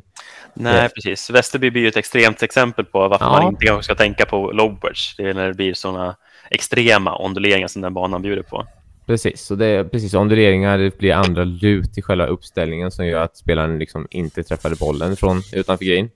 Nej, 0.54 0.88
precis. 0.88 1.30
Västerby 1.30 1.70
blir 1.70 1.82
ju 1.82 1.88
ett 1.88 1.96
extremt 1.96 2.42
exempel 2.42 2.84
på 2.84 3.08
varför 3.08 3.24
ja. 3.24 3.32
man 3.32 3.48
inte 3.48 3.66
kanske 3.66 3.82
ska 3.82 3.94
tänka 3.94 4.26
på 4.26 4.52
lowbridge. 4.52 5.14
Det 5.16 5.22
är 5.22 5.34
när 5.34 5.48
det 5.48 5.54
blir 5.54 5.74
sådana 5.74 6.16
extrema 6.50 7.16
onduleringar 7.16 7.68
som 7.68 7.82
den 7.82 7.94
banan 7.94 8.22
bjuder 8.22 8.42
på. 8.42 8.66
Precis. 9.06 9.42
Så 9.42 9.54
det 9.54 9.66
är 9.66 9.84
precis 9.84 10.14
onduleringar, 10.14 10.78
det 10.78 10.98
blir 10.98 11.12
andra 11.12 11.44
lut 11.44 11.98
i 11.98 12.02
själva 12.02 12.26
uppställningen 12.26 12.90
som 12.90 13.06
gör 13.06 13.22
att 13.22 13.36
spelaren 13.36 13.78
liksom 13.78 14.06
inte 14.10 14.42
träffade 14.42 14.76
bollen 14.76 15.16
från 15.16 15.42
utanför 15.52 15.84
green. 15.84 16.10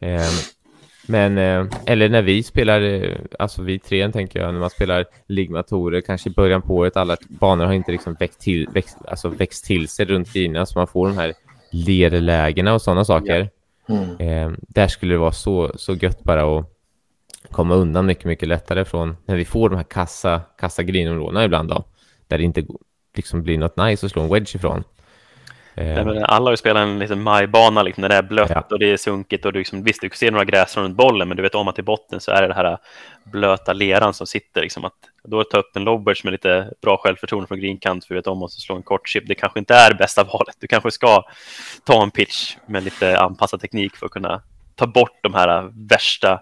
Eh, 0.00 0.30
men, 1.06 1.38
eh, 1.38 1.66
eller 1.86 2.08
när 2.08 2.22
vi 2.22 2.42
spelar, 2.42 2.80
eh, 2.80 3.16
alltså 3.38 3.62
vi 3.62 3.78
tre 3.78 4.12
tänker 4.12 4.40
jag, 4.40 4.52
när 4.52 4.60
man 4.60 4.70
spelar 4.70 5.04
ligmatorer, 5.26 6.00
kanske 6.00 6.30
i 6.30 6.32
början 6.32 6.62
på 6.62 6.74
året, 6.74 6.96
alla 6.96 7.16
banor 7.28 7.64
har 7.64 7.72
inte 7.72 7.92
liksom 7.92 8.16
växt 8.20 8.40
till, 8.40 8.68
växt, 8.72 8.96
alltså 9.08 9.28
växt 9.28 9.64
till 9.64 9.88
sig 9.88 10.06
runt 10.06 10.32
greenerna 10.32 10.66
så 10.66 10.78
man 10.78 10.86
får 10.86 11.08
de 11.08 11.18
här 11.18 11.34
lerlägena 11.72 12.74
och 12.74 12.82
sådana 12.82 13.04
saker. 13.04 13.50
Mm. 13.88 14.16
Eh, 14.18 14.58
där 14.68 14.88
skulle 14.88 15.14
det 15.14 15.18
vara 15.18 15.32
så, 15.32 15.72
så 15.74 15.94
gött 15.94 16.22
bara 16.22 16.58
att 16.58 16.66
komma 17.50 17.74
undan 17.74 18.06
mycket, 18.06 18.24
mycket 18.24 18.48
lättare 18.48 18.84
från 18.84 19.16
när 19.26 19.36
vi 19.36 19.44
får 19.44 19.68
de 19.68 19.76
här 19.76 19.84
kassa, 19.84 20.40
kassa 20.58 20.82
greenområdena 20.82 21.44
ibland 21.44 21.68
då, 21.68 21.84
där 22.30 22.38
det 22.38 22.44
inte 22.44 22.64
liksom 23.16 23.42
blir 23.42 23.58
något 23.58 23.76
nice 23.76 24.06
att 24.06 24.12
slå 24.12 24.22
en 24.22 24.28
wedge 24.28 24.56
ifrån. 24.56 24.84
Eh. 25.74 26.06
Alla 26.22 26.44
har 26.44 26.50
ju 26.50 26.56
spelat 26.56 26.82
en 26.82 26.98
liten 26.98 27.22
majbana 27.22 27.82
liksom, 27.82 28.02
när 28.02 28.08
det 28.08 28.14
är 28.14 28.22
blött 28.22 28.50
ja. 28.50 28.66
och 28.70 28.78
det 28.78 28.90
är 28.90 28.96
sunkigt 28.96 29.44
och 29.44 29.52
du 29.52 29.58
liksom, 29.58 29.82
visst, 29.82 30.00
du 30.00 30.10
ser 30.14 30.30
några 30.30 30.44
gräs 30.44 30.76
runt 30.76 30.96
bollen, 30.96 31.28
men 31.28 31.36
du 31.36 31.42
vet 31.42 31.54
om 31.54 31.68
att 31.68 31.78
i 31.78 31.82
botten 31.82 32.20
så 32.20 32.30
är 32.30 32.42
det 32.42 32.48
det 32.48 32.54
här 32.54 32.78
blöta 33.24 33.72
leran 33.72 34.14
som 34.14 34.26
sitter. 34.26 34.62
Liksom, 34.62 34.84
att 34.84 34.94
då 35.24 35.44
ta 35.44 35.58
upp 35.58 35.76
en 35.76 35.84
lobbers 35.84 36.24
med 36.24 36.32
lite 36.32 36.72
bra 36.82 36.96
självförtroende 36.96 37.48
från 37.48 37.60
greenkant 37.60 38.04
för 38.04 38.14
att 38.14 38.18
vet 38.18 38.26
om 38.26 38.42
att 38.42 38.52
slå 38.52 38.76
en 38.76 38.82
kort 38.82 39.08
chip. 39.08 39.24
Det 39.26 39.34
kanske 39.34 39.58
inte 39.58 39.74
är 39.74 39.94
bästa 39.94 40.24
valet. 40.24 40.56
Du 40.58 40.66
kanske 40.66 40.90
ska 40.90 41.24
ta 41.84 42.02
en 42.02 42.10
pitch 42.10 42.56
med 42.66 42.82
lite 42.82 43.18
anpassad 43.18 43.60
teknik 43.60 43.96
för 43.96 44.06
att 44.06 44.12
kunna 44.12 44.42
ta 44.74 44.86
bort 44.86 45.18
de 45.22 45.34
här 45.34 45.70
värsta, 45.88 46.40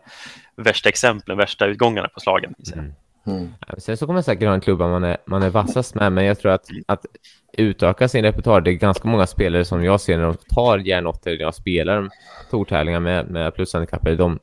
värsta 0.57 0.89
exemplen, 0.89 1.37
värsta 1.37 1.67
utgångarna 1.67 2.09
på 2.09 2.21
slagen. 2.21 2.55
Mm. 2.75 2.93
Mm. 3.29 3.49
Sen 3.79 3.97
så 3.97 4.07
kommer 4.07 4.17
man 4.17 4.23
säkert 4.23 4.49
ha 4.49 4.55
en 4.55 4.61
klubba 4.61 4.89
man 4.89 5.05
är, 5.05 5.17
man 5.25 5.43
är 5.43 5.51
vassast 5.51 5.95
med, 5.95 6.13
men 6.13 6.25
jag 6.25 6.39
tror 6.39 6.53
att, 6.53 6.67
att 6.87 7.07
utöka 7.53 8.09
sin 8.09 8.23
repertoar, 8.23 8.61
det 8.61 8.71
är 8.71 8.75
ganska 8.75 9.09
många 9.09 9.27
spelare 9.27 9.65
som 9.65 9.85
jag 9.85 10.01
ser 10.01 10.19
när 10.19 10.25
de 10.25 10.37
tar 10.55 10.79
järnåttor, 10.79 11.31
när 11.31 11.41
jag 11.41 11.55
spelar 11.55 12.09
tortävlingar 12.51 13.01
med, 13.01 13.31
med 13.31 13.55
plushandikappade, 13.55 14.17
de, 14.17 14.39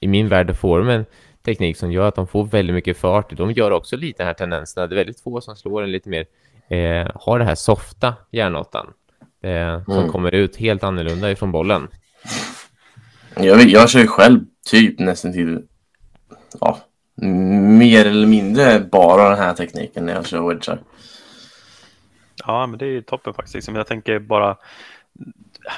i 0.00 0.08
min 0.08 0.28
värld 0.28 0.56
får 0.56 0.78
de 0.78 0.88
en 0.88 1.04
teknik 1.44 1.76
som 1.76 1.92
gör 1.92 2.08
att 2.08 2.14
de 2.14 2.26
får 2.26 2.44
väldigt 2.44 2.74
mycket 2.74 2.96
fart. 2.96 3.36
De 3.36 3.52
gör 3.52 3.70
också 3.70 3.96
lite 3.96 4.22
den 4.22 4.26
här 4.26 4.34
tendenserna. 4.34 4.86
Det 4.86 4.94
är 4.94 4.96
väldigt 4.96 5.20
få 5.20 5.40
som 5.40 5.56
slår 5.56 5.82
en 5.82 5.92
lite 5.92 6.08
mer, 6.08 6.26
eh, 6.68 7.10
har 7.14 7.38
det 7.38 7.44
här 7.44 7.54
softa 7.54 8.14
järnåttan 8.30 8.86
eh, 9.42 9.84
som 9.84 9.98
mm. 9.98 10.08
kommer 10.08 10.34
ut 10.34 10.56
helt 10.56 10.84
annorlunda 10.84 11.30
ifrån 11.30 11.52
bollen. 11.52 11.88
Jag, 13.36 13.62
jag 13.62 13.90
kör 13.90 14.00
ju 14.00 14.06
själv 14.06 14.40
typ 14.70 14.98
nästan 14.98 15.32
till 15.32 15.62
ja, 16.60 16.78
mer 17.22 18.06
eller 18.06 18.26
mindre 18.26 18.80
bara 18.80 19.28
den 19.28 19.38
här 19.38 19.54
tekniken 19.54 20.06
när 20.06 20.12
jag 20.14 20.26
kör 20.26 20.48
wedgar. 20.48 20.78
Ja, 22.46 22.66
men 22.66 22.78
det 22.78 22.86
är 22.86 23.00
toppen 23.00 23.34
faktiskt. 23.34 23.54
Liksom, 23.54 23.74
jag 23.76 23.86
tänker 23.86 24.18
bara 24.18 24.56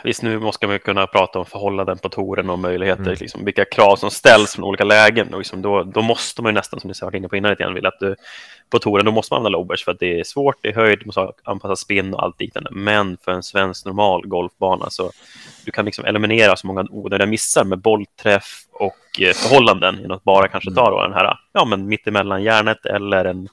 Visst, 0.05 0.23
nu 0.23 0.39
måste 0.39 0.67
man 0.67 0.79
kunna 0.79 1.07
prata 1.07 1.39
om 1.39 1.47
förhållanden 1.47 1.99
på 1.99 2.09
touren 2.09 2.51
och 2.51 2.59
möjligheter, 2.59 3.03
mm. 3.03 3.17
liksom, 3.21 3.45
vilka 3.45 3.65
krav 3.65 3.97
som 3.97 4.11
ställs 4.11 4.55
från 4.55 4.65
olika 4.65 4.85
lägen. 4.85 5.33
Och 5.33 5.39
liksom 5.39 5.63
då, 5.63 5.83
då 5.83 6.03
måste 6.03 6.43
man 6.43 6.51
ju 6.51 6.55
nästan, 6.55 6.81
som 6.81 6.89
ni 6.89 6.95
sa 6.95 7.11
inne 7.11 7.29
på 7.29 7.37
innan, 7.37 7.53
igen, 7.53 7.75
vill 7.75 7.87
att 7.87 8.01
du, 8.01 8.17
på 8.71 8.79
touren 8.79 9.05
då 9.05 9.13
måste 9.13 9.35
man 9.35 9.39
använda 9.39 9.59
lobbers 9.59 9.85
för 9.85 9.93
att 9.93 9.99
det 9.99 10.21
är 10.21 10.25
svårt, 10.25 10.57
det 10.61 10.69
är 10.69 10.75
höjd, 10.75 10.99
du 10.99 11.07
måste 11.07 11.33
anpassa 11.43 11.77
spinn 11.77 12.15
och 12.15 12.23
allt 12.23 12.41
liknande. 12.41 12.71
Men 12.73 13.17
för 13.25 13.33
en 13.33 13.43
svensk 13.43 13.85
normal 13.85 14.27
golfbana 14.27 14.91
så 14.91 15.11
du 15.65 15.71
kan 15.71 15.85
liksom 15.85 16.05
eliminera 16.05 16.57
så 16.57 16.67
många 16.67 16.87
onödiga 16.91 17.27
missar 17.27 17.65
med 17.65 17.79
bollträff 17.79 18.65
och 18.73 19.21
eh, 19.21 19.33
förhållanden 19.33 19.99
genom 20.01 20.17
att 20.17 20.25
bara 20.25 20.49
kanske 20.49 20.75
ta 20.75 20.91
då 20.91 21.03
den 21.03 21.13
här 21.13 21.39
ja, 21.53 21.65
men 21.65 21.89
mittemellan 21.89 22.43
järnet 22.43 22.87
eller 22.87 23.25
en 23.25 23.49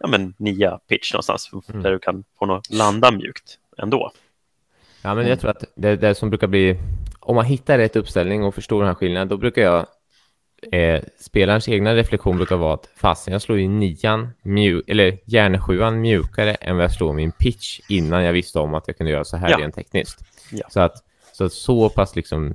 ja, 0.00 0.06
men 0.06 0.34
nia 0.36 0.78
pitch 0.88 1.12
någonstans 1.12 1.50
mm. 1.68 1.82
där 1.82 1.90
du 1.90 1.98
kan 1.98 2.24
få 2.38 2.46
något 2.46 2.70
landa 2.70 3.10
mjukt 3.10 3.58
ändå. 3.78 4.12
Ja, 5.04 5.14
men 5.14 5.26
jag 5.26 5.40
tror 5.40 5.50
att 5.50 5.64
det, 5.74 5.96
det 5.96 6.14
som 6.14 6.30
brukar 6.30 6.46
bli, 6.46 6.78
om 7.20 7.36
man 7.36 7.44
hittar 7.44 7.78
rätt 7.78 7.96
uppställning 7.96 8.44
och 8.44 8.54
förstår 8.54 8.80
den 8.80 8.88
här 8.88 8.94
skillnaden, 8.94 9.28
då 9.28 9.36
brukar 9.36 9.62
jag 9.62 9.86
eh, 10.72 11.02
spelarens 11.20 11.68
egna 11.68 11.94
reflektion 11.94 12.36
brukar 12.36 12.56
vara 12.56 12.74
att 12.74 12.88
fasen 12.96 13.32
jag 13.32 13.42
slår 13.42 13.58
i 13.58 13.68
nian, 13.68 14.28
mjuk, 14.42 14.88
eller 14.88 15.18
järnsjuan 15.24 16.00
mjukare 16.00 16.54
än 16.54 16.76
vad 16.76 16.84
jag 16.84 16.92
slår 16.92 17.12
min 17.12 17.32
pitch 17.32 17.80
innan 17.88 18.24
jag 18.24 18.32
visste 18.32 18.58
om 18.58 18.74
att 18.74 18.84
jag 18.86 18.96
kunde 18.96 19.12
göra 19.12 19.24
så 19.24 19.36
här 19.36 19.50
ja. 19.50 19.58
rent 19.58 19.74
tekniskt. 19.74 20.24
Ja. 20.50 20.66
Så 20.70 20.80
att 20.80 20.94
så, 21.32 21.48
så 21.48 21.88
pass 21.88 22.16
liksom, 22.16 22.54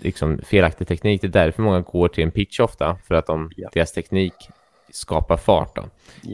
liksom 0.00 0.38
felaktig 0.38 0.88
teknik, 0.88 1.20
det 1.20 1.26
är 1.26 1.44
därför 1.44 1.62
många 1.62 1.80
går 1.80 2.08
till 2.08 2.24
en 2.24 2.30
pitch 2.30 2.60
ofta, 2.60 2.96
för 3.04 3.14
att 3.14 3.26
de, 3.26 3.50
ja. 3.56 3.68
deras 3.72 3.92
teknik 3.92 4.34
skapar 4.90 5.36
fart. 5.36 5.76
Då. 5.76 5.84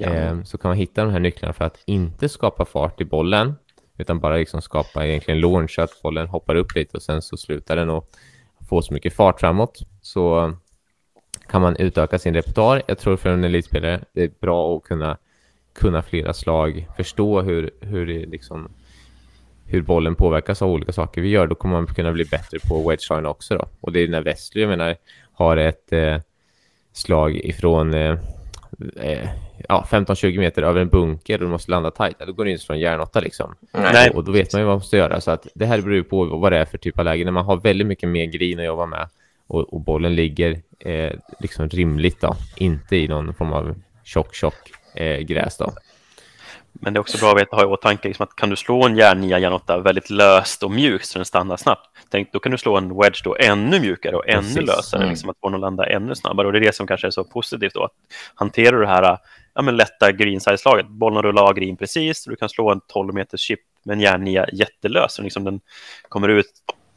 Eh, 0.02 0.42
så 0.42 0.58
kan 0.58 0.68
man 0.68 0.78
hitta 0.78 1.04
de 1.04 1.10
här 1.12 1.20
nycklarna 1.20 1.52
för 1.52 1.64
att 1.64 1.78
inte 1.86 2.28
skapa 2.28 2.64
fart 2.64 3.00
i 3.00 3.04
bollen, 3.04 3.54
utan 3.98 4.20
bara 4.20 4.36
liksom 4.36 4.62
skapa 4.62 5.06
egentligen 5.06 5.40
launch, 5.40 5.78
att 5.78 6.02
bollen 6.02 6.28
hoppar 6.28 6.54
upp 6.54 6.74
lite 6.74 6.96
och 6.96 7.02
sen 7.02 7.22
så 7.22 7.36
slutar 7.36 7.76
den 7.76 7.90
och 7.90 8.10
får 8.68 8.82
så 8.82 8.94
mycket 8.94 9.14
fart 9.14 9.40
framåt. 9.40 9.78
Så 10.02 10.52
kan 11.46 11.62
man 11.62 11.76
utöka 11.76 12.18
sin 12.18 12.34
repertoar. 12.34 12.82
Jag 12.86 12.98
tror 12.98 13.16
för 13.16 13.30
en 13.30 13.44
elitspelare 13.44 14.00
det 14.12 14.22
är 14.22 14.30
bra 14.40 14.76
att 14.76 14.82
kunna, 14.82 15.18
kunna 15.72 16.02
flera 16.02 16.32
slag, 16.32 16.88
förstå 16.96 17.42
hur, 17.42 17.70
hur, 17.80 18.06
det 18.06 18.26
liksom, 18.26 18.70
hur 19.66 19.82
bollen 19.82 20.14
påverkas 20.14 20.62
av 20.62 20.70
olika 20.70 20.92
saker 20.92 21.20
vi 21.20 21.28
gör. 21.28 21.46
Då 21.46 21.54
kommer 21.54 21.74
man 21.74 21.86
kunna 21.86 22.12
bli 22.12 22.24
bättre 22.24 22.58
på 22.68 22.88
wedge 22.88 23.26
också. 23.26 23.54
Då. 23.56 23.68
Och 23.80 23.92
det 23.92 24.00
är 24.00 24.08
när 24.08 24.22
Wesley, 24.22 24.62
jag 24.62 24.68
menar, 24.68 24.96
har 25.32 25.56
ett 25.56 25.92
eh, 25.92 26.18
slag 26.92 27.36
ifrån 27.36 27.94
eh, 27.94 28.18
eh, 28.96 29.28
ja, 29.68 29.86
15-20 29.90 30.38
meter 30.38 30.62
över 30.62 30.80
en 30.80 30.88
bunker 30.88 31.34
och 31.34 31.40
du 31.40 31.46
måste 31.46 31.70
landa 31.70 31.90
tajt, 31.90 32.18
då 32.26 32.32
går 32.32 32.44
det 32.44 32.50
inte 32.50 32.64
från 32.64 32.78
järnåtta 32.78 33.20
liksom. 33.20 33.54
Nej. 33.72 34.10
Och 34.10 34.24
då 34.24 34.32
vet 34.32 34.52
man 34.52 34.62
ju 34.62 34.66
vad 34.66 34.72
man 34.72 34.78
måste 34.78 34.96
göra. 34.96 35.20
Så 35.20 35.30
att 35.30 35.46
det 35.54 35.66
här 35.66 35.80
beror 35.80 35.94
ju 35.94 36.04
på 36.04 36.24
vad 36.24 36.52
det 36.52 36.58
är 36.58 36.64
för 36.64 36.78
typ 36.78 36.98
av 36.98 37.04
läge. 37.04 37.24
När 37.24 37.32
man 37.32 37.44
har 37.44 37.56
väldigt 37.56 37.86
mycket 37.86 38.08
mer 38.08 38.24
green 38.24 38.58
att 38.58 38.64
jobba 38.64 38.86
med 38.86 39.08
och, 39.46 39.74
och 39.74 39.80
bollen 39.80 40.14
ligger 40.14 40.60
eh, 40.78 41.12
liksom 41.38 41.68
rimligt 41.68 42.20
då, 42.20 42.36
inte 42.56 42.96
i 42.96 43.08
någon 43.08 43.34
form 43.34 43.52
av 43.52 43.74
tjock, 44.04 44.34
tjock 44.34 44.72
eh, 44.94 45.18
gräs 45.18 45.56
då. 45.56 45.72
Men 46.80 46.92
det 46.92 46.98
är 46.98 47.00
också 47.00 47.18
bra 47.18 47.30
att 47.30 47.40
veta, 47.40 47.56
ha 47.56 47.62
i 47.62 47.66
åtanke 47.66 48.08
liksom 48.08 48.22
att 48.24 48.36
kan 48.36 48.50
du 48.50 48.56
slå 48.56 48.84
en 48.84 48.96
järnia 48.96 49.38
järnåtta 49.38 49.78
väldigt 49.78 50.10
löst 50.10 50.62
och 50.62 50.70
mjukt 50.70 51.06
så 51.06 51.18
den 51.18 51.24
stannar 51.24 51.56
snabbt, 51.56 51.88
tänk, 52.08 52.32
då 52.32 52.38
kan 52.38 52.52
du 52.52 52.58
slå 52.58 52.76
en 52.76 52.96
wedge 52.96 53.20
då 53.24 53.36
ännu 53.40 53.80
mjukare 53.80 54.16
och 54.16 54.28
ännu 54.28 54.42
Precis. 54.42 54.66
lösare, 54.66 55.00
mm. 55.00 55.10
liksom 55.10 55.30
att 55.30 55.36
få 55.40 55.48
den 55.48 55.54
att 55.54 55.60
landa 55.60 55.86
ännu 55.86 56.14
snabbare. 56.14 56.46
Och 56.46 56.52
det 56.52 56.58
är 56.58 56.64
det 56.64 56.74
som 56.74 56.86
kanske 56.86 57.06
är 57.06 57.10
så 57.10 57.24
positivt 57.24 57.74
då, 57.74 57.84
att 57.84 57.92
hanterar 58.34 58.72
du 58.72 58.80
det 58.80 58.88
här 58.88 59.18
ja, 59.54 59.62
men 59.62 59.76
lätta 59.76 60.12
greenside-slaget, 60.12 60.88
bollen 60.88 61.22
rullar 61.22 61.42
av 61.42 61.54
green 61.54 61.76
precis, 61.76 62.24
du 62.24 62.36
kan 62.36 62.48
slå 62.48 62.70
en 62.70 62.80
12 62.88 63.14
meters 63.14 63.40
chip 63.40 63.60
med 63.84 63.94
en 63.94 64.00
järnia 64.00 64.46
jättelös, 64.52 65.18
och 65.18 65.24
liksom 65.24 65.44
den 65.44 65.60
kommer 66.08 66.28
ut 66.28 66.46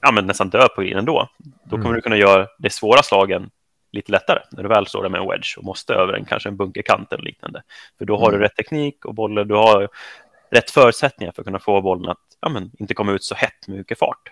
ja, 0.01 0.11
men 0.11 0.25
nästan 0.25 0.49
dö 0.49 0.67
på 0.67 0.81
green 0.81 0.97
ändå. 0.97 1.29
Då 1.63 1.69
kommer 1.69 1.85
mm. 1.85 1.95
du 1.95 2.01
kunna 2.01 2.17
göra 2.17 2.47
de 2.59 2.69
svåra 2.69 3.03
slagen 3.03 3.49
lite 3.91 4.11
lättare 4.11 4.39
när 4.51 4.63
du 4.63 4.69
väl 4.69 4.87
står 4.87 5.03
där 5.03 5.09
med 5.09 5.21
en 5.21 5.27
wedge 5.27 5.57
och 5.57 5.63
måste 5.63 5.93
över 5.93 6.13
en 6.13 6.25
kanske 6.25 6.49
en 6.49 6.57
bunkerkant 6.57 7.13
eller 7.13 7.23
liknande. 7.23 7.63
För 7.97 8.05
då 8.05 8.17
har 8.17 8.29
mm. 8.29 8.39
du 8.39 8.45
rätt 8.45 8.55
teknik 8.55 9.05
och 9.05 9.13
bollen, 9.13 9.47
du 9.47 9.55
har 9.55 9.89
rätt 10.51 10.71
förutsättningar 10.71 11.31
för 11.31 11.41
att 11.41 11.45
kunna 11.45 11.59
få 11.59 11.81
bollen 11.81 12.09
att 12.11 12.17
ja, 12.41 12.49
men, 12.49 12.71
inte 12.79 12.93
komma 12.93 13.11
ut 13.11 13.23
så 13.23 13.35
hett 13.35 13.67
med 13.67 13.77
mycket 13.77 13.99
fart. 13.99 14.31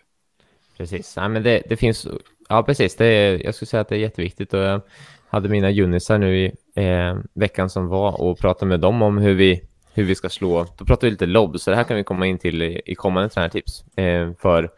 Precis, 0.78 1.14
ja, 1.18 1.28
men 1.28 1.44
det, 1.44 1.64
det 1.70 1.78
finns, 1.78 2.08
ja 2.50 2.64
precis, 2.64 2.96
det 2.96 3.06
är, 3.06 3.46
jag 3.46 3.56
skulle 3.56 3.68
säga 3.68 3.82
att 3.82 3.90
det 3.90 3.96
är 3.96 4.00
jätteviktigt 4.00 4.54
och 4.54 4.60
jag 4.60 4.82
hade 5.30 5.50
mina 5.50 5.70
junisar 5.70 6.18
nu 6.18 6.38
i 6.38 6.46
eh, 6.76 7.18
veckan 7.34 7.70
som 7.70 7.88
var 7.88 8.22
och 8.22 8.40
pratade 8.40 8.70
med 8.70 8.80
dem 8.80 9.02
om 9.02 9.18
hur 9.18 9.34
vi, 9.34 9.62
hur 9.94 10.04
vi 10.04 10.16
ska 10.16 10.30
slå. 10.30 10.66
Då 10.78 10.86
pratade 10.86 11.08
vi 11.08 11.12
lite 11.12 11.26
lobb, 11.26 11.60
så 11.60 11.70
det 11.70 11.78
här 11.78 11.84
kan 11.84 11.98
vi 11.98 12.04
komma 12.04 12.28
in 12.28 12.40
till 12.40 12.62
i, 12.62 12.82
i 12.86 12.96
kommande 12.96 13.30
tränartips. 13.30 13.98
Eh, 13.98 14.32
för 14.40 14.70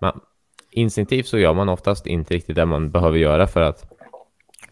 man, 0.00 0.20
instinktivt 0.70 1.26
så 1.26 1.38
gör 1.38 1.54
man 1.54 1.68
oftast 1.68 2.06
inte 2.06 2.34
riktigt 2.34 2.56
det 2.56 2.66
man 2.66 2.90
behöver 2.90 3.18
göra 3.18 3.46
för 3.46 3.60
att 3.60 3.95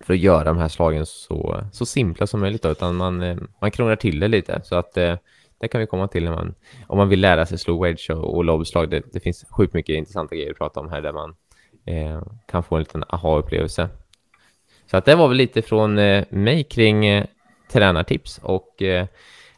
för 0.05 0.15
att 0.15 0.21
göra 0.21 0.45
de 0.45 0.59
här 0.59 0.69
slagen 0.69 1.07
så, 1.07 1.61
så 1.73 1.87
simpla 1.87 2.27
som 2.27 2.41
möjligt, 2.41 2.63
då, 2.63 2.71
utan 2.71 2.97
man, 2.97 3.23
eh, 3.23 3.37
man 3.61 3.71
krånglar 3.71 3.97
till 3.97 4.21
det 4.21 4.29
lite. 4.29 4.61
Så 4.65 4.77
att 4.77 4.97
eh, 4.97 5.17
det 5.61 5.69
kan 5.69 5.81
vi 5.81 5.87
komma 5.87 6.09
till 6.09 6.25
när 6.25 6.31
man, 6.31 6.55
om 6.87 6.99
man 6.99 7.09
vill 7.09 7.21
lära 7.21 7.47
sig 7.47 7.59
slå 7.59 7.83
wedge 7.83 8.11
och, 8.11 8.37
och 8.37 8.45
lobbslag. 8.45 8.91
Det, 8.91 9.03
det 9.13 9.21
finns 9.21 9.45
sjukt 9.51 9.75
mycket 9.75 9.97
intressanta 9.97 10.35
grejer 10.35 10.51
att 10.51 10.59
prata 10.59 10.81
om 10.81 10.91
här 10.91 11.03
där 11.03 11.13
man 11.13 11.35
eh, 11.87 12.23
kan 12.47 12.63
få 12.63 12.75
en 12.75 12.83
liten 12.83 13.05
aha-upplevelse. 13.09 13.89
Så 14.91 14.97
att 14.97 15.05
det 15.05 15.15
var 15.15 15.29
väl 15.29 15.37
lite 15.37 15.63
från 15.63 15.99
eh, 15.99 16.25
mig 16.31 16.65
kring 16.65 17.07
eh, 17.07 17.25
tränartips 17.73 18.41
och 18.43 18.83
eh, 18.83 19.07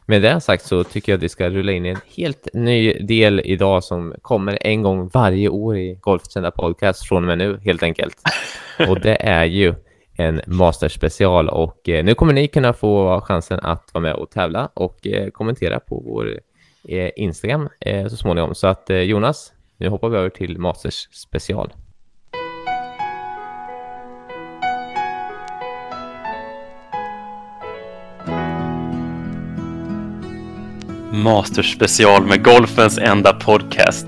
med 0.05 0.21
det 0.21 0.41
sagt 0.41 0.65
så 0.65 0.83
tycker 0.83 1.11
jag 1.11 1.17
att 1.17 1.23
vi 1.23 1.29
ska 1.29 1.49
rulla 1.49 1.71
in 1.71 1.85
en 1.85 1.97
helt 2.17 2.47
ny 2.53 2.93
del 2.93 3.41
idag 3.45 3.83
som 3.83 4.15
kommer 4.21 4.57
en 4.61 4.81
gång 4.81 5.09
varje 5.13 5.49
år 5.49 5.77
i 5.77 5.93
Golfsända 6.01 6.51
Podcast 6.51 7.07
från 7.07 7.23
och 7.23 7.27
med 7.27 7.37
nu 7.37 7.59
helt 7.63 7.83
enkelt. 7.83 8.15
Och 8.87 8.99
det 8.99 9.15
är 9.15 9.45
ju 9.45 9.75
en 10.17 10.41
masterspecial 10.47 11.49
och 11.49 11.89
eh, 11.89 12.05
nu 12.05 12.13
kommer 12.13 12.33
ni 12.33 12.47
kunna 12.47 12.73
få 12.73 13.21
chansen 13.21 13.59
att 13.63 13.89
vara 13.93 14.01
med 14.01 14.13
och 14.13 14.29
tävla 14.29 14.69
och 14.73 15.07
eh, 15.07 15.29
kommentera 15.29 15.79
på 15.79 16.03
vår 16.05 16.39
eh, 16.87 17.09
Instagram 17.15 17.69
eh, 17.79 18.07
så 18.07 18.17
småningom. 18.17 18.55
Så 18.55 18.67
att 18.67 18.89
eh, 18.89 18.97
Jonas, 18.97 19.53
nu 19.77 19.89
hoppar 19.89 20.09
vi 20.09 20.17
över 20.17 20.29
till 20.29 20.57
Masters 20.57 21.07
special. 21.11 21.73
Masters 31.11 31.73
special 31.73 32.25
med 32.25 32.43
golfens 32.43 32.97
enda 32.97 33.33
podcast. 33.33 34.07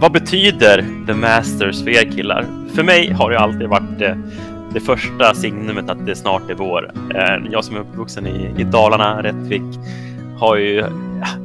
Vad 0.00 0.12
betyder 0.12 0.84
The 1.06 1.14
Masters 1.14 1.84
för 1.84 1.90
er 1.90 2.10
killar? 2.12 2.46
För 2.74 2.82
mig 2.82 3.12
har 3.12 3.30
det 3.30 3.38
alltid 3.38 3.68
varit 3.68 4.02
eh, 4.02 4.16
det, 4.76 4.80
första 4.80 5.34
signumet 5.34 5.90
att 5.90 6.06
det 6.06 6.16
snart 6.16 6.50
är 6.50 6.54
vår. 6.54 6.92
Eh, 7.14 7.50
jag 7.50 7.64
som 7.64 7.76
är 7.76 7.80
uppvuxen 7.80 8.26
i, 8.26 8.54
i 8.58 8.64
Dalarna, 8.64 9.22
Rättvik, 9.22 9.62
har 10.38 10.56
ju 10.56 10.84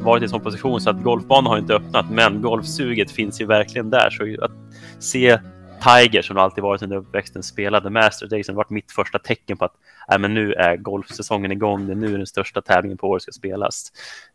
varit 0.02 0.22
i 0.22 0.26
en 0.26 0.30
sån 0.30 0.42
position 0.42 0.82
så 0.82 0.90
att 0.90 1.04
golfbanan 1.04 1.46
har 1.46 1.58
inte 1.58 1.74
öppnat, 1.74 2.06
men 2.10 2.42
golfsuget 2.42 3.12
finns 3.12 3.42
ju 3.42 3.46
verkligen 3.46 3.90
där. 3.90 4.10
Så 4.10 4.46
att 4.46 4.52
se 5.00 5.40
Tiger 5.84 6.22
som 6.22 6.38
alltid 6.38 6.64
varit 6.64 6.82
under 6.82 6.98
uppväxten 6.98 7.44
spelade 7.44 7.90
Masters. 7.90 8.30
Det 8.30 8.36
har 8.36 8.40
liksom 8.40 8.56
varit 8.56 8.70
mitt 8.70 8.92
första 8.92 9.20
tecken 9.20 9.58
på 9.58 9.66
att 9.66 9.76
äh, 10.12 10.20
men 10.20 10.34
nu 10.34 10.54
är 10.54 10.78
golfsäsongen 10.78 11.52
igång. 11.52 11.88
Det 11.88 11.94
är 11.94 11.96
nu 11.96 12.18
den 12.18 12.28
största 12.28 12.62
tävlingen 12.62 12.98
på 12.98 13.08
året 13.08 13.22
ska 13.22 13.32
spelas. 13.32 13.92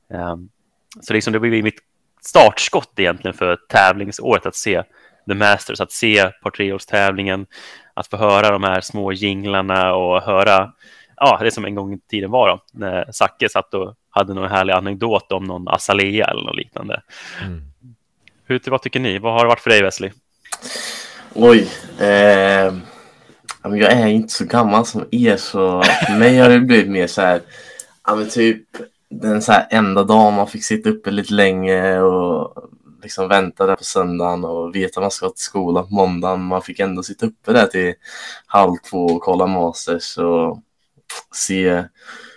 Um, 0.09 0.49
så 1.01 1.13
liksom 1.13 1.33
det 1.33 1.41
blir 1.41 1.63
mitt 1.63 1.81
startskott 2.23 2.93
egentligen 2.97 3.37
för 3.37 3.57
tävlingsåret 3.69 4.47
att 4.47 4.57
se 4.57 4.83
The 5.29 5.35
Masters, 5.35 5.81
att 5.81 5.93
se 5.93 6.31
par 6.43 6.79
tävlingen 6.79 7.47
att 7.97 8.07
få 8.07 8.17
höra 8.17 8.51
de 8.51 8.65
här 8.65 8.81
små 8.81 9.13
jinglarna 9.13 9.95
och 9.95 10.23
höra 10.23 10.73
ja, 11.17 11.39
det 11.43 11.51
som 11.51 11.65
en 11.65 11.75
gång 11.75 11.95
i 11.95 11.99
tiden 12.11 12.31
var 12.31 12.49
då, 12.49 12.61
när 12.73 13.13
Zacke 13.13 13.49
satt 13.49 13.75
och 13.75 13.95
hade 14.11 14.35
någon 14.35 14.51
härlig 14.51 14.73
anekdot 14.73 15.33
om 15.33 15.45
någon 15.45 15.69
Azalea 15.69 16.27
eller 16.27 16.43
något 16.43 16.57
liknande. 16.57 17.03
Mm. 17.45 17.63
Hur, 18.45 18.61
vad 18.67 18.83
tycker 18.83 19.01
ni? 19.01 19.19
Vad 19.19 19.33
har 19.33 19.41
det 19.41 19.49
varit 19.49 19.61
för 19.61 19.71
dig, 19.71 19.83
Wesley? 19.83 20.11
Oj. 21.35 21.69
Eh, 22.01 22.75
jag 23.63 23.93
är 23.93 24.07
inte 24.07 24.33
så 24.33 24.45
gammal 24.45 24.87
som 24.87 25.05
er 25.11 25.37
så 25.37 25.83
för 25.83 26.19
mig 26.19 26.39
har 26.39 26.49
det 26.49 26.61
blivit 26.61 26.91
mer 26.91 27.07
så 27.07 27.21
här. 27.21 27.41
Ja, 28.07 28.15
men 28.15 28.29
typ 28.29 28.63
den 29.09 29.43
så 29.43 29.53
här 29.53 29.67
enda 29.71 30.05
dagen 30.05 30.35
man 30.35 30.47
fick 30.47 30.65
sitta 30.65 30.91
uppe 30.91 31.11
lite 31.11 31.35
länge 31.35 31.99
och 32.01 32.71
liksom 33.03 33.29
vänta 33.29 33.67
där 33.67 33.77
på 33.77 33.85
söndagen 33.85 34.45
och 34.45 34.75
veta 34.75 35.01
att 35.01 35.05
man 35.05 35.11
ska 35.11 35.29
till 35.29 35.43
skolan 35.43 35.89
på 35.89 35.95
måndagen. 35.95 36.43
Man 36.43 36.63
fick 36.63 36.81
ändå 36.81 37.03
sitta 37.03 37.27
uppe 37.27 37.53
där 37.53 37.67
till 37.67 37.95
halv 38.47 38.77
två 38.91 39.07
och 39.07 39.23
kolla 39.23 39.47
Masters 39.47 40.19
och 40.19 40.61
se, 41.35 41.85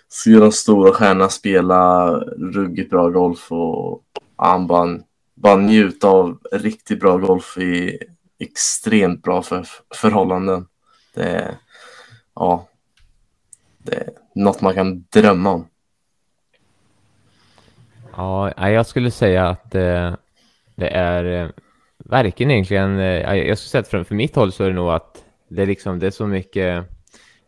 se 0.10 0.32
de 0.32 0.52
stora 0.52 0.94
stjärnorna 0.94 1.30
spela 1.30 2.12
ruggigt 2.38 2.90
bra 2.90 3.10
golf 3.10 3.52
och 3.52 4.04
han 4.36 4.68
bara, 4.68 5.00
bara 5.36 5.56
njuta 5.56 6.08
av 6.08 6.40
riktigt 6.52 7.00
bra 7.00 7.18
golf 7.18 7.58
i 7.58 8.00
extremt 8.40 9.24
bra 9.24 9.42
för, 9.42 9.66
förhållanden. 9.96 10.68
Det 11.14 11.24
är, 11.24 11.56
ja, 12.36 12.68
det 13.78 13.96
är 13.96 14.10
något 14.36 14.62
man 14.62 14.74
kan 14.74 15.06
drömma 15.10 15.52
om. 15.52 15.68
Ja, 18.16 18.70
jag 18.70 18.86
skulle 18.86 19.12
säga 19.12 19.48
att 19.48 19.76
eh, 19.76 20.14
det 20.80 20.88
är 20.88 21.44
eh, 21.44 21.50
verkligen 21.98 22.52
egentligen, 22.52 23.00
eh, 23.00 23.36
jag 23.36 23.58
skulle 23.58 23.70
säga 23.70 23.82
att 23.82 23.88
för, 23.88 24.04
för 24.04 24.16
mitt 24.16 24.36
håll 24.36 24.52
så 24.52 24.64
är 24.64 24.68
det 24.68 24.76
nog 24.76 24.90
att 24.90 25.24
det 25.48 25.62
är 25.62 25.66
liksom, 25.66 26.00
det 26.00 26.08
är 26.08 26.12
så 26.12 26.28
mycket 26.28 26.86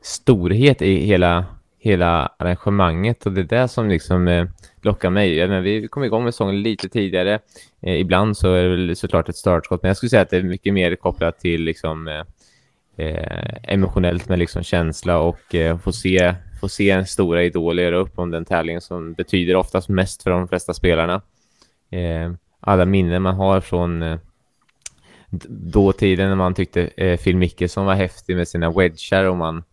storhet 0.01 0.81
i 0.81 1.05
hela, 1.05 1.45
hela 1.79 2.31
arrangemanget 2.37 3.25
och 3.25 3.31
det 3.31 3.41
är 3.41 3.61
det 3.61 3.67
som 3.67 3.89
liksom 3.89 4.27
eh, 4.27 4.45
lockar 4.81 5.09
mig. 5.09 5.47
Men 5.47 5.63
vi 5.63 5.87
kom 5.87 6.03
igång 6.03 6.23
med 6.23 6.33
sången 6.33 6.61
lite 6.61 6.89
tidigare. 6.89 7.39
Ibland 7.81 8.37
så 8.37 8.53
är 8.53 8.63
det 8.63 8.69
väl 8.69 8.95
såklart 8.95 9.29
ett 9.29 9.35
startskott, 9.35 9.81
men 9.83 9.89
jag 9.89 9.97
skulle 9.97 10.09
säga 10.09 10.21
att 10.21 10.29
det 10.29 10.37
är 10.37 10.43
mycket 10.43 10.73
mer 10.73 10.95
kopplat 10.95 11.39
till 11.39 11.63
liksom, 11.63 12.07
eh, 12.07 13.53
emotionellt 13.63 14.29
med 14.29 14.39
liksom 14.39 14.63
känsla 14.63 15.19
och 15.19 15.55
eh, 15.55 15.77
få 15.77 15.91
se 15.91 16.35
få 16.61 16.69
se 16.69 16.89
en 16.89 17.05
stora 17.05 17.43
idol 17.43 17.79
göra 17.79 17.95
upp 17.95 18.19
om 18.19 18.31
den 18.31 18.45
tävlingen 18.45 18.81
som 18.81 19.13
betyder 19.13 19.55
oftast 19.55 19.89
mest 19.89 20.23
för 20.23 20.29
de 20.29 20.47
flesta 20.47 20.73
spelarna. 20.73 21.21
Alla 22.61 22.85
minnen 22.85 23.21
man 23.21 23.35
har 23.35 23.61
från 23.61 24.01
eh, 24.01 24.19
dåtiden 25.49 26.29
när 26.29 26.35
man 26.35 26.53
tyckte 26.53 26.81
eh, 26.81 27.19
Phil 27.19 27.37
Mickelson 27.37 27.85
var 27.85 27.93
häftig 27.93 28.35
med 28.35 28.47
sina 28.47 28.71
wedgar 28.71 29.23
och 29.23 29.37
man 29.37 29.63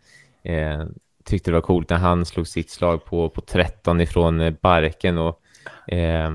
eh, 0.42 0.84
tyckte 1.24 1.50
det 1.50 1.54
var 1.54 1.60
coolt 1.60 1.90
när 1.90 1.96
han 1.96 2.24
slog 2.24 2.46
sitt 2.48 2.70
slag 2.70 3.04
på, 3.04 3.28
på 3.28 3.40
13 3.40 4.00
ifrån 4.00 4.40
eh, 4.40 4.54
barken 4.60 5.18
och 5.18 5.40
eh, 5.92 6.30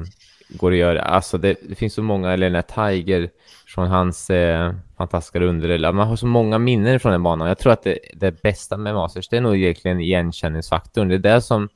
går 0.50 0.72
att 0.72 0.78
göra. 0.78 1.02
Alltså 1.02 1.38
det, 1.38 1.56
det, 1.70 1.76
finns 1.76 1.94
så 1.94 2.02
många, 2.02 2.34
eller 2.34 2.50
när 2.50 2.62
Tiger 2.62 3.30
från 3.68 3.88
hans 3.88 4.30
eh, 4.30 4.74
fantastiska 4.98 5.40
runder. 5.40 5.92
Man 5.92 6.08
har 6.08 6.16
så 6.16 6.26
många 6.26 6.58
minnen 6.58 7.00
från 7.00 7.12
den 7.12 7.24
banan. 7.24 7.48
Jag 7.48 7.58
tror 7.58 7.74
att 7.74 7.84
det, 7.84 8.00
det 8.14 8.42
bästa 8.42 8.78
med 8.78 8.94
Masters 8.94 9.30
det 9.30 9.38
är 9.38 9.42
nog 9.42 9.56
egentligen 9.56 10.00
igenkänningsfaktorn. 10.00 11.08
Det 11.08 11.16
är 11.16 11.20
det 11.20 11.42
som 11.42 11.70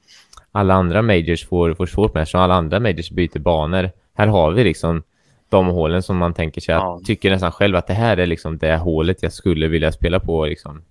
alla 0.51 0.73
andra 0.73 1.01
majors 1.01 1.47
får, 1.47 1.73
får 1.73 1.85
svårt 1.85 2.13
med. 2.13 2.27
Som 2.27 2.41
alla 2.41 2.55
andra 2.55 2.79
majors 2.79 3.11
byter 3.11 3.39
banor. 3.39 3.91
Här 4.17 4.27
har 4.27 4.51
vi 4.51 4.63
liksom 4.63 5.03
de 5.49 5.67
hålen 5.67 6.03
som 6.03 6.17
man 6.17 6.33
tänker 6.33 6.61
sig. 6.61 6.75
Ja. 6.75 6.99
tycker 7.05 7.31
nästan 7.31 7.51
själv 7.51 7.75
att 7.75 7.87
det 7.87 7.93
här 7.93 8.17
är 8.17 8.25
liksom 8.25 8.57
det 8.57 8.77
hålet 8.77 9.23
jag 9.23 9.33
skulle 9.33 9.67
vilja 9.67 9.91
spela 9.91 10.19
på 10.19 10.45
liksom, 10.45 10.81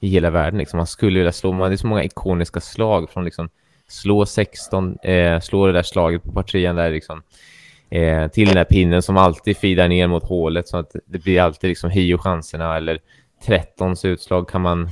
i 0.00 0.08
hela 0.08 0.30
världen. 0.30 0.58
Liksom. 0.58 0.76
Man 0.76 0.86
skulle 0.86 1.18
vilja 1.18 1.32
slå, 1.32 1.52
man, 1.52 1.70
det 1.70 1.74
är 1.74 1.76
så 1.76 1.86
många 1.86 2.04
ikoniska 2.04 2.60
slag 2.60 3.10
från 3.10 3.24
liksom 3.24 3.48
slå 3.88 4.26
16, 4.26 4.98
eh, 4.98 5.40
slå 5.40 5.66
det 5.66 5.72
där 5.72 5.82
slaget 5.82 6.22
på 6.22 6.32
partian 6.32 6.76
där 6.76 6.90
liksom 6.90 7.22
eh, 7.90 8.28
till 8.28 8.48
den 8.48 8.56
här 8.56 8.64
pinnen 8.64 9.02
som 9.02 9.16
alltid 9.16 9.56
fidar 9.56 9.88
ner 9.88 10.06
mot 10.06 10.24
hålet 10.24 10.68
så 10.68 10.76
att 10.76 10.96
det 11.06 11.18
blir 11.18 11.40
alltid 11.40 11.68
liksom 11.68 11.90
hio 11.90 12.18
chanserna 12.18 12.76
eller 12.76 12.98
13 13.46 13.96
utslag 14.04 14.48
kan 14.48 14.60
man 14.60 14.88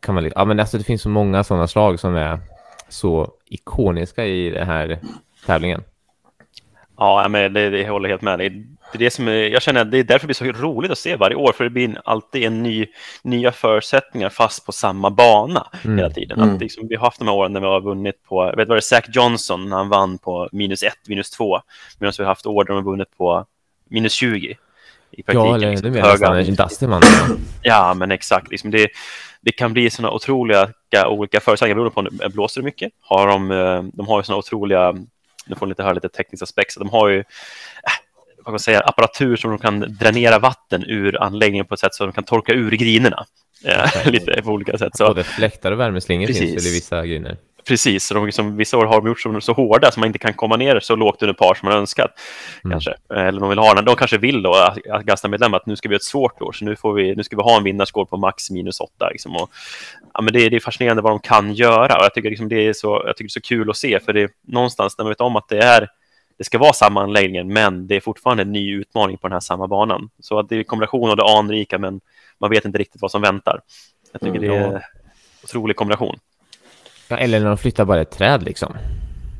kan 0.00 0.14
man 0.14 0.30
ja 0.34 0.44
men 0.44 0.60
alltså 0.60 0.78
det 0.78 0.84
finns 0.84 1.02
så 1.02 1.08
många 1.08 1.44
sådana 1.44 1.68
slag 1.68 2.00
som 2.00 2.14
är 2.14 2.40
så 2.88 3.32
ikoniska 3.46 4.26
i 4.26 4.50
den 4.50 4.66
här 4.66 4.98
tävlingen. 5.46 5.82
Ja, 6.96 7.28
men 7.28 7.52
det, 7.52 7.70
det 7.70 7.88
håller 7.88 8.08
helt 8.08 8.22
med 8.22 8.38
dig 8.38 8.66
det 8.92 8.96
är 8.96 8.98
det 8.98 9.10
som 9.10 9.28
är, 9.28 9.32
jag 9.32 9.62
känner 9.62 9.80
att 9.80 9.90
det 9.90 9.98
är 9.98 10.04
därför 10.04 10.28
det 10.28 10.40
blir 10.40 10.52
så 10.54 10.62
roligt 10.62 10.90
att 10.90 10.98
se 10.98 11.16
varje 11.16 11.36
år, 11.36 11.52
för 11.52 11.64
det 11.64 11.70
blir 11.70 12.00
alltid 12.04 12.44
en 12.44 12.62
ny, 12.62 12.86
nya 13.22 13.52
förutsättningar 13.52 14.28
fast 14.28 14.66
på 14.66 14.72
samma 14.72 15.10
bana 15.10 15.66
mm. 15.84 15.98
hela 15.98 16.10
tiden. 16.10 16.40
Mm. 16.40 16.54
Att 16.54 16.60
liksom, 16.60 16.88
vi 16.88 16.96
har 16.96 17.04
haft 17.04 17.18
de 17.18 17.28
här 17.28 17.34
åren 17.34 17.52
när 17.52 17.60
vi 17.60 17.66
har 17.66 17.80
vunnit 17.80 18.24
på, 18.24 18.44
jag 18.44 18.56
vet 18.56 18.68
vad 18.68 18.76
det 18.76 18.78
är, 18.78 18.80
Zach 18.80 19.04
Johnson, 19.08 19.68
när 19.68 19.76
han 19.76 19.88
vann 19.88 20.18
på 20.18 20.48
minus 20.52 20.82
ett, 20.82 21.08
minus 21.08 21.30
två, 21.30 21.60
medan 21.98 22.12
vi 22.18 22.24
har 22.24 22.28
haft 22.28 22.46
år 22.46 22.64
där 22.64 22.74
de 22.74 22.84
har 22.84 22.92
vunnit 22.92 23.18
på 23.18 23.46
minus 23.90 24.12
20. 24.12 24.56
I 25.10 25.22
praktiken, 25.22 25.46
ja, 25.46 25.54
eller 25.54 25.70
liksom, 25.70 25.92
det 25.92 26.00
höga... 26.00 26.40
en 26.40 26.54
Dusterman. 26.54 27.02
ja, 27.62 27.94
men 27.94 28.10
exakt. 28.10 28.50
Liksom 28.50 28.70
det, 28.70 28.88
det 29.40 29.52
kan 29.52 29.72
bli 29.72 29.90
sådana 29.90 30.14
otroliga 30.14 30.68
olika 31.06 31.40
förutsättningar 31.40 31.74
beroende 31.74 31.94
på 31.94 32.00
om 32.00 32.08
det 32.18 32.28
blåser 32.28 32.62
mycket. 32.62 32.92
Har 33.00 33.26
de, 33.26 33.50
eh, 33.50 33.82
de 33.82 34.08
har 34.08 34.18
ju 34.18 34.22
sådana 34.22 34.38
otroliga, 34.38 34.94
nu 35.46 35.56
får 35.56 35.66
ni 35.66 35.70
lite 35.70 35.82
höra 35.82 35.92
lite 35.92 36.08
tekniska 36.08 36.44
aspekter, 36.44 36.80
de 36.80 36.88
har 36.88 37.08
ju 37.08 37.18
äh, 37.18 37.24
vad 38.36 38.44
kan 38.44 38.52
man 38.52 38.60
säga, 38.60 38.80
apparatur 38.80 39.36
som 39.36 39.50
de 39.50 39.58
kan 39.58 39.80
dränera 39.80 40.38
vatten 40.38 40.84
ur 40.86 41.22
anläggningen 41.22 41.66
på 41.66 41.74
ett 41.74 41.80
sätt 41.80 41.94
så 41.94 42.06
de 42.06 42.12
kan 42.12 42.24
torka 42.24 42.52
ur 42.52 42.70
grinerna. 42.70 43.26
Okay. 43.64 44.12
lite 44.12 44.42
på 44.42 44.50
olika 44.50 44.78
sätt. 44.78 44.96
Så, 44.96 45.06
Både 45.06 45.24
fläktar 45.24 45.72
och 45.72 45.80
värmeslingor 45.80 46.26
finns 46.26 46.40
väl 46.40 46.66
i 46.66 46.74
vissa 46.74 47.06
griner? 47.06 47.36
Precis, 47.64 48.08
de 48.08 48.26
liksom, 48.26 48.56
vissa 48.56 48.78
år 48.78 48.84
har 48.84 49.00
de 49.00 49.08
gjort 49.08 49.20
så, 49.20 49.40
så 49.40 49.52
hårda 49.52 49.90
så 49.90 50.00
man 50.00 50.06
inte 50.06 50.18
kan 50.18 50.34
komma 50.34 50.56
ner 50.56 50.80
så 50.80 50.96
lågt 50.96 51.22
under 51.22 51.34
par 51.34 51.54
som 51.54 51.68
man 51.68 51.78
önskat. 51.78 52.10
Mm. 52.64 52.72
Kanske. 52.72 52.94
Eller 53.14 53.40
de 53.40 53.48
vill 53.48 53.58
ha 53.58 53.82
de 53.82 53.96
kanske 53.96 54.18
vill 54.18 54.42
då, 54.42 54.54
Augusta-medlemmar, 54.90 55.58
att 55.58 55.66
nu 55.66 55.76
ska 55.76 55.88
vi 55.88 55.94
ha 55.94 55.96
ett 55.96 56.02
svårt 56.02 56.42
år, 56.42 56.52
så 56.52 56.64
nu, 56.64 56.76
får 56.76 56.92
vi, 56.92 57.14
nu 57.14 57.22
ska 57.22 57.36
vi 57.36 57.42
ha 57.42 57.56
en 57.56 57.64
vinnarskål 57.64 58.06
på 58.06 58.16
max 58.16 58.50
minus 58.50 58.80
åtta. 58.80 59.08
Liksom, 59.10 59.36
och, 59.36 59.50
ja, 60.14 60.20
men 60.22 60.32
det, 60.32 60.48
det, 60.48 60.56
är 60.56 60.60
fascinerande 60.60 61.02
vad 61.02 61.12
de 61.12 61.20
kan 61.20 61.54
göra 61.54 61.96
och 61.96 62.04
jag 62.04 62.14
tycker, 62.14 62.30
liksom, 62.30 62.48
det 62.48 62.68
är 62.68 62.72
så, 62.72 63.02
jag 63.06 63.16
tycker 63.16 63.24
det 63.24 63.28
är 63.28 63.40
så 63.40 63.40
kul 63.40 63.70
att 63.70 63.76
se, 63.76 64.00
för 64.00 64.12
det 64.12 64.22
är 64.22 64.30
någonstans 64.46 64.98
när 64.98 65.04
man 65.04 65.10
vet 65.10 65.20
om 65.20 65.36
att 65.36 65.48
det 65.48 65.58
är 65.58 65.88
det 66.38 66.44
ska 66.44 66.58
vara 66.58 66.72
samma 66.72 67.02
anläggning, 67.02 67.52
men 67.52 67.86
det 67.86 67.96
är 67.96 68.00
fortfarande 68.00 68.42
en 68.42 68.52
ny 68.52 68.74
utmaning 68.74 69.18
på 69.18 69.28
den 69.28 69.32
här 69.32 69.40
samma 69.40 69.66
banan. 69.66 70.10
Så 70.20 70.38
att 70.38 70.48
det 70.48 70.56
är 70.56 70.64
kombination 70.64 71.10
av 71.10 71.16
det 71.16 71.24
anrika, 71.24 71.78
men 71.78 72.00
man 72.38 72.50
vet 72.50 72.64
inte 72.64 72.78
riktigt 72.78 73.02
vad 73.02 73.10
som 73.10 73.22
väntar. 73.22 73.60
Jag 74.12 74.20
tycker 74.20 74.38
mm, 74.38 74.50
det 74.50 74.56
är 74.56 74.74
en 74.74 74.80
otrolig 75.44 75.76
kombination. 75.76 76.18
Eller 77.18 77.40
när 77.40 77.46
de 77.46 77.58
flyttar 77.58 77.84
bara 77.84 78.00
ett 78.00 78.10
träd 78.10 78.42
liksom. 78.42 78.76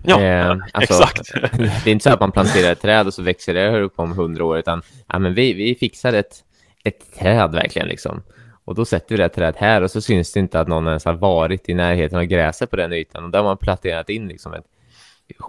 Ja, 0.04 0.20
eh, 0.22 0.50
alltså, 0.72 1.02
exakt. 1.02 1.32
det 1.84 1.90
är 1.90 1.92
inte 1.92 2.02
så 2.02 2.10
att 2.10 2.20
man 2.20 2.32
planterar 2.32 2.72
ett 2.72 2.82
träd 2.82 3.06
och 3.06 3.14
så 3.14 3.22
växer 3.22 3.54
det 3.54 3.80
upp 3.80 3.92
om 3.96 4.12
hundra 4.12 4.44
år, 4.44 4.58
utan 4.58 4.82
ja, 5.08 5.18
men 5.18 5.34
vi, 5.34 5.52
vi 5.52 5.74
fixar 5.74 6.12
ett, 6.12 6.36
ett 6.84 7.14
träd 7.18 7.52
verkligen 7.52 7.88
liksom. 7.88 8.22
Och 8.64 8.74
då 8.74 8.84
sätter 8.84 9.16
vi 9.16 9.22
det 9.22 9.28
trädet 9.28 9.56
här 9.56 9.82
och 9.82 9.90
så 9.90 10.00
syns 10.00 10.32
det 10.32 10.40
inte 10.40 10.60
att 10.60 10.68
någon 10.68 10.88
ens 10.88 11.04
har 11.04 11.14
varit 11.14 11.68
i 11.68 11.74
närheten 11.74 12.18
av 12.18 12.24
gräset 12.24 12.70
på 12.70 12.76
den 12.76 12.92
ytan. 12.92 13.24
Och 13.24 13.30
där 13.30 13.38
har 13.38 13.44
man 13.44 13.56
planterat 13.56 14.10
in 14.10 14.28
liksom 14.28 14.54
ett, 14.54 14.64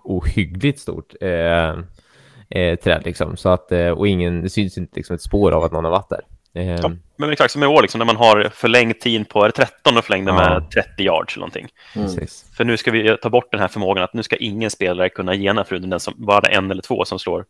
ohyggligt 0.04 0.80
stort 0.80 1.14
eh, 1.22 1.76
eh, 2.50 2.76
träd 2.76 3.02
liksom. 3.06 3.38
Så 3.38 3.50
att, 3.50 3.72
eh, 3.72 3.90
och 3.90 4.08
ingen, 4.08 4.42
det 4.42 4.50
syns 4.50 4.78
inte 4.78 4.96
liksom 4.96 5.14
ett 5.16 5.22
spår 5.22 5.52
av 5.52 5.64
att 5.64 5.72
någon 5.72 5.84
har 5.84 5.92
varit 5.92 6.10
där. 6.10 6.22
Eh, 6.56 6.72
ja, 6.72 6.92
men 7.18 7.30
exakt 7.30 7.52
som 7.52 7.64
i 7.64 7.66
år, 7.66 7.82
liksom, 7.82 8.00
när 8.00 8.06
man 8.06 8.16
har 8.16 8.50
förlängt 8.54 9.00
tid 9.00 9.30
på 9.30 9.52
13 9.52 9.98
och 9.98 10.06
förlängde 10.06 10.32
ja. 10.32 10.36
med 10.36 10.72
30 10.72 11.04
yards 11.04 11.36
eller 11.36 11.42
någonting. 11.42 11.68
Mm. 11.96 12.10
För 12.58 12.64
nu 12.64 12.78
ska 12.78 12.92
vi 12.92 13.18
ta 13.22 13.30
bort 13.30 13.52
den 13.52 13.60
här 13.60 13.68
förmågan 13.68 14.04
att 14.04 14.14
nu 14.14 14.24
ska 14.24 14.36
ingen 14.36 14.70
spelare 14.70 15.10
kunna 15.10 15.36
gena 15.36 15.64
förutom 15.64 15.90
den 15.90 16.00
som 16.00 16.14
bara 16.18 16.48
en 16.48 16.72
eller 16.72 16.82
två 16.82 17.06
som 17.06 17.20
slår 17.20 17.46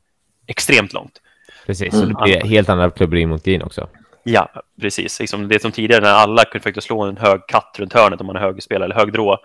extremt 0.47 0.93
långt. 0.93 1.21
Precis, 1.65 1.93
mm. 1.93 2.05
så 2.05 2.17
det 2.17 2.23
blir 2.23 2.49
helt 2.49 2.69
andra 2.69 2.89
klubbor 2.89 3.17
in 3.17 3.29
mot 3.29 3.43
green 3.43 3.61
också. 3.61 3.87
Ja, 4.23 4.49
precis. 4.81 5.19
Liksom 5.19 5.47
det 5.47 5.61
som 5.61 5.71
tidigare 5.71 6.01
när 6.01 6.13
alla 6.13 6.45
kunde 6.45 6.81
slå 6.81 7.01
en 7.01 7.17
hög 7.17 7.47
katt 7.47 7.75
runt 7.79 7.93
hörnet 7.93 8.21
om 8.21 8.27
man 8.27 8.35
är 8.35 8.39
högerspelare 8.39 8.85
eller 8.85 8.95
högdrå, 8.95 9.37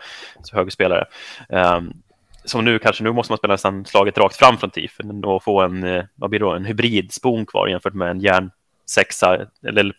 så 0.42 0.56
högerspelare. 0.56 1.04
Um, 1.48 1.92
som 2.44 2.64
nu 2.64 2.78
kanske, 2.78 3.04
nu 3.04 3.12
måste 3.12 3.32
man 3.32 3.38
spela 3.38 3.54
nästan 3.54 3.84
slaget 3.84 4.18
rakt 4.18 4.36
fram 4.36 4.58
från 4.58 4.70
Tifen 4.70 5.24
och 5.24 5.42
få 5.42 5.60
en, 5.60 5.84
eh, 5.84 6.04
vad 6.14 6.30
blir 6.30 6.40
då, 6.40 6.52
en 6.52 6.64
hybridspon 6.64 7.46
kvar 7.46 7.68
jämfört 7.68 7.94
med 7.94 8.10
en 8.10 8.20
järnsexa, 8.88 9.46
eller 9.66 9.92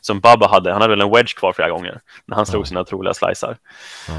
som 0.00 0.20
Bubba 0.20 0.48
hade, 0.48 0.72
han 0.72 0.82
hade 0.82 0.96
väl 0.96 1.06
en 1.06 1.12
wedge 1.12 1.36
kvar 1.36 1.52
flera 1.52 1.70
gånger 1.70 2.00
när 2.26 2.36
han 2.36 2.46
slog 2.46 2.68
sina 2.68 2.80
otroliga 2.80 3.14
slicer. 3.14 3.56
Ja. 4.08 4.14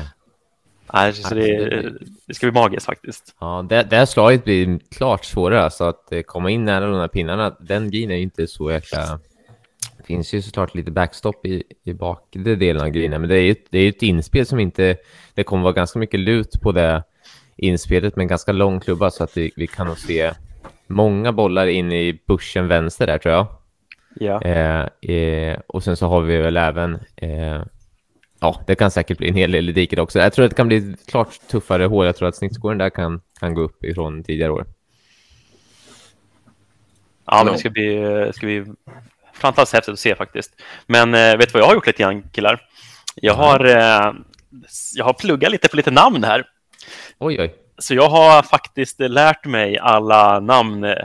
Nej, 0.94 1.14
så 1.14 1.36
det, 1.36 1.92
det, 2.28 2.34
ska 2.34 2.52
bli 2.52 2.62
magiskt 2.62 2.86
faktiskt. 2.86 3.36
Ja, 3.40 3.66
det, 3.70 3.84
det 3.84 3.96
här 3.96 4.06
slaget 4.06 4.44
blir 4.44 4.80
klart 4.92 5.26
svårare, 5.26 5.72
så 5.72 5.84
att 5.84 6.12
eh, 6.12 6.22
komma 6.22 6.50
in 6.50 6.66
nära 6.66 6.86
de 6.88 7.00
här 7.00 7.08
pinnarna, 7.08 7.56
den 7.60 7.92
grejen 7.92 8.12
är 8.12 8.16
ju 8.16 8.22
inte 8.22 8.48
så 8.48 8.72
jäkla... 8.72 9.20
Det 9.98 10.04
finns 10.08 10.34
ju 10.34 10.42
såklart 10.42 10.76
lite 10.76 10.92
backstop 10.92 11.46
i, 11.46 11.64
i 11.84 11.94
bakre 11.94 12.56
delen 12.56 12.82
av 12.82 12.90
grinen, 12.90 13.22
men 13.22 13.30
det 13.30 13.38
är 13.38 13.42
ju 13.42 13.56
det 13.70 13.80
är 13.80 13.90
ett 13.90 14.02
inspel 14.02 14.46
som 14.46 14.60
inte... 14.60 14.98
Det 15.34 15.44
kommer 15.44 15.64
vara 15.64 15.74
ganska 15.74 16.00
mycket 16.00 16.20
lut 16.20 16.62
på 16.62 16.72
det 16.72 17.04
inspelet 17.58 18.16
med 18.16 18.24
en 18.24 18.28
ganska 18.28 18.52
lång 18.52 18.80
klubba 18.80 19.12
så 19.12 19.24
att 19.24 19.38
vi, 19.38 19.52
vi 19.56 19.68
kan 19.68 19.88
nog 19.88 19.98
se 19.98 20.34
många 20.88 21.32
bollar 21.32 21.68
in 21.68 21.92
i 21.92 22.22
bushen 22.28 22.68
vänster 22.68 23.08
där 23.08 23.18
tror 23.18 23.34
jag. 23.34 23.61
Ja. 24.16 24.42
Eh, 24.42 25.16
eh, 25.16 25.60
och 25.68 25.84
sen 25.84 25.98
så 25.98 26.08
har 26.08 26.22
vi 26.22 26.38
väl 26.38 26.58
även 26.58 27.00
eh, 27.16 27.62
ja, 28.40 28.62
det 28.68 28.76
kan 28.76 28.92
säkert 28.92 29.18
bli 29.18 29.30
en 29.30 29.36
hel 29.36 29.52
del 29.52 29.70
i 29.70 29.72
diket 29.72 30.00
också. 30.00 30.20
Jag 30.20 30.34
tror 30.34 30.46
att 30.46 30.52
det 30.52 30.58
kan 30.58 30.68
bli 30.68 30.96
klart 31.08 31.48
tuffare 31.48 31.86
hål. 31.86 32.06
Jag 32.06 32.16
tror 32.16 32.28
att 32.28 32.36
snittskåren 32.36 32.78
där 32.78 32.90
kan, 32.90 33.22
kan 33.40 33.54
gå 33.54 33.62
upp 33.62 33.84
ifrån 33.84 34.24
tidigare 34.24 34.52
år. 34.52 34.66
Ja, 37.26 37.44
men 37.44 37.54
det 37.54 37.60
ska 37.60 37.70
bli, 37.70 38.32
ska 38.34 38.46
bli 38.46 38.66
fantastiskt 39.34 39.76
häftigt 39.76 39.94
att 39.94 40.00
se 40.00 40.16
faktiskt. 40.16 40.62
Men 40.86 41.14
eh, 41.14 41.38
vet 41.38 41.48
du 41.48 41.54
vad 41.54 41.62
jag 41.62 41.68
har 41.68 41.74
gjort 41.74 41.88
lite 41.88 42.04
grann, 42.04 42.24
killar? 42.30 42.62
Jag 43.16 43.34
har, 43.34 43.66
eh, 43.66 44.14
jag 44.96 45.06
har 45.06 45.14
pluggat 45.14 45.52
lite 45.52 45.68
på 45.68 45.76
lite 45.76 45.92
namn 45.92 46.24
här. 46.24 46.46
Oj, 47.20 47.40
oj. 47.40 47.56
Så 47.78 47.94
jag 47.94 48.10
har 48.10 48.44
faktiskt 48.44 49.00
lärt 49.00 49.46
mig 49.46 49.78
alla 49.78 50.40
namn 50.40 50.84
eh, 50.84 50.96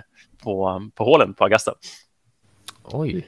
på, 0.43 0.83
på 0.95 1.05
hålen 1.05 1.35
på 1.35 1.45
Augusta. 1.45 1.75
Oj. 2.93 3.27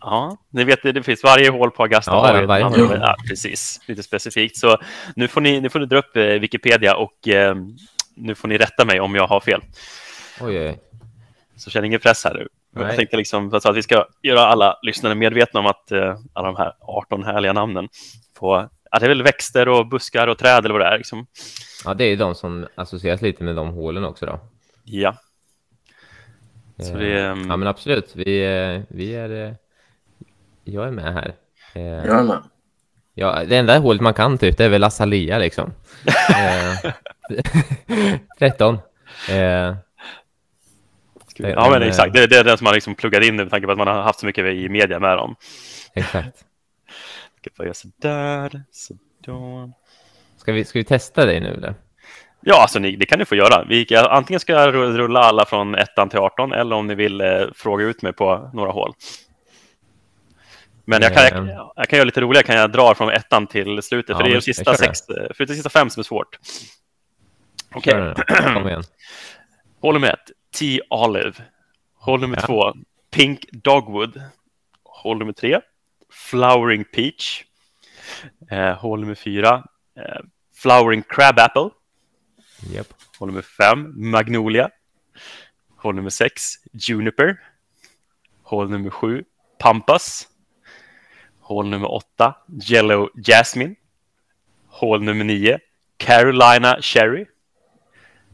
Ja, 0.00 0.36
ni 0.50 0.64
vet 0.64 0.82
det 0.82 1.02
finns 1.02 1.24
varje 1.24 1.50
hål 1.50 1.70
på 1.70 1.82
Augusta. 1.82 2.12
Ja, 2.12 2.46
varje 2.46 2.64
namn, 2.64 3.00
ja, 3.00 3.16
precis, 3.28 3.80
lite 3.86 4.02
specifikt. 4.02 4.56
Så 4.56 4.78
nu 5.16 5.28
får 5.28 5.40
ni, 5.40 5.60
nu 5.60 5.70
får 5.70 5.80
ni 5.80 5.86
dra 5.86 5.98
upp 5.98 6.16
eh, 6.16 6.24
Wikipedia 6.24 6.96
och 6.96 7.28
eh, 7.28 7.56
nu 8.14 8.34
får 8.34 8.48
ni 8.48 8.58
rätta 8.58 8.84
mig 8.84 9.00
om 9.00 9.14
jag 9.14 9.26
har 9.26 9.40
fel. 9.40 9.60
Oj, 10.40 10.60
oj. 10.60 10.78
Så 11.56 11.70
känn 11.70 11.84
ingen 11.84 12.00
press 12.00 12.24
här 12.24 12.34
nu. 12.34 12.48
Nej. 12.74 12.86
Jag 12.86 12.96
tänkte 12.96 13.16
liksom 13.16 13.54
att 13.54 13.76
vi 13.76 13.82
ska 13.82 14.04
göra 14.22 14.40
alla 14.40 14.78
lyssnare 14.82 15.14
medvetna 15.14 15.60
om 15.60 15.66
att 15.66 15.92
eh, 15.92 16.16
alla 16.32 16.46
de 16.46 16.56
här 16.56 16.72
18 16.80 17.24
härliga 17.24 17.52
namnen 17.52 17.88
på 18.38 18.68
ja, 18.90 18.98
det 18.98 19.06
är 19.06 19.08
väl 19.08 19.22
växter 19.22 19.68
och 19.68 19.86
buskar 19.86 20.26
och 20.26 20.38
träd 20.38 20.64
eller 20.64 20.72
vad 20.72 20.80
det 20.80 20.86
är. 20.86 20.98
Liksom. 20.98 21.26
Ja, 21.84 21.94
det 21.94 22.04
är 22.04 22.16
de 22.16 22.34
som 22.34 22.66
associeras 22.74 23.22
lite 23.22 23.44
med 23.44 23.56
de 23.56 23.68
hålen 23.68 24.04
också 24.04 24.26
då. 24.26 24.40
Ja. 24.84 25.14
Så 26.78 26.96
det, 26.96 27.30
um... 27.30 27.50
Ja, 27.50 27.56
men 27.56 27.68
absolut. 27.68 28.16
Vi, 28.16 28.44
eh, 28.44 28.82
vi 28.88 29.14
är 29.14 29.56
jag 30.64 30.86
är 30.86 30.90
med 30.90 31.14
här. 31.14 31.34
Eh, 31.74 31.82
jag 31.82 32.18
är 32.18 32.22
med. 32.22 32.42
Ja, 33.14 33.44
det 33.44 33.56
enda 33.56 33.78
hålet 33.78 34.02
man 34.02 34.14
kan 34.14 34.38
typ, 34.38 34.56
det 34.56 34.64
är 34.64 34.68
väl 34.68 34.84
Asalia 34.84 35.38
liksom. 35.38 35.72
eh, 36.28 36.92
13. 38.38 38.78
Eh, 39.28 39.76
ja, 41.36 41.70
men 41.70 41.82
exakt. 41.82 42.14
Det, 42.14 42.26
det 42.26 42.36
är 42.36 42.44
den 42.44 42.58
som 42.58 42.64
man 42.64 42.74
liksom 42.74 42.94
pluggat 42.94 43.24
in 43.24 43.36
med 43.36 43.50
tanke 43.50 43.66
på 43.66 43.72
att 43.72 43.78
man 43.78 43.86
har 43.86 44.02
haft 44.02 44.20
så 44.20 44.26
mycket 44.26 44.44
i 44.44 44.68
media 44.68 44.98
med 44.98 45.18
dem. 45.18 45.36
Exakt. 45.94 46.44
Ska 47.40 47.50
få 47.56 47.64
göra 47.64 47.74
sådär, 47.74 48.62
sådär. 48.70 49.72
Ska 50.36 50.52
vi, 50.52 50.64
ska 50.64 50.78
vi 50.78 50.84
testa 50.84 51.26
dig 51.26 51.40
nu 51.40 51.48
eller? 51.48 51.74
Ja, 52.44 52.62
alltså 52.62 52.78
ni, 52.78 52.96
det 52.96 53.06
kan 53.06 53.18
ni 53.18 53.24
få 53.24 53.34
göra. 53.34 53.64
Vi, 53.64 53.96
antingen 53.96 54.40
ska 54.40 54.52
jag 54.52 54.74
rulla 54.74 55.20
alla 55.20 55.44
från 55.44 55.74
1 55.74 55.88
till 56.10 56.18
18 56.18 56.52
eller 56.52 56.76
om 56.76 56.86
ni 56.86 56.94
vill 56.94 57.20
eh, 57.20 57.42
fråga 57.54 57.84
ut 57.84 58.02
mig 58.02 58.12
på 58.12 58.50
några 58.52 58.72
hål. 58.72 58.94
Men 60.84 61.02
jag 61.02 61.14
kan, 61.14 61.24
jag, 61.24 61.48
eh. 61.48 61.70
jag 61.76 61.88
kan 61.88 61.96
göra 61.96 62.04
lite 62.04 62.20
roligare, 62.20 62.46
kan 62.46 62.56
jag 62.56 62.72
dra 62.72 62.94
från 62.94 63.10
ettan 63.10 63.46
till 63.46 63.82
slutet, 63.82 64.10
ja, 64.10 64.16
för 64.16 64.24
det 64.24 64.30
är 64.30 64.34
de 64.34 64.40
sista, 64.40 64.74
sex, 64.74 65.00
för 65.06 65.46
det 65.46 65.54
sista 65.54 65.70
fem 65.70 65.90
som 65.90 66.00
är 66.00 66.04
svårt. 66.04 66.38
Okej. 67.74 68.10
Okay. 68.10 68.76
Hål 69.80 69.94
nummer 69.94 70.08
ett, 70.08 70.30
T-Olive. 70.58 71.32
Hål 71.98 72.20
nummer 72.20 72.38
ja. 72.40 72.46
två, 72.46 72.72
Pink 73.10 73.46
Dogwood. 73.52 74.22
Hål 74.84 75.18
nummer 75.18 75.32
tre, 75.32 75.60
Flowering 76.30 76.84
Peach. 76.84 77.44
Eh, 78.50 78.72
hål 78.72 79.00
nummer 79.00 79.14
fyra, 79.14 79.64
eh, 79.98 80.20
Flowering 80.62 81.02
Crabapple. 81.08 81.70
Yep. 82.70 82.94
Hål 83.18 83.28
nummer 83.28 83.42
fem, 83.42 83.92
Magnolia. 83.96 84.68
Hål 85.76 85.94
nummer 85.94 86.10
sex, 86.10 86.58
Juniper. 86.72 87.34
Hål 88.42 88.70
nummer 88.70 88.90
sju, 88.90 89.24
Pampas. 89.58 90.28
Hål 91.40 91.68
nummer 91.68 91.88
åtta, 91.90 92.34
Yellow 92.70 93.08
Jasmine. 93.28 93.74
Hål 94.66 95.02
nummer 95.02 95.24
nio, 95.24 95.58
Carolina 95.98 96.80
Cherry. 96.80 97.26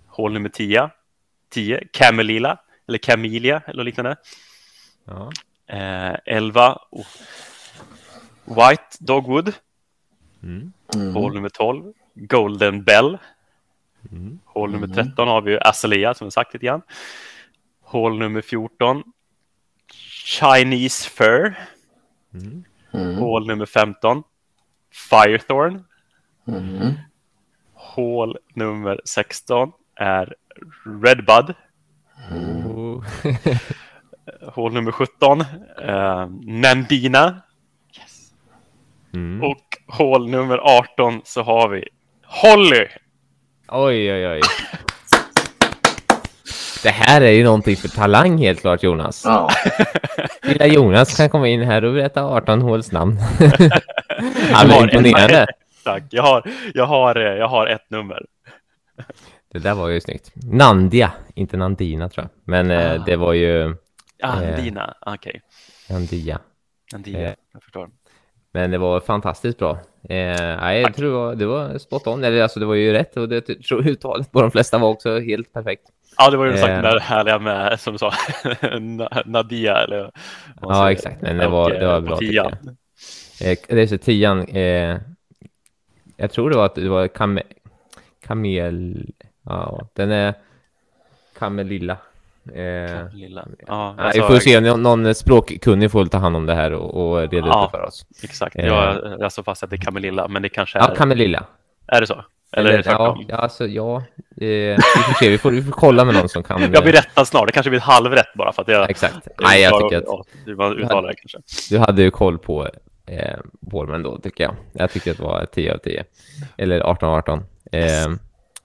Hål 0.07 0.33
nummer 0.33 0.49
tio, 0.49 0.91
tio 1.51 1.81
Camelilla, 1.93 2.57
eller 2.89 2.99
Camellia 2.99 3.63
eller 3.67 3.85
liknande. 3.85 4.17
Ja. 5.07 5.31
Eh, 5.69 6.17
elva, 6.27 6.79
oh. 6.91 7.07
White 8.45 8.99
Dogwood. 9.01 9.53
Mm. 10.41 10.73
Mm. 10.95 11.15
Hål 11.15 11.35
nummer 11.35 11.49
12, 11.49 11.93
Golden 12.15 12.85
Bell. 12.85 13.19
Mm. 14.11 14.39
Hål 14.45 14.73
nummer 14.73 14.87
13 14.87 15.13
mm. 15.19 15.29
har 15.29 15.41
vi 15.41 15.59
Azalea 15.61 16.15
som 16.15 16.27
vi 16.27 16.31
sagt 16.31 16.55
lite 16.55 16.67
grann. 16.67 16.83
Hål 17.81 18.19
nummer 18.19 18.41
14, 18.41 19.03
Chinese 20.25 21.11
Fur. 21.11 21.55
Mm. 22.35 22.65
Mm. 22.93 23.17
Hål 23.17 23.47
nummer 23.47 23.67
15. 23.67 24.23
Firethorn. 25.11 25.85
Mm. 26.49 26.93
Hål 27.75 28.39
nummer 28.55 29.01
16 29.05 29.73
är 29.97 30.35
Redbud. 31.03 31.55
Mm. 32.31 33.03
Hål 34.55 34.73
nummer 34.73 34.93
17. 34.93 35.41
Eh, 35.83 36.29
Nandina. 36.43 37.43
Yes. 37.99 38.33
Mm. 39.15 39.43
Och 39.43 39.65
hål 39.87 40.31
nummer 40.31 40.59
18 40.59 41.21
så 41.25 41.43
har 41.43 41.69
vi 41.69 41.89
Holly. 42.25 42.87
Oj, 43.71 44.13
oj, 44.13 44.29
oj. 44.29 44.41
Det 46.83 46.91
här 46.91 47.21
är 47.21 47.31
ju 47.31 47.45
någonting 47.45 47.77
för 47.77 47.89
talang 47.89 48.39
helt 48.39 48.61
klart, 48.61 48.83
Jonas. 48.83 49.25
Ja. 49.25 49.51
Lilla 50.43 50.67
Jonas 50.67 51.17
kan 51.17 51.31
komma 51.31 51.49
in 51.49 51.63
här 51.63 51.85
och 51.85 51.93
berätta 51.93 52.25
18 52.25 52.63
håls 52.63 52.93
namn. 52.93 53.19
Han 54.53 54.71
är 54.71 54.83
imponerande. 54.83 55.47
Tack. 55.85 56.03
Jag 56.11 56.23
har, 56.23 56.51
jag, 56.75 56.87
har, 56.87 57.17
eh, 57.17 57.39
jag 57.39 57.49
har 57.49 57.67
ett 57.67 57.91
nummer. 57.91 58.27
Det 59.53 59.59
där 59.59 59.75
var 59.75 59.89
ju 59.89 60.01
snyggt. 60.01 60.33
Nandia, 60.35 61.13
inte 61.35 61.57
Nandina 61.57 62.09
tror 62.09 62.25
jag. 62.25 62.31
Men 62.45 62.71
eh, 62.71 62.79
ah. 62.79 62.95
eh, 62.95 63.05
det 63.05 63.17
var 63.17 63.33
ju... 63.33 63.77
Ah, 64.23 64.41
Nandina, 64.41 64.95
eh, 65.07 65.13
okej. 65.13 65.43
Okay. 65.87 65.97
Nandia. 65.97 66.39
Nandia, 66.93 67.29
eh, 67.29 67.35
jag 67.53 67.63
förstår. 67.63 67.89
Men 68.53 68.71
det 68.71 68.79
var 68.79 69.01
fantastiskt 69.01 69.59
bra. 69.59 69.79
Eh, 70.09 70.77
jag 70.77 70.95
tror 70.95 71.11
det 71.11 71.17
var, 71.17 71.35
det 71.35 71.47
var 71.47 71.79
spot 71.79 72.07
on. 72.07 72.25
Eller 72.25 72.43
alltså 72.43 72.61
det 72.61 72.67
var 72.67 72.75
ju 72.75 72.93
rätt 72.93 73.17
och 73.17 73.29
det 73.29 73.41
tror 73.41 73.89
uttalet 73.89 74.33
på 74.33 74.43
de 74.43 74.51
flesta 74.51 74.79
var 74.79 74.89
också 74.89 75.21
helt 75.21 75.53
perfekt. 75.53 75.83
Ja, 76.19 76.31
det 76.31 76.37
var 76.37 76.47
ju 76.47 76.57
sagt 76.57 76.69
eh, 76.69 76.83
det 76.83 77.01
härliga 77.01 77.39
med, 77.39 77.81
som 77.81 77.93
du 77.93 77.99
sa, 77.99 78.13
Nadia. 79.25 79.77
Eller, 79.77 80.11
ja, 80.61 80.93
exakt. 80.93 81.23
Men 81.23 81.37
det 81.37 81.49
var, 81.49 81.71
det 81.71 81.87
var 81.87 82.01
bra. 82.01 82.17
Tian. 82.17 82.53
Eh, 83.41 83.59
det 83.69 83.83
är 83.83 83.87
så 83.87 83.99
tian. 83.99 84.49
Eh, 84.49 84.99
jag 86.17 86.31
tror 86.33 86.51
det 86.51 86.57
var 86.57 86.67
att 86.67 86.75
det 86.75 86.89
var 86.89 87.09
kam 87.09 87.41
kamel. 88.27 89.07
Ja, 89.43 89.89
den 89.93 90.11
är 90.11 90.35
kamelilla. 91.39 91.97
Eh, 92.55 93.15
Lilla. 93.15 93.47
Ja, 93.67 93.95
alltså, 93.99 94.23
vi 94.23 94.27
får 94.27 94.41
se, 94.41 94.61
någon 94.61 95.15
språkkunnig 95.15 95.91
får 95.91 96.07
ta 96.07 96.19
hand 96.19 96.37
om 96.37 96.47
det 96.47 96.55
här 96.55 96.73
och, 96.73 97.11
och 97.11 97.31
reda 97.31 97.47
ja, 97.47 97.65
ut 97.65 97.73
det 97.73 97.79
för 97.79 97.87
oss. 97.87 98.07
Exakt, 98.23 98.57
jag, 98.59 99.07
eh. 99.07 99.17
jag 99.19 99.33
står 99.33 99.43
fast 99.43 99.63
att 99.63 99.71
det 99.71 99.77
är 99.77 99.81
Kamelilla, 99.81 100.29
men 100.29 100.43
det 100.43 100.49
kanske 100.49 100.79
är... 100.79 100.83
Ja, 100.83 100.95
Kamelilla. 100.95 101.45
Är 101.87 102.01
det 102.01 102.07
så? 102.07 102.25
Eller, 102.53 102.71
Eller 102.71 102.83
ja, 102.87 103.19
ja, 103.29 103.37
alltså, 103.37 103.67
ja 103.67 103.97
eh, 103.97 104.05
vi, 104.41 104.77
får 105.07 105.15
se, 105.19 105.29
vi, 105.29 105.39
får, 105.39 105.51
vi 105.51 105.63
får 105.63 105.73
kolla 105.73 106.05
med 106.05 106.15
någon 106.15 106.29
som 106.29 106.43
kan... 106.43 106.61
jag 106.73 106.83
blir 106.83 106.93
rättad 106.93 107.29
snart, 107.29 107.47
det 107.47 107.53
kanske 107.53 107.71
blir 107.71 107.81
halvrätt 107.81 108.35
bara 108.35 108.53
för 108.53 108.63
att 108.63 108.69
jag... 108.69 108.91
Exakt. 108.91 109.29
Nej, 109.41 109.63
jag 109.63 109.81
tycker 109.81 109.97
att... 109.97 110.27
Du 110.45 110.53
uttalar 110.53 111.09
det 111.09 111.15
kanske. 111.15 111.39
Du 111.71 111.79
hade 111.79 112.03
ju 112.03 112.11
koll 112.11 112.39
på 112.39 112.69
eh, 113.07 113.39
Bormen 113.61 114.03
då, 114.03 114.19
tycker 114.19 114.45
jag. 114.45 114.55
Jag 114.73 114.91
tycker 114.91 115.11
att 115.11 115.17
det 115.17 115.23
var 115.23 115.47
10 115.53 115.75
av 115.75 115.79
10. 115.79 116.05
Eller 116.57 116.81
18 116.81 117.09
av 117.09 117.15
18. 117.15 117.45
Eh, 117.73 117.85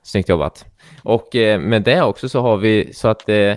snyggt 0.03 0.29
jobbat. 0.29 0.65
Och 1.03 1.35
eh, 1.35 1.59
med 1.59 1.83
det 1.83 2.01
också 2.01 2.29
så 2.29 2.41
har 2.41 2.57
vi 2.57 2.93
så 2.93 3.07
att 3.07 3.29
eh, 3.29 3.53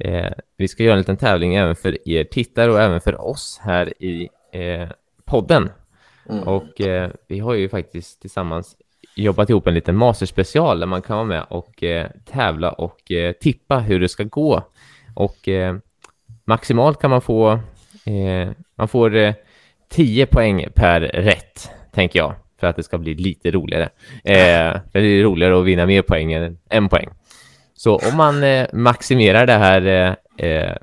eh, 0.00 0.32
vi 0.56 0.68
ska 0.68 0.82
göra 0.82 0.92
en 0.92 0.98
liten 0.98 1.16
tävling 1.16 1.54
även 1.54 1.76
för 1.76 2.08
er 2.08 2.24
tittare 2.24 2.72
och 2.72 2.80
även 2.80 3.00
för 3.00 3.20
oss 3.20 3.60
här 3.62 4.02
i 4.02 4.28
eh, 4.52 4.88
podden. 5.24 5.70
Mm. 6.28 6.42
Och 6.42 6.80
eh, 6.80 7.10
vi 7.28 7.38
har 7.38 7.54
ju 7.54 7.68
faktiskt 7.68 8.20
tillsammans 8.20 8.76
jobbat 9.16 9.50
ihop 9.50 9.66
en 9.66 9.74
liten 9.74 9.96
masterspecial 9.96 10.80
där 10.80 10.86
man 10.86 11.02
kan 11.02 11.16
vara 11.16 11.26
med 11.26 11.44
och 11.48 11.82
eh, 11.82 12.06
tävla 12.24 12.72
och 12.72 13.12
eh, 13.12 13.32
tippa 13.32 13.78
hur 13.78 14.00
det 14.00 14.08
ska 14.08 14.24
gå. 14.24 14.62
Och 15.14 15.48
eh, 15.48 15.76
maximalt 16.44 17.00
kan 17.00 17.10
man 17.10 17.20
få, 17.20 17.50
eh, 18.04 18.50
man 18.74 18.88
får 18.88 19.34
10 19.90 20.26
poäng 20.26 20.66
per 20.74 21.00
rätt, 21.00 21.70
tänker 21.92 22.18
jag, 22.18 22.34
för 22.60 22.66
att 22.66 22.76
det 22.76 22.82
ska 22.82 22.98
bli 22.98 23.14
lite 23.14 23.50
roligare. 23.50 23.84
Eh, 24.24 24.80
det 24.92 24.98
är 24.98 25.22
roligare 25.22 25.58
att 25.58 25.64
vinna 25.64 25.86
mer 25.86 26.02
poäng 26.02 26.32
än 26.32 26.58
en 26.68 26.88
poäng. 26.88 27.08
Så 27.80 27.96
om 27.96 28.16
man 28.16 28.42
eh, 28.42 28.66
maximerar 28.72 29.46
det 29.46 29.52
här 29.52 29.86
eh, 29.86 30.46
eh 30.46 30.76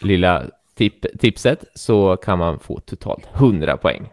lilla 0.00 0.42
tip 0.74 1.18
tipset 1.20 1.64
så 1.74 2.16
kan 2.16 2.38
man 2.38 2.58
få 2.58 2.80
totalt 2.80 3.28
100 3.34 3.76
poäng. 3.76 4.08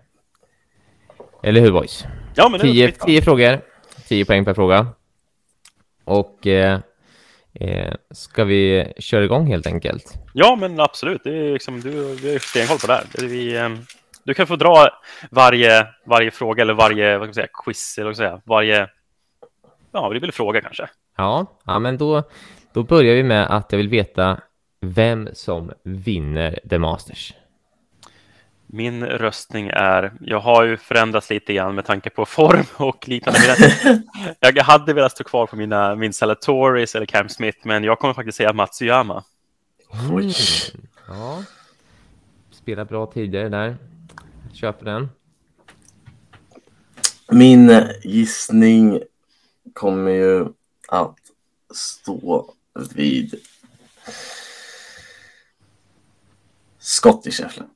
Eller 1.44 1.62
hur 1.62 1.72
boys? 1.72 2.06
Ja, 2.36 2.50
men 2.50 2.60
10, 2.60 2.92
10 2.92 3.22
frågor, 3.22 3.62
10 4.08 4.26
poäng 4.26 4.46
per 4.46 4.54
fråga. 4.54 4.88
Och 6.06 6.48
eh, 6.48 6.80
eh, 7.54 7.94
ska 8.12 8.44
vi 8.44 8.94
köra 8.98 9.24
igång 9.24 9.48
helt 9.48 9.68
enkelt? 9.68 10.14
Ja, 10.34 10.58
men 10.60 10.80
absolut. 10.80 11.22
Det 11.24 11.38
är 11.38 11.54
liksom, 11.54 11.82
du, 11.82 12.16
du 12.16 12.32
har 12.32 12.40
stenkoll 12.40 12.78
på 12.78 12.88
det 12.88 12.94
här. 12.94 13.28
Vi, 13.28 13.58
eh, 13.58 13.70
du 14.24 14.34
kan 14.34 14.48
få 14.48 14.56
dra 14.56 14.90
varje, 15.32 15.88
varje 16.06 16.32
fråga 16.32 16.62
eller 16.62 16.74
varje 16.74 17.18
vad 17.18 17.28
ska 17.28 17.34
säga, 17.34 17.48
quiz 17.66 17.98
eller 17.98 18.06
vad 18.06 18.16
ska 18.16 18.24
säga, 18.24 18.42
varje 18.46 18.88
Ja, 19.92 20.10
det 20.14 20.20
blir 20.20 20.32
fråga 20.32 20.62
kanske. 20.62 20.90
Ja, 21.18 21.46
ja 21.66 21.80
men 21.80 21.98
då, 21.98 22.24
då 22.74 22.84
börjar 22.84 23.16
vi 23.16 23.24
med 23.24 23.56
att 23.56 23.72
jag 23.72 23.78
vill 23.78 23.90
veta 23.90 24.40
vem 24.82 25.30
som 25.34 25.72
vinner 25.84 26.60
The 26.70 26.78
Masters. 26.78 27.34
Min 28.74 29.06
röstning 29.06 29.68
är, 29.74 30.14
jag 30.20 30.40
har 30.40 30.64
ju 30.64 30.78
förändrats 30.78 31.30
lite 31.30 31.54
grann 31.54 31.76
med 31.76 31.86
tanke 31.86 32.10
på 32.10 32.26
form 32.26 32.66
och 32.78 33.08
liknande. 33.08 33.40
jag 34.40 34.64
hade 34.64 34.94
velat 34.94 35.12
stå 35.12 35.24
kvar 35.24 35.48
på 35.48 35.56
mina, 35.56 35.96
min 35.96 36.14
Salatoris 36.14 36.96
eller 36.96 37.06
Cam 37.06 37.30
Smith, 37.30 37.58
men 37.64 37.84
jag 37.84 38.00
kommer 38.00 38.14
faktiskt 38.14 38.38
säga 38.38 38.54
Matsuyama. 38.54 39.24
Mm. 40.10 40.32
Ja. 41.08 41.44
Spelar 42.52 42.86
bra 42.86 43.06
tidigare 43.06 43.50
där. 43.50 43.78
Köper 44.54 44.86
den. 44.86 45.10
Min 47.32 47.84
gissning 48.04 49.02
kommer 49.74 50.12
ju 50.12 50.46
att 50.92 51.20
stå 51.76 52.54
vid 52.96 53.36
skott 56.80 57.28
i 57.28 57.32
käften. 57.32 57.70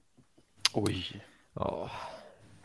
Oj. 0.74 1.26
Ja, 1.53 1.91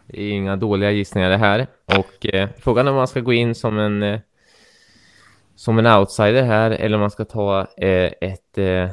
det 0.06 0.22
är 0.22 0.30
inga 0.30 0.56
dåliga 0.56 0.90
gissningar 0.90 1.30
det 1.30 1.36
här. 1.36 1.66
Och 1.84 2.34
eh, 2.34 2.48
frågan 2.58 2.86
är 2.86 2.90
om 2.90 2.96
man 2.96 3.08
ska 3.08 3.20
gå 3.20 3.32
in 3.32 3.54
som 3.54 3.78
en 3.78 4.02
eh, 4.02 4.20
som 5.54 5.78
en 5.78 5.86
outsider 5.86 6.42
här 6.42 6.70
eller 6.70 6.96
om 6.96 7.00
man 7.00 7.10
ska 7.10 7.24
ta 7.24 7.60
eh, 7.76 8.12
ett... 8.20 8.58
Eh, 8.58 8.90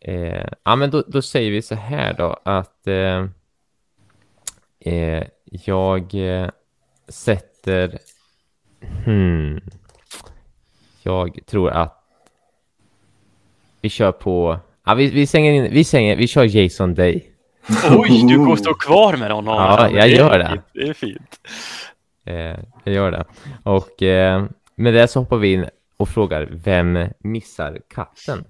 eh, 0.00 0.48
ja, 0.64 0.76
men 0.76 0.90
då, 0.90 1.04
då, 1.06 1.22
säger 1.22 1.50
vi 1.50 1.62
så 1.62 1.74
här 1.74 2.14
då 2.14 2.40
att 2.44 2.86
eh, 2.86 3.26
eh 4.80 5.24
jag 5.44 6.14
eh, 6.14 6.50
sätter... 7.08 7.98
Hmm, 9.04 9.60
jag 11.08 11.38
tror 11.46 11.70
att 11.70 12.04
vi 13.80 13.88
kör 13.88 14.12
på... 14.12 14.58
Ja, 14.86 14.94
vi, 14.94 15.10
vi, 15.10 15.26
sänger 15.26 15.52
in, 15.52 15.72
vi, 15.72 15.84
sänger, 15.84 16.16
vi 16.16 16.26
kör 16.28 16.44
Jason 16.44 16.94
Day. 16.94 17.32
Oj, 17.90 18.24
du 18.28 18.38
går 18.38 18.56
stå 18.56 18.74
kvar 18.74 19.16
med 19.16 19.30
honom. 19.30 19.54
Ja, 19.54 19.90
jag 19.90 20.08
gör 20.08 20.38
det. 20.38 20.62
Det 20.72 20.88
är 20.88 20.92
fint. 20.92 21.40
Eh, 22.24 22.34
jag 22.84 22.94
gör 22.94 23.10
det. 23.10 23.24
Och 23.62 24.02
eh, 24.02 24.44
med 24.74 24.94
det 24.94 25.08
så 25.08 25.20
hoppar 25.20 25.36
vi 25.36 25.52
in 25.52 25.66
och 25.96 26.08
frågar 26.08 26.48
vem 26.50 26.98
missar 27.18 27.78
katten? 27.88 28.44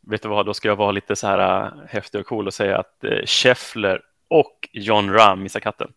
Vet 0.00 0.22
du 0.22 0.28
vad, 0.28 0.46
då 0.46 0.54
ska 0.54 0.68
jag 0.68 0.76
vara 0.76 0.92
lite 0.92 1.16
så 1.16 1.26
här 1.26 1.64
uh, 1.64 1.72
häftig 1.88 2.20
och 2.20 2.26
cool 2.26 2.46
och 2.46 2.54
säga 2.54 2.78
att 2.78 3.04
uh, 3.04 3.26
Scheffler 3.26 4.00
och 4.28 4.68
John 4.72 5.12
Ram 5.12 5.42
missar 5.42 5.60
katten. 5.60 5.92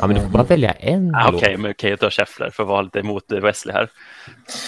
Ja, 0.00 0.06
men 0.06 0.16
du 0.16 0.22
får 0.22 0.28
bara 0.28 0.42
välja 0.42 0.72
en. 0.72 1.14
Ah, 1.14 1.28
Okej, 1.28 1.36
okay, 1.36 1.56
men 1.56 1.60
okej, 1.60 1.70
okay, 1.70 1.90
jag 1.90 2.00
tar 2.00 2.10
Scheffler 2.10 2.50
för 2.50 2.62
att 2.62 2.68
vara 2.68 2.82
lite 2.82 2.98
emot 2.98 3.32
Wesley 3.32 3.74
här. 3.74 3.90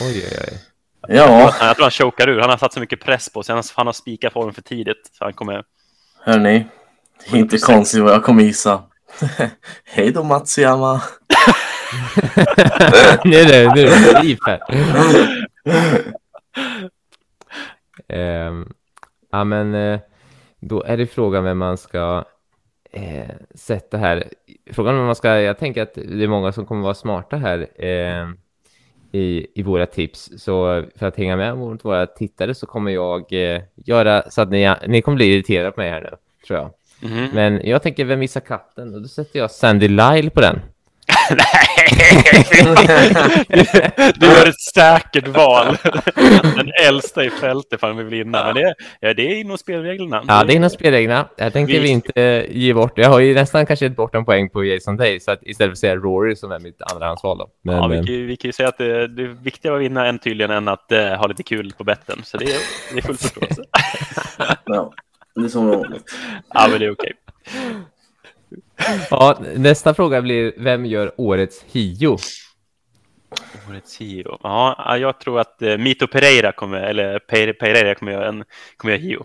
Oj, 0.00 0.24
oj, 0.30 0.38
oj. 0.48 0.62
Ja. 1.08 1.40
Jag 1.40 1.52
tror, 1.54 1.66
jag 1.68 1.76
tror 1.76 1.84
han 1.84 1.90
chokar 1.90 2.28
ur. 2.28 2.40
Han 2.40 2.50
har 2.50 2.56
satt 2.56 2.72
så 2.72 2.80
mycket 2.80 3.00
press 3.00 3.32
på 3.32 3.42
sig. 3.42 3.52
Han 3.52 3.58
har, 3.58 3.64
han 3.76 3.86
har 3.86 3.92
spikat 3.92 4.32
formen 4.32 4.54
för 4.54 4.62
tidigt. 4.62 5.10
Så 5.12 5.24
han 5.24 5.32
kommer... 5.32 5.62
Hörni, 6.24 6.66
inte 7.32 7.58
konstigt 7.58 8.02
vad 8.02 8.12
jag 8.12 8.24
kommer 8.24 8.42
gissa. 8.42 8.82
Hej 9.84 10.12
då 10.12 10.22
Matsuyama. 10.22 10.94
nu 13.24 13.36
är 13.36 13.44
det, 13.44 13.74
nu 13.74 13.86
är 13.86 14.22
det 14.22 14.38
här. 14.46 14.60
um, 18.48 18.72
ja, 19.32 19.44
men 19.44 19.74
uh, 19.74 20.00
då 20.60 20.82
är 20.82 20.96
det 20.96 21.06
frågan 21.06 21.44
vem 21.44 21.58
man 21.58 21.78
ska 21.78 22.24
uh, 22.96 23.30
sätta 23.54 23.98
här. 23.98 24.24
Frågan 24.70 24.98
om 24.98 25.06
man 25.06 25.16
ska, 25.16 25.40
jag 25.40 25.58
tänker 25.58 25.82
att 25.82 25.94
det 25.94 26.24
är 26.24 26.28
många 26.28 26.52
som 26.52 26.66
kommer 26.66 26.82
vara 26.82 26.94
smarta 26.94 27.36
här 27.36 27.58
uh, 27.58 28.32
i, 29.12 29.46
i 29.54 29.62
våra 29.62 29.86
tips. 29.86 30.30
Så 30.36 30.84
för 30.96 31.06
att 31.06 31.16
hänga 31.16 31.36
med 31.36 31.58
mot 31.58 31.84
våra 31.84 32.06
tittare 32.06 32.54
så 32.54 32.66
kommer 32.66 32.90
jag 32.90 33.32
göra 33.74 34.30
så 34.30 34.42
att 34.42 34.50
ni, 34.50 34.74
ni 34.88 35.02
kommer 35.02 35.16
bli 35.16 35.34
irriterade 35.34 35.72
på 35.72 35.80
mig 35.80 35.90
här 35.90 36.00
nu, 36.00 36.16
tror 36.46 36.58
jag. 36.58 36.70
Mm. 37.02 37.30
Men 37.34 37.68
jag 37.68 37.82
tänker, 37.82 38.04
vem 38.04 38.18
missar 38.18 38.40
katten? 38.40 38.94
Och 38.94 39.02
då 39.02 39.08
sätter 39.08 39.38
jag 39.38 39.50
Sandy 39.50 39.88
Lyle 39.88 40.30
på 40.30 40.40
den. 40.40 40.60
du 44.14 44.26
gör 44.26 44.48
ett 44.48 44.60
säkert 44.60 45.28
val. 45.28 45.76
Den 46.56 46.72
äldsta 46.82 47.24
i 47.24 47.30
fältet 47.30 47.80
för 47.80 47.92
vi 47.92 48.02
vill 48.02 48.24
vinna. 48.24 48.44
Men 48.44 48.54
det, 48.54 48.74
ja, 49.00 49.14
det 49.14 49.22
är 49.22 49.40
inom 49.40 49.58
spelreglerna. 49.58 50.24
Ja, 50.28 50.44
det 50.44 50.52
är 50.52 50.56
inom 50.56 50.70
spelreglerna. 50.70 51.28
Jag 51.36 51.52
tänkte 51.52 51.72
vi, 51.72 51.78
vi 51.78 51.88
inte 51.88 52.46
ge 52.50 52.74
bort. 52.74 52.98
Jag 52.98 53.08
har 53.08 53.20
ju 53.20 53.34
nästan 53.34 53.66
kanske 53.66 53.84
gett 53.84 53.96
bort 53.96 54.14
en 54.14 54.24
poäng 54.24 54.50
på 54.50 54.64
Jason 54.64 54.96
Day. 54.96 55.20
Så 55.20 55.30
att 55.30 55.42
istället 55.42 55.70
för 55.70 55.72
att 55.72 55.78
säga 55.78 55.96
Rory 55.96 56.36
som 56.36 56.52
är 56.52 56.58
mitt 56.58 56.82
andrahandsval. 56.92 57.38
Då. 57.38 57.48
Men, 57.62 57.76
ja, 57.76 57.86
vi, 57.86 57.96
kan, 57.96 58.26
vi 58.26 58.36
kan 58.36 58.48
ju 58.48 58.52
säga 58.52 58.68
att 58.68 58.78
det, 58.78 59.08
det 59.08 59.22
är 59.22 59.26
viktigare 59.26 59.76
att 59.76 59.82
vinna 59.82 60.06
än 60.06 60.18
tydligen 60.18 60.50
än 60.50 60.68
att 60.68 60.92
uh, 60.92 60.98
ha 60.98 61.26
lite 61.26 61.42
kul 61.42 61.72
på 61.78 61.84
betten. 61.84 62.22
Så 62.24 62.36
det 62.36 62.44
är, 62.44 62.58
det 62.92 62.98
är 62.98 63.02
fullt 63.02 63.20
förståelse. 63.20 63.62
ja. 64.64 64.92
Det 65.34 65.44
är 65.44 65.48
som 65.48 65.68
vanligt. 65.68 66.04
Ja, 66.54 66.68
men 66.70 66.80
det 66.80 66.86
är 66.86 66.90
okej. 66.90 67.12
Ja, 69.10 69.38
nästa 69.56 69.94
fråga 69.94 70.22
blir, 70.22 70.54
vem 70.56 70.86
gör 70.86 71.12
årets 71.16 71.64
Hio? 71.66 72.18
Årets 73.68 74.00
Hio? 74.00 74.38
Ja, 74.42 74.96
jag 74.98 75.20
tror 75.20 75.40
att 75.40 75.62
uh, 75.62 75.78
Mito 75.78 76.06
Pereira 76.06 76.52
kommer, 76.52 76.80
eller 76.80 77.18
Pereira 77.52 77.94
kommer 77.94 78.12
göra 78.12 78.28
en, 78.28 78.44
kommer 78.76 78.94
göra 78.94 79.02
Hio. 79.02 79.24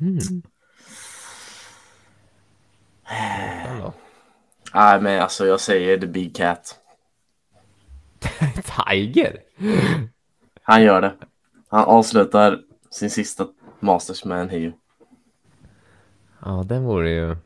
Mm. 0.00 0.42
Nej, 4.74 5.00
men 5.00 5.22
alltså 5.22 5.46
jag 5.46 5.60
säger 5.60 5.98
The 5.98 6.06
Big 6.06 6.36
Cat. 6.36 6.78
Tiger? 8.88 9.36
Han 10.62 10.82
gör 10.82 11.00
det. 11.00 11.14
Han 11.68 11.84
avslutar 11.84 12.60
sin 12.90 13.10
sista 13.10 13.46
Masters 13.80 14.24
med 14.24 14.40
en 14.40 14.48
Hio. 14.48 14.72
Ja, 16.44 16.64
den 16.66 16.84
vore 16.84 17.10
ju... 17.10 17.36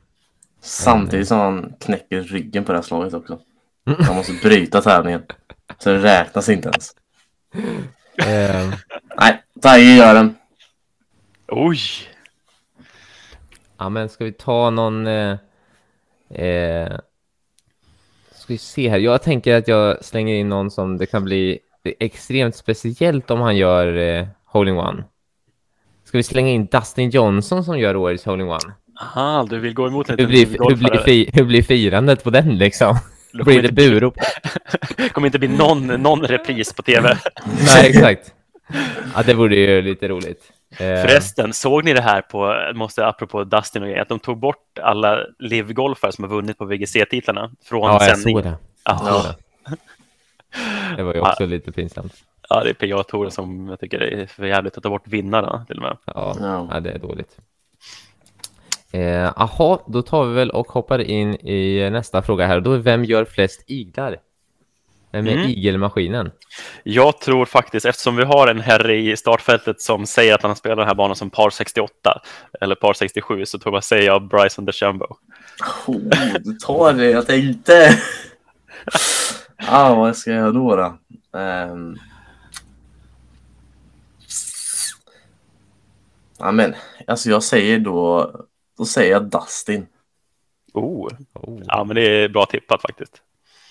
Samtidigt 0.65 1.29
som 1.29 1.39
han 1.39 1.75
knäcker 1.81 2.21
ryggen 2.21 2.65
på 2.65 2.73
det 2.73 2.79
här 2.79 2.83
slaget 2.83 3.15
också. 3.15 3.39
Han 4.01 4.17
måste 4.17 4.33
bryta 4.33 4.81
tävlingen. 4.81 5.23
Så 5.79 5.91
det 5.91 5.99
räknas 5.99 6.49
inte 6.49 6.69
ens. 6.69 6.97
Uh... 8.23 8.75
Nej, 9.17 9.43
Tiger 9.62 9.97
gör 9.97 10.15
den. 10.15 10.35
Oj! 11.49 11.79
Ja, 13.79 13.89
men 13.89 14.09
ska 14.09 14.25
vi 14.25 14.33
ta 14.33 14.71
någon... 14.71 15.07
Eh, 15.07 15.39
eh, 16.29 16.99
ska 18.33 18.53
vi 18.53 18.59
se 18.59 18.89
här. 18.89 18.99
Jag 18.99 19.23
tänker 19.23 19.55
att 19.55 19.69
jag 19.69 20.05
slänger 20.05 20.35
in 20.35 20.49
någon 20.49 20.71
som 20.71 20.99
det 20.99 21.07
kan 21.07 21.25
bli 21.25 21.59
extremt 21.85 22.57
speciellt 22.57 23.31
om 23.31 23.41
han 23.41 23.57
gör 23.57 23.97
eh, 23.97 24.27
Holding 24.45 24.79
One. 24.79 25.05
Ska 26.05 26.19
vi 26.19 26.23
slänga 26.23 26.51
in 26.51 26.67
Dustin 26.67 27.11
Johnson 27.11 27.65
som 27.65 27.79
gör 27.79 27.97
årets 27.97 28.25
Holding 28.25 28.49
One? 28.49 28.75
Aha, 29.01 29.47
du 29.51 29.59
vill 29.59 29.74
gå 29.74 29.86
emot 29.86 30.11
en 30.11 30.18
hur 30.18 30.26
blir, 30.26 30.47
hur, 30.47 30.76
blir 30.76 30.99
fi, 30.99 31.30
hur 31.32 31.45
blir 31.45 31.62
firandet 31.62 32.24
på 32.24 32.30
den 32.30 32.59
liksom? 32.59 32.97
Då 33.32 33.45
blir 33.45 33.62
det 33.62 33.72
burop. 33.72 34.16
kommer 35.12 35.26
inte 35.26 35.38
bli 35.38 35.49
någon, 35.49 35.86
någon 35.86 36.22
repris 36.22 36.72
på 36.72 36.82
tv. 36.82 37.18
Nej, 37.66 37.88
exakt. 37.88 38.34
Ja, 39.14 39.22
det 39.22 39.34
vore 39.34 39.57
ju 39.57 39.82
lite 39.82 40.09
roligt. 40.09 40.42
Eh, 40.70 40.76
Förresten, 40.76 41.53
såg 41.53 41.84
ni 41.84 41.92
det 41.92 42.01
här 42.01 42.22
på, 42.22 42.57
måste 42.74 43.07
apropå 43.07 43.45
Dustin 43.45 43.82
och 43.82 43.88
grejer, 43.88 44.03
att 44.03 44.09
de 44.09 44.18
tog 44.18 44.38
bort 44.38 44.78
alla 44.82 45.18
livgolfare 45.38 46.12
som 46.12 46.24
har 46.24 46.30
vunnit 46.30 46.59
på 46.59 46.64
VGC-titlarna 46.64 47.51
från 47.64 47.82
ja, 47.82 48.01
sändning? 48.01 48.38
Ja, 48.38 48.59
jag 48.84 48.99
såg 48.99 49.22
det. 49.22 49.34
Ja. 49.34 49.34
Det 50.97 51.03
var 51.03 51.14
ju 51.14 51.20
också 51.20 51.42
ja. 51.42 51.47
lite 51.47 51.72
pinsamt. 51.72 52.14
Ja, 52.49 52.64
det 52.64 52.70
är 52.70 52.74
PGA-touren 52.74 53.30
som 53.30 53.68
jag 53.68 53.80
tycker 53.80 54.03
är 54.03 54.26
för 54.26 54.47
jävligt 54.47 54.76
att 54.76 54.82
ta 54.82 54.88
bort 54.88 55.09
vinnarna 55.09 55.64
till 55.66 55.76
och 55.76 55.82
med. 55.82 55.97
Ja, 56.05 56.36
ja. 56.70 56.80
det 56.80 56.90
är 56.90 56.99
dåligt. 56.99 57.38
Eh, 58.95 59.32
aha, 59.36 59.84
då 59.86 60.03
tar 60.03 60.24
vi 60.24 60.34
väl 60.34 60.51
och 60.51 60.68
hoppar 60.68 60.99
in 60.99 61.34
i 61.34 61.90
nästa 61.90 62.22
fråga 62.22 62.47
här. 62.47 62.61
Då 62.61 62.72
är 62.72 62.78
vem 62.78 63.05
gör 63.05 63.24
flest 63.24 63.64
iglar? 63.66 64.16
Vem 65.11 65.26
är 65.26 65.32
Mm. 65.32 65.49
igelmaskinen? 65.49 66.30
Jag 66.82 67.20
tror 67.20 67.45
faktiskt, 67.45 67.86
eftersom 67.86 68.16
vi 68.16 68.24
har 68.24 68.49
en 68.49 68.61
herre 68.61 68.97
i 68.97 69.16
startfältet 69.16 69.80
som 69.80 70.07
säger 70.07 70.34
att 70.34 70.42
han 70.42 70.57
spelar 70.57 70.76
den 70.76 70.86
här 70.86 70.95
banan 70.95 71.16
som 71.16 71.30
par 71.30 71.51
68 71.51 72.20
eller 72.61 72.74
par 72.74 72.95
67 72.95 73.47
så 73.47 73.59
tror 73.59 73.74
jag 73.74 73.84
säger 73.84 74.07
jag 74.07 74.28
Bryson 74.28 74.64
DeChambeau. 74.64 75.16
Oh, 75.86 75.99
du 76.40 76.53
tar 76.53 76.92
det, 76.92 77.11
jag 77.11 77.26
tänkte. 77.26 77.99
ah, 79.57 79.95
vad 79.95 80.16
ska 80.16 80.30
jag 80.30 80.38
göra 80.40 80.53
då? 80.53 80.76
då? 80.76 80.99
Ehm. 81.38 81.97
Ja, 86.38 86.53
men 86.53 86.74
alltså 87.07 87.30
jag 87.30 87.42
säger 87.42 87.78
då, 87.78 88.30
då 88.79 88.85
säger 88.85 89.11
jag 89.12 89.31
Dustin. 89.31 89.87
Oh. 90.72 91.09
Oh. 91.33 91.62
Ja, 91.66 91.85
men 91.85 91.97
det 91.97 92.25
är 92.25 92.29
bra 92.29 92.47
tippat 92.47 92.83
faktiskt. 92.83 93.22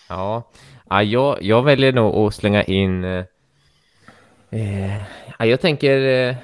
Ja, 0.10 0.51
ja 0.89 1.04
jag, 1.04 1.43
jag 1.43 1.64
väljer 1.64 1.93
nog 1.93 2.16
att 2.16 2.36
slänga 2.36 2.64
in... 2.64 3.04
Eh, 3.04 3.26
eh, 4.49 5.01
ja, 5.39 5.45
jag 5.45 5.62
tänker... 5.62 6.30
Eh, 6.30 6.36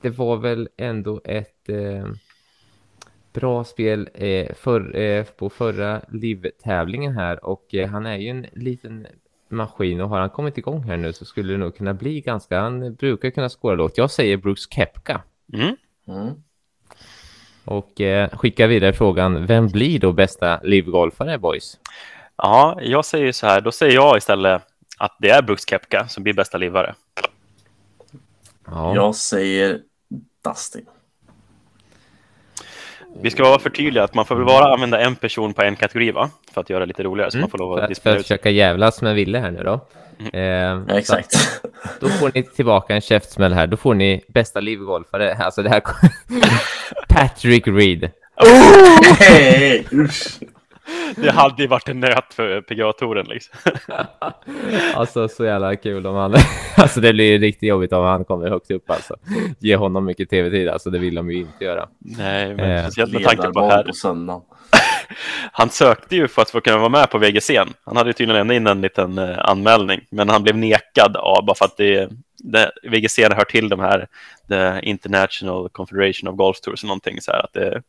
det 0.00 0.10
var 0.10 0.36
väl 0.36 0.68
ändå 0.76 1.20
ett 1.24 1.68
eh, 1.68 2.06
bra 3.32 3.64
spel 3.64 4.08
eh, 4.14 4.54
för, 4.54 4.96
eh, 4.96 5.24
på 5.24 5.50
förra 5.50 6.00
livtävlingen 6.08 7.14
här 7.14 7.44
och 7.44 7.74
eh, 7.74 7.88
han 7.88 8.06
är 8.06 8.16
ju 8.16 8.28
en 8.28 8.46
liten 8.52 9.06
maskin 9.48 10.00
och 10.00 10.08
har 10.08 10.20
han 10.20 10.30
kommit 10.30 10.58
igång 10.58 10.82
här 10.82 10.96
nu 10.96 11.12
så 11.12 11.24
skulle 11.24 11.52
det 11.52 11.58
nog 11.58 11.76
kunna 11.76 11.94
bli 11.94 12.20
ganska... 12.20 12.60
Han 12.60 12.94
brukar 12.94 13.30
kunna 13.30 13.48
skåra 13.48 13.74
lågt. 13.74 13.98
Jag 13.98 14.10
säger 14.10 14.36
Brooks 14.36 14.70
Kepka 14.70 15.22
Mm. 15.52 15.76
Mm. 16.08 16.42
Och 17.64 18.00
eh, 18.00 18.28
skickar 18.30 18.66
vidare 18.66 18.92
frågan 18.92 19.46
vem 19.46 19.68
blir 19.68 19.98
då 19.98 20.12
bästa 20.12 20.60
livgolfare 20.62 21.38
boys? 21.38 21.78
Ja, 22.36 22.78
jag 22.82 23.04
säger 23.04 23.32
så 23.32 23.46
här, 23.46 23.60
då 23.60 23.72
säger 23.72 23.94
jag 23.94 24.16
istället 24.16 24.62
att 24.98 25.16
det 25.18 25.30
är 25.30 25.42
Brooks 25.42 25.68
Kepka 25.68 26.08
som 26.08 26.22
blir 26.22 26.34
bästa 26.34 26.58
livare. 26.58 26.94
Ja. 28.66 28.94
Jag 28.94 29.14
säger 29.14 29.80
Dustin. 30.44 30.86
Vi 33.22 33.30
ska 33.30 33.42
vara 33.44 33.58
förtydliga 33.58 34.04
att 34.04 34.14
man 34.14 34.24
får 34.26 34.34
väl 34.36 34.44
bara 34.44 34.72
använda 34.74 35.00
en 35.00 35.16
person 35.16 35.54
på 35.54 35.62
en 35.62 35.76
kategori 35.76 36.10
va? 36.10 36.30
För 36.54 36.60
att 36.60 36.70
göra 36.70 36.80
det 36.80 36.86
lite 36.86 37.02
roligare 37.02 37.30
så 37.30 37.38
man 37.38 37.50
får 37.50 37.58
lov 37.58 37.76
För 37.76 37.82
att 37.82 37.84
för 37.84 37.88
disponera 37.88 38.14
att 38.16 38.20
ut. 38.20 38.26
försöka 38.26 38.50
jävlas 38.50 39.02
med 39.02 39.14
Ville 39.14 39.38
här 39.38 39.50
nu 39.50 39.62
då. 39.62 39.80
Eh, 40.32 40.42
Ja, 40.88 40.98
exakt. 40.98 41.34
att 41.82 42.00
Då 42.00 42.08
får 42.08 42.30
ni 42.34 42.42
tillbaka 42.42 42.94
en 42.94 43.00
käftsmäll 43.00 43.52
här. 43.52 43.66
Då 43.66 43.76
får 43.76 43.94
ni 43.94 44.24
bästa 44.28 44.60
livgolfare. 44.60 45.34
Alltså 45.36 45.62
det 45.62 45.68
här... 45.68 45.82
Patrick 47.08 47.66
Reed. 47.68 48.10
Hej! 49.18 49.86
Usch. 49.92 50.38
Det 51.16 51.30
hade 51.30 51.62
ju 51.62 51.68
varit 51.68 51.88
en 51.88 52.00
nöt 52.00 52.34
för 52.34 52.60
PGA-touren 52.60 53.26
liksom. 53.28 53.58
Alltså 54.94 55.28
så 55.28 55.44
jävla 55.44 55.76
kul 55.76 56.06
om 56.06 56.14
han... 56.14 56.34
Alltså 56.76 57.00
det 57.00 57.12
blir 57.12 57.38
riktigt 57.38 57.68
jobbigt 57.68 57.92
om 57.92 58.04
han 58.04 58.24
kommer 58.24 58.48
högt 58.48 58.70
upp 58.70 58.90
alltså. 58.90 59.16
Ge 59.58 59.76
honom 59.76 60.04
mycket 60.04 60.30
tv-tid. 60.30 60.68
Alltså 60.68 60.90
det 60.90 60.98
vill 60.98 61.14
de 61.14 61.30
ju 61.30 61.38
inte 61.38 61.64
göra. 61.64 61.88
Nej, 61.98 62.54
men 62.54 62.70
Eh, 62.70 62.82
speciellt 62.82 63.12
med 63.12 63.24
tanke 63.24 63.50
på 63.52 63.60
här. 63.60 63.82
på. 64.26 64.42
Han 65.52 65.70
sökte 65.70 66.16
ju 66.16 66.28
för 66.28 66.42
att 66.42 66.50
få 66.50 66.60
kunna 66.60 66.78
vara 66.78 66.88
med 66.88 67.10
på 67.10 67.18
VGC. 67.18 67.50
Han 67.84 67.96
hade 67.96 68.08
ju 68.08 68.12
tydligen 68.12 68.50
in 68.50 68.66
en 68.66 68.80
liten 68.80 69.18
eh, 69.18 69.38
anmälning, 69.38 70.00
men 70.10 70.28
han 70.28 70.42
blev 70.42 70.56
nekad 70.56 71.16
av 71.16 71.44
bara 71.44 71.54
för 71.54 71.64
att 71.64 71.76
det, 71.76 72.10
det, 72.44 72.70
VGC 72.82 73.18
hör 73.18 73.44
till 73.44 73.68
de 73.68 73.80
här 73.80 74.08
The 74.48 74.80
International 74.88 75.68
Confederation 75.68 76.28
of 76.28 76.36
Golf 76.36 76.60
Tours 76.60 76.82
och 76.82 76.88
någonting 76.88 77.20
så 77.20 77.32
här 77.32 77.44
att 77.44 77.52
det, 77.52 77.82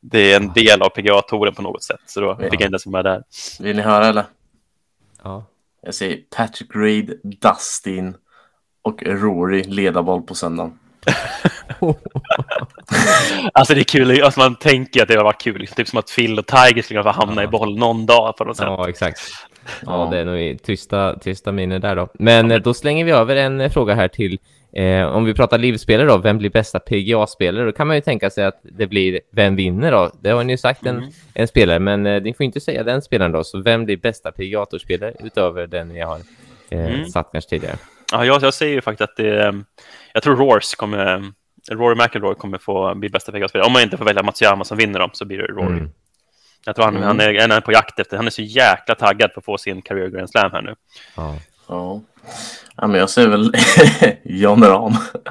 det 0.00 0.32
är 0.32 0.36
en 0.36 0.52
del 0.52 0.82
av 0.82 0.88
PGA-touren 0.88 1.54
på 1.54 1.62
något 1.62 1.82
sätt. 1.82 2.00
Så 2.06 2.20
då 2.20 2.36
fick 2.36 2.44
jag 2.44 2.52
inte 2.52 2.64
ens 2.64 2.86
med 2.86 3.04
där. 3.04 3.22
Vill 3.60 3.76
ni 3.76 3.82
höra 3.82 4.06
eller? 4.06 4.24
Ja. 5.22 5.44
Jag 5.82 5.94
säger 5.94 6.18
Patrick 6.36 6.70
Reed, 6.74 7.20
Dustin 7.22 8.14
och 8.82 9.02
Rory 9.02 9.62
ledarboll 9.62 10.22
på 10.22 10.34
söndagen. 10.34 10.78
Alltså 13.54 13.74
det 13.74 13.80
är 13.80 13.84
kul, 13.84 14.22
alltså 14.22 14.40
man 14.40 14.56
tänker 14.56 15.02
att 15.02 15.08
det 15.08 15.22
varit 15.22 15.40
kul, 15.40 15.58
liksom, 15.58 15.76
typ 15.76 15.88
som 15.88 15.98
att 15.98 16.14
Phil 16.16 16.38
och 16.38 16.46
Tiger 16.46 16.82
skulle 16.82 17.10
hamna 17.10 17.44
i 17.44 17.46
boll 17.46 17.78
någon 17.78 18.06
dag 18.06 18.36
på 18.36 18.44
något 18.44 18.56
sätt. 18.56 18.66
Ja, 18.66 18.88
exakt. 18.88 19.20
Ja. 19.86 20.08
Det 20.12 20.18
är 20.18 20.24
nog 20.24 20.40
i 20.40 20.58
tysta, 20.58 21.18
tysta 21.18 21.52
miner 21.52 21.78
där 21.78 21.96
då. 21.96 22.08
Men 22.14 22.50
eh, 22.50 22.58
då 22.58 22.74
slänger 22.74 23.04
vi 23.04 23.10
över 23.10 23.36
en 23.36 23.60
eh, 23.60 23.70
fråga 23.70 23.94
här 23.94 24.08
till, 24.08 24.38
eh, 24.72 25.02
om 25.06 25.24
vi 25.24 25.34
pratar 25.34 25.58
livspelare 25.58 26.06
då, 26.08 26.18
vem 26.18 26.38
blir 26.38 26.50
bästa 26.50 26.80
PGA-spelare? 26.80 27.64
Då 27.64 27.72
kan 27.72 27.86
man 27.86 27.96
ju 27.96 28.00
tänka 28.02 28.30
sig 28.30 28.44
att 28.44 28.60
det 28.62 28.86
blir, 28.86 29.20
vem 29.32 29.56
vinner 29.56 29.92
då? 29.92 30.10
Det 30.22 30.30
har 30.30 30.44
ni 30.44 30.52
ju 30.52 30.56
sagt 30.56 30.86
en, 30.86 30.96
Mm. 30.98 31.10
en 31.34 31.48
spelare, 31.48 31.78
men 31.78 32.06
eh, 32.06 32.22
ni 32.22 32.34
får 32.34 32.44
inte 32.44 32.60
säga 32.60 32.82
den 32.82 33.02
spelaren 33.02 33.32
då. 33.32 33.44
Så 33.44 33.62
vem 33.62 33.84
blir 33.84 33.96
bästa 33.96 34.32
PGA-spelare 34.32 35.14
utöver 35.20 35.66
den 35.66 35.88
ni 35.88 36.00
har 36.00 36.18
eh, 36.70 36.84
Mm. 36.94 37.06
satt 37.08 37.28
kanske 37.32 37.50
tidigare? 37.50 37.76
Ja, 38.12 38.24
jag, 38.24 38.42
jag 38.42 38.54
säger 38.54 38.74
ju 38.74 38.80
faktiskt 38.80 39.10
att 39.10 39.16
det, 39.16 39.46
eh, 39.46 39.52
jag 40.14 40.22
tror 40.22 40.36
Roars 40.36 40.74
kommer, 40.74 41.32
Rory 41.70 41.94
McIlroy 41.94 42.34
kommer 42.34 42.58
få 42.58 42.94
bli 42.94 43.08
bästa 43.08 43.32
PGA-spelare. 43.32 43.66
Om 43.66 43.72
man 43.72 43.82
inte 43.82 43.96
får 43.96 44.04
välja 44.04 44.22
Matsuyama 44.22 44.64
som 44.64 44.76
vinner 44.76 44.98
dem 44.98 45.10
så 45.12 45.24
blir 45.24 45.38
det 45.38 45.46
Rory. 45.46 45.76
Mm. 45.78 45.90
Jag 46.64 46.74
tror 46.76 46.84
han, 46.84 46.96
Mm. 46.96 47.06
han, 47.06 47.20
är, 47.20 47.40
han 47.40 47.50
är 47.52 47.60
på 47.60 47.72
jakt 47.72 47.98
efter, 47.98 48.16
han 48.16 48.26
är 48.26 48.30
så 48.30 48.42
jäkla 48.42 48.94
taggad 48.94 49.34
på 49.34 49.38
att 49.40 49.44
få 49.44 49.58
sin 49.58 49.82
career 49.82 50.08
Grand 50.08 50.30
Slam 50.30 50.50
här 50.52 50.62
nu. 50.62 50.74
Ja. 51.16 51.36
Ja. 51.68 52.00
ja, 52.76 52.86
men 52.86 53.00
jag 53.00 53.10
säger 53.10 53.28
väl 53.28 53.52
John 54.24 54.64
Rahm. 54.64 54.92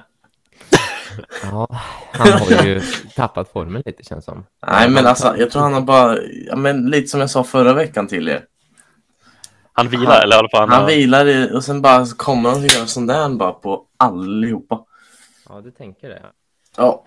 ja, 1.44 1.68
han 2.12 2.32
har 2.32 2.66
ju 2.66 2.82
tappat 3.16 3.52
formen 3.52 3.84
lite 3.86 4.04
känns 4.04 4.26
som. 4.26 4.46
Nej, 4.68 4.90
men 4.90 5.06
alltså 5.08 5.36
jag 5.38 5.52
tror 5.52 5.62
han 5.62 5.74
har 5.74 5.82
bara, 5.82 6.18
ja, 6.48 6.56
men 6.56 6.86
lite 6.90 7.08
som 7.08 7.20
jag 7.20 7.30
sa 7.30 7.44
förra 7.44 7.74
veckan 7.74 8.08
till 8.08 8.30
er. 8.30 8.46
Han 9.74 9.88
vilar, 9.90 10.06
Han- 10.14 10.22
eller 10.22 10.36
i 10.36 10.40
alla 10.40 10.50
fall 10.50 10.60
han, 10.62 10.70
Han 10.70 10.82
har- 10.82 10.88
vilar 10.88 11.26
i, 11.26 11.52
och 11.54 11.64
sen 11.64 11.82
bara 11.82 12.06
kommer 12.06 12.50
han 12.50 12.60
och 12.60 12.68
gör 12.68 12.86
sån 12.86 13.08
där 13.08 13.30
bara 13.30 13.52
på 13.52 13.86
allihopa. 13.98 14.86
Ja, 15.50 15.62
du 15.62 15.72
tänker 15.72 16.10
det. 16.10 16.22
Ja, 16.78 17.04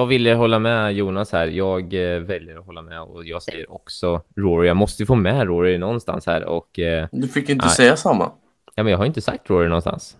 Jag 0.00 0.06
ville 0.06 0.34
hålla 0.34 0.58
med 0.58 0.92
Jonas 0.92 1.32
här. 1.32 1.46
Jag 1.46 2.14
eh, 2.14 2.20
väljer 2.20 2.58
att 2.58 2.66
hålla 2.66 2.82
med 2.82 3.02
och 3.02 3.24
jag 3.24 3.42
säger 3.42 3.72
också 3.72 4.22
Rory. 4.36 4.68
Jag 4.68 4.76
måste 4.76 5.02
ju 5.02 5.06
få 5.06 5.14
med 5.14 5.46
Rory 5.46 5.78
någonstans 5.78 6.26
här 6.26 6.44
och 6.44 6.78
eh, 6.78 7.08
du 7.12 7.28
fick 7.28 7.48
inte 7.48 7.66
Nej. 7.66 7.74
säga 7.74 7.96
samma. 7.96 8.32
ja, 8.74 8.82
men 8.82 8.90
jag 8.90 8.98
har 8.98 9.04
inte 9.04 9.20
sagt 9.20 9.50
Rory 9.50 9.68
någonstans. 9.68 10.16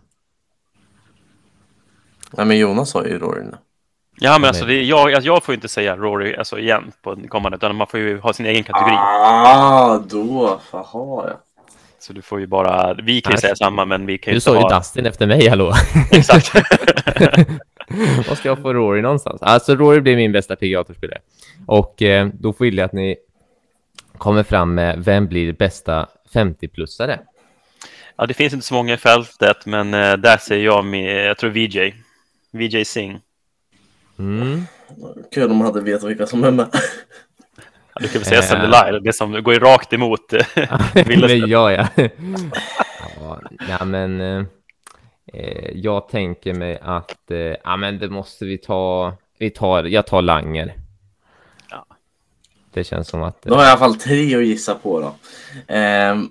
Nej, 2.31 2.47
men 2.47 2.59
Jonas 2.59 2.91
sa 2.91 3.07
ju 3.07 3.19
Rory 3.19 3.45
nu. 3.45 3.57
Ja, 4.21 4.39
men 4.39 4.49
alltså, 4.49 4.65
det, 4.65 4.83
jag, 4.83 5.15
alltså, 5.15 5.27
jag 5.27 5.45
får 5.45 5.55
inte 5.55 5.69
säga 5.69 5.97
Rory 5.97 6.35
alltså, 6.37 6.59
igen 6.59 6.93
på 7.03 7.15
den 7.15 7.29
kommande, 7.29 7.57
utan 7.57 7.77
man 7.77 7.87
får 7.87 8.01
ju 8.01 8.19
ha 8.19 8.33
sin 8.33 8.47
egen 8.47 8.65
kategori. 8.65 8.95
Ah, 8.97 9.99
då. 9.99 10.61
Jaha, 10.73 10.85
ja. 11.29 11.41
Så 11.99 12.13
du 12.13 12.23
får 12.23 12.41
ju 12.41 12.47
bara, 12.47 12.95
vi 12.95 13.21
kan 13.21 13.33
ju 13.33 13.39
säga 13.39 13.57
samma, 13.57 13.85
men 13.85 14.07
vi 14.07 14.19
kan 14.19 14.31
ju 14.31 14.35
Du 14.35 14.37
inte 14.37 14.45
sa 14.45 14.55
ju 14.55 14.61
ha... 14.61 14.79
Dustin 14.79 15.07
efter 15.07 15.27
mig, 15.27 15.49
hallå. 15.49 15.73
Exakt. 16.11 16.53
Vad 18.29 18.39
ska 18.39 18.49
jag 18.49 18.63
få 18.63 18.75
Rory 18.75 19.03
någonstans? 19.03 19.43
Alltså 19.43 19.77
Rory 19.77 20.01
blir 20.01 20.17
min 20.17 20.33
bästa 20.33 20.57
PGA-spelare. 20.57 21.21
Och 21.67 22.03
eh, 22.03 22.29
då 22.33 22.55
vill 22.59 22.79
jag 22.79 22.85
att 22.85 22.93
ni 22.93 23.17
kommer 24.19 24.43
fram 24.43 24.75
med 24.75 25.05
vem 25.05 25.27
blir 25.27 25.53
bästa 25.53 26.09
50-plussare? 26.33 27.19
ja, 28.21 28.27
det 28.27 28.35
finns 28.35 28.53
inte 28.53 28.67
så 28.67 28.75
många 28.75 28.95
i 28.95 28.97
fältet, 28.97 29.67
men 29.67 29.95
eh, 29.95 30.13
där 30.13 30.37
säger 30.37 30.65
jag, 30.65 30.85
med, 30.85 31.27
jag 31.27 31.39
tror 31.39 31.51
VJ. 31.51 31.95
VJ 32.53 32.85
Singh. 32.85 33.19
Mm. 34.19 34.63
Kul 35.35 35.51
om 35.51 35.57
man 35.57 35.67
hade 35.67 35.81
vetat 35.81 36.11
vilka 36.11 36.27
som 36.27 36.45
är 36.45 36.51
med. 36.51 36.69
Ja, 37.95 38.01
du 38.01 38.09
kan 38.09 38.21
väl 38.21 38.25
säga. 38.25 38.43
Sam 38.43 38.61
Delay, 38.61 39.01
det 39.01 39.13
som 39.13 39.43
går 39.43 39.55
rakt 39.55 39.93
emot 39.93 40.33
eh, 40.33 40.47
Willerstedt. 40.95 41.41
men 41.41 41.51
ja, 41.51 41.73
ja. 41.73 41.89
ja. 43.21 43.41
Ja, 43.69 43.85
men 43.85 44.21
eh, 44.21 44.45
eh, 45.33 45.71
jag 45.75 46.09
tänker 46.09 46.55
mig 46.55 46.79
att 46.83 47.31
eh, 47.31 47.39
ja, 47.39 47.77
men 47.77 47.99
det 47.99 48.09
måste 48.09 48.45
vi 48.45 48.59
ta. 48.59 49.13
Vi 49.39 49.51
tar, 49.51 49.85
jag 49.85 50.07
tar 50.07 50.23
Langer. 50.23 50.75
Ja. 51.71 51.87
Det 52.73 52.85
känns 52.85 53.09
som 53.09 53.23
att... 53.23 53.43
Då 53.43 53.55
har 53.55 53.63
jag 53.63 53.69
i 53.69 53.71
alla 53.71 53.79
fall 53.79 53.95
tre 53.95 54.37
att 54.37 54.45
gissa 54.45 54.75
på 54.75 55.01
då. 55.01 55.15
Ehm. 55.67 56.29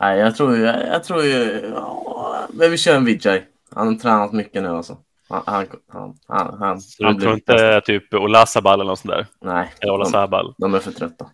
Nej, 0.00 0.18
jag 0.18 0.36
tror 0.36 0.56
ju... 0.56 0.62
Jag, 0.62 0.86
jag 0.86 1.04
tror 1.04 1.22
ju... 1.22 1.70
Ja, 1.74 2.46
men 2.50 2.70
vi 2.70 2.78
kör 2.78 2.96
en 2.96 3.04
Vijay. 3.04 3.42
Han 3.74 3.86
har 3.86 3.94
tränat 3.94 4.32
mycket 4.32 4.62
nu 4.62 4.68
alltså. 4.68 4.98
Han, 5.28 5.42
han, 5.46 5.66
han, 5.92 6.18
han, 6.28 6.58
han, 6.58 6.80
Så 6.80 7.04
han 7.04 7.14
du 7.14 7.20
tror 7.20 7.34
inte 7.34 7.80
typ 7.84 8.14
Ola 8.14 8.46
Sabal 8.46 8.80
eller 8.80 8.90
något 8.90 8.98
sånt 8.98 9.14
där? 9.14 9.26
Nej, 9.40 9.72
Eller 9.80 10.28
de, 10.30 10.54
de 10.58 10.74
är 10.74 10.78
för 10.78 10.92
trötta. 10.92 11.30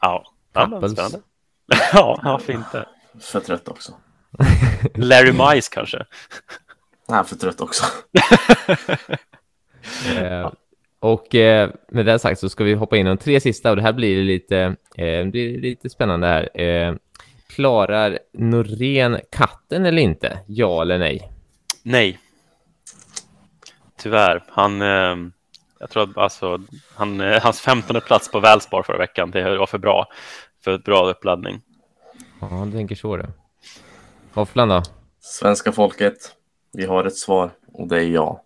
Ja. 0.00 0.24
ja 0.52 0.60
Apples. 0.60 0.92
spännande. 0.92 1.20
ja, 1.92 2.20
varför 2.24 2.52
inte? 2.52 2.86
För 3.20 3.40
trötta 3.40 3.70
också. 3.70 3.92
Larry 4.94 5.32
Mice 5.32 5.70
kanske? 5.72 6.06
Nej, 7.08 7.24
för 7.24 7.36
trött 7.36 7.60
också. 7.60 7.84
Eh, 10.16 10.52
och 11.00 11.34
eh, 11.34 11.70
med 11.88 12.06
det 12.06 12.18
sagt 12.18 12.40
så 12.40 12.48
ska 12.48 12.64
vi 12.64 12.74
hoppa 12.74 12.96
in 12.96 13.06
i 13.06 13.08
de 13.10 13.18
tre 13.18 13.40
sista 13.40 13.70
och 13.70 13.76
det 13.76 13.82
här 13.82 13.92
blir 13.92 14.24
lite, 14.24 14.58
eh, 14.96 15.04
det 15.24 15.30
blir 15.30 15.60
lite 15.60 15.90
spännande 15.90 16.26
här. 16.26 16.60
Eh, 16.60 16.94
klarar 17.48 18.18
Norén 18.32 19.20
katten 19.32 19.86
eller 19.86 20.02
inte? 20.02 20.38
Ja 20.46 20.82
eller 20.82 20.98
nej? 20.98 21.32
Nej. 21.82 22.18
Tyvärr. 23.98 24.42
Han, 24.48 24.82
eh, 24.82 25.16
Jag 25.80 25.90
tror 25.90 26.02
att 26.02 26.16
alltså, 26.16 26.58
han, 26.94 27.20
hans 27.20 27.60
15 27.60 28.00
plats 28.00 28.30
på 28.30 28.40
Valspar 28.40 28.82
förra 28.82 28.98
veckan, 28.98 29.30
det 29.30 29.58
var 29.58 29.66
för 29.66 29.78
bra 29.78 30.06
för 30.64 30.74
ett 30.74 30.84
bra 30.84 31.10
uppladdning. 31.10 31.60
Ja, 32.40 32.62
du 32.66 32.72
tänker 32.72 32.94
så 32.94 33.16
det. 33.16 33.30
Hoffland 34.34 34.70
då? 34.70 34.82
Svenska 35.20 35.72
folket, 35.72 36.16
vi 36.72 36.86
har 36.86 37.04
ett 37.04 37.16
svar 37.16 37.50
och 37.72 37.88
det 37.88 37.96
är 37.96 38.08
ja. 38.08 38.44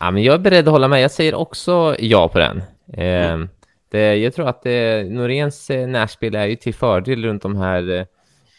Ja, 0.00 0.10
men 0.10 0.22
jag 0.22 0.34
är 0.34 0.38
beredd 0.38 0.68
att 0.68 0.72
hålla 0.72 0.88
med. 0.88 1.02
Jag 1.02 1.10
säger 1.10 1.34
också 1.34 1.96
ja 1.98 2.28
på 2.28 2.38
den. 2.38 2.62
Eh, 2.92 3.30
mm. 3.30 3.48
det, 3.90 4.16
jag 4.16 4.34
tror 4.34 4.48
att 4.48 4.66
eh, 4.66 5.04
Noréns 5.04 5.70
eh, 5.70 5.88
närspel 5.88 6.34
är 6.34 6.46
ju 6.46 6.56
till 6.56 6.74
fördel 6.74 7.24
runt 7.24 7.42
de 7.42 7.56
här 7.56 8.06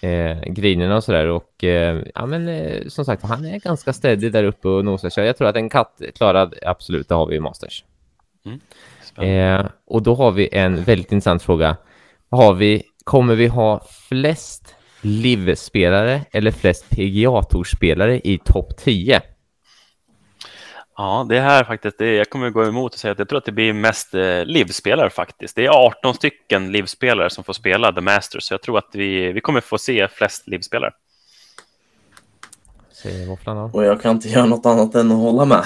eh, 0.02 0.42
grinerna 0.42 0.96
och 0.96 1.04
sådär. 1.04 1.28
Och 1.28 1.64
eh, 1.64 2.04
ja, 2.16 2.26
men 2.26 2.48
eh, 2.48 2.88
som 2.88 3.06
sagt, 3.06 3.24
han 3.24 3.46
är 3.46 3.60
ganska 3.60 3.94
stedig 3.94 4.32
där 4.32 4.44
uppe 4.44 4.68
och 4.68 4.86
nosar. 4.86 5.22
Jag 5.24 5.38
tror 5.38 5.48
att 5.48 5.56
en 5.56 5.70
katt 5.70 6.02
klarad, 6.16 6.56
absolut, 6.66 7.10
det 7.10 7.16
har 7.16 7.26
vi 7.26 7.36
i 7.36 7.40
Masters. 7.40 7.84
Mm. 8.46 8.60
Eh, 9.62 9.66
och 9.88 10.04
då 10.04 10.16
har 10.16 10.32
vi 10.32 10.50
en 10.52 10.84
väldigt 10.84 11.12
intressant 11.12 11.44
fråga. 11.44 11.78
Har 12.32 12.54
vi, 12.54 12.84
kommer 13.04 13.36
vi 13.36 13.48
ha 13.48 13.84
flest 14.10 14.76
LIV-spelare 15.02 16.22
eller 16.32 16.52
flest 16.52 16.90
PGA-tourspelare 16.90 18.22
i 18.24 18.38
topp 18.38 18.78
10? 18.78 19.22
Ja, 20.98 21.26
det 21.30 21.40
här 21.40 21.64
faktiskt, 21.64 21.98
det, 21.98 22.16
jag 22.16 22.30
kommer 22.30 22.50
gå 22.50 22.66
emot 22.66 22.94
och 22.94 23.00
säga 23.00 23.12
att 23.12 23.20
jag 23.20 23.30
tror 23.30 23.38
att 23.38 23.46
det 23.46 23.52
blir 23.52 23.74
mest 23.74 24.14
eh, 24.14 24.46
livspelare 24.46 25.10
faktiskt. 25.10 25.56
Det 25.56 25.66
är 25.66 25.70
18 25.70 26.14
stycken 26.16 26.72
livspelare 26.72 27.30
som 27.30 27.44
får 27.44 27.54
spela 27.54 27.94
The 27.94 28.02
Masters, 28.02 28.44
så 28.44 28.54
jag 28.54 28.62
tror 28.62 28.78
att 28.78 28.90
vi, 28.92 29.32
vi 29.32 29.42
kommer 29.42 29.62
få 29.62 29.78
se 29.78 30.08
flest 30.08 30.48
livspelare. 30.48 30.92
Och 33.74 33.84
jag 33.84 34.02
kan 34.02 34.12
inte 34.12 34.30
göra 34.30 34.46
något 34.46 34.66
annat 34.66 34.96
än 34.96 35.12
att 35.12 35.18
hålla 35.18 35.46
med. 35.46 35.64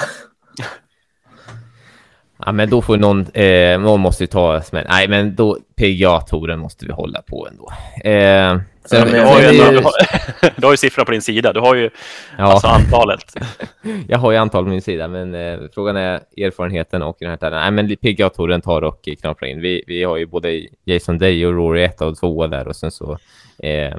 Ja, 2.45 2.51
men 2.51 2.69
då 2.69 2.81
får 2.81 2.97
någon, 2.97 3.25
eh, 3.33 3.79
någon 3.79 3.99
måste 3.99 4.23
ju 4.23 4.27
ta 4.27 4.61
smäll. 4.61 4.85
Nej, 4.89 5.07
men 5.07 5.35
då 5.35 5.57
PGA-touren 5.75 6.59
måste 6.59 6.85
vi 6.85 6.91
hålla 6.91 7.21
på 7.21 7.47
ändå. 7.47 7.71
Eh, 8.09 8.57
så, 8.85 8.95
ja, 8.95 9.05
du, 9.11 9.21
har 9.21 9.41
ju, 9.41 9.47
ju... 9.47 9.51
Du, 9.51 9.83
har, 9.83 9.91
du 10.55 10.65
har 10.65 10.73
ju 10.73 10.77
siffror 10.77 11.05
på 11.05 11.11
din 11.11 11.21
sida. 11.21 11.53
Du 11.53 11.59
har 11.59 11.75
ju 11.75 11.89
ja. 12.37 12.43
alltså 12.43 12.67
antalet. 12.67 13.35
jag 14.07 14.17
har 14.17 14.31
ju 14.31 14.37
antal 14.37 14.63
på 14.63 14.69
min 14.69 14.81
sida, 14.81 15.07
men 15.07 15.35
eh, 15.35 15.59
frågan 15.73 15.95
är 15.95 16.21
erfarenheten 16.37 17.01
och 17.01 17.17
den 17.19 17.37
här. 17.41 17.51
Nej, 17.51 17.71
men 17.71 17.87
PGA-touren 17.87 18.61
tar 18.61 18.81
och 18.81 19.07
knaprar 19.21 19.49
in. 19.49 19.61
Vi, 19.61 19.83
vi 19.87 20.03
har 20.03 20.17
ju 20.17 20.25
både 20.25 20.61
Jason 20.85 21.17
Day 21.17 21.45
och 21.45 21.53
Rory 21.53 21.83
1 21.83 22.01
och 22.01 22.17
2 22.17 22.47
där 22.47 22.67
och 22.67 22.75
sen 22.75 22.91
så 22.91 23.17
eh, 23.63 23.95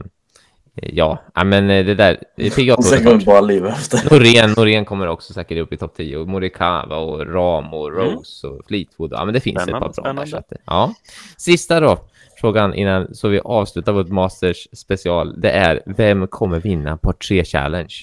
Ja, 0.74 1.18
men 1.44 1.70
eh, 1.70 1.84
det 1.84 1.94
där... 1.94 2.18
PGA 2.36 2.74
och 2.74 2.84
sen 2.84 3.04
kommer 3.04 3.24
bara 3.24 3.40
liv 3.40 3.66
efter. 3.66 4.10
Norén, 4.10 4.54
Norén 4.56 4.84
kommer 4.84 5.06
också 5.06 5.32
säkert 5.32 5.58
upp 5.58 5.72
i 5.72 5.76
topp 5.76 5.94
10. 5.96 6.16
Och 6.16 6.28
Morikawa 6.28 6.96
och 6.96 7.34
Ram 7.34 7.74
och 7.74 7.88
mm. 7.88 8.00
Rose 8.00 8.46
mm. 8.46 8.58
och 8.58 8.66
Fleetwood. 8.66 9.12
Ja, 9.12 9.24
men 9.24 9.34
det 9.34 9.40
finns 9.40 9.62
spännande, 9.62 9.88
ett 9.88 9.96
par 9.96 10.14
bra 10.14 10.24
där. 10.24 10.36
Att, 10.38 10.52
ja. 10.64 10.94
Sista 11.36 11.80
då, 11.80 11.98
frågan 12.40 12.74
innan 12.74 13.14
så 13.14 13.28
vi 13.28 13.40
avslutar 13.40 13.92
vårt 13.92 14.08
Masters 14.08 14.68
special. 14.72 15.40
Det 15.40 15.50
är, 15.50 15.82
vem 15.86 16.26
kommer 16.26 16.60
vinna 16.60 16.96
på 16.96 17.12
3 17.12 17.44
Challenge? 17.44 17.94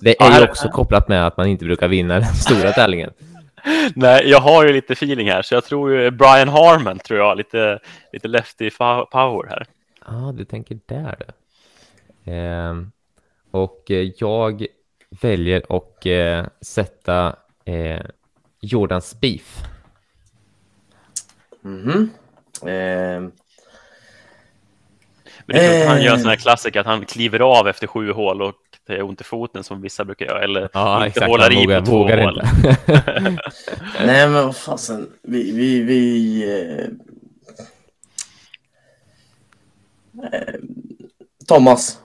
Det 0.00 0.22
är 0.22 0.40
ju 0.40 0.44
också 0.44 0.68
kopplat 0.68 1.08
med 1.08 1.26
att 1.26 1.36
man 1.36 1.46
inte 1.46 1.64
brukar 1.64 1.88
vinna 1.88 2.14
den 2.14 2.34
stora 2.34 2.72
tävlingen. 2.72 3.10
Nej, 3.94 4.28
jag 4.30 4.40
har 4.40 4.66
ju 4.66 4.72
lite 4.72 4.92
feeling 4.92 5.30
här, 5.30 5.42
så 5.42 5.54
jag 5.54 5.64
tror 5.64 5.92
ju 5.92 6.10
Brian 6.10 6.48
Harman, 6.48 6.98
tror 6.98 7.18
jag, 7.18 7.36
lite, 7.36 7.78
lite 8.12 8.28
lefty 8.28 8.70
power 9.10 9.48
här. 9.48 9.66
Ja, 10.06 10.28
ah, 10.28 10.32
du 10.32 10.44
tänker 10.44 10.78
där. 10.86 11.16
Ehm, 11.20 11.32
och 13.50 13.84
jag 14.16 14.66
väljer 15.20 15.76
att 15.76 16.06
eh, 16.06 16.46
sätta 16.60 17.36
eh, 17.64 18.00
Jordan 18.60 19.02
Spieth. 19.02 19.64
Mm 21.64 21.82
-hmm. 21.82 22.08
eh. 22.62 23.30
Men 25.46 25.56
det 25.56 25.66
är 25.66 25.82
att 25.82 25.88
han 25.88 26.02
gör 26.02 26.12
en 26.12 26.20
sån 26.20 26.28
här 26.28 26.36
eh. 26.36 26.40
klassiker 26.40 26.80
att 26.80 26.86
han 26.86 27.04
kliver 27.04 27.40
av 27.40 27.68
efter 27.68 27.86
sju 27.86 28.12
hål 28.12 28.42
och 28.42 28.54
det 28.86 28.92
är 28.92 29.02
ont 29.02 29.20
i 29.20 29.24
foten 29.24 29.64
som 29.64 29.82
vissa 29.82 30.04
brukar 30.04 30.26
göra. 30.26 30.44
Eller 30.44 30.68
ja, 30.72 31.06
inte 31.06 31.24
håller 31.24 31.62
i 31.62 31.66
på 31.80 31.86
två 31.86 32.08
hål. 32.08 32.42
Nej, 34.06 34.28
men 34.28 34.32
vad 34.32 34.56
fasen. 34.56 35.08
Vi, 35.22 35.52
vi, 35.52 35.82
vi 35.82 36.42
eh... 36.60 36.86
Thomas. 41.46 41.98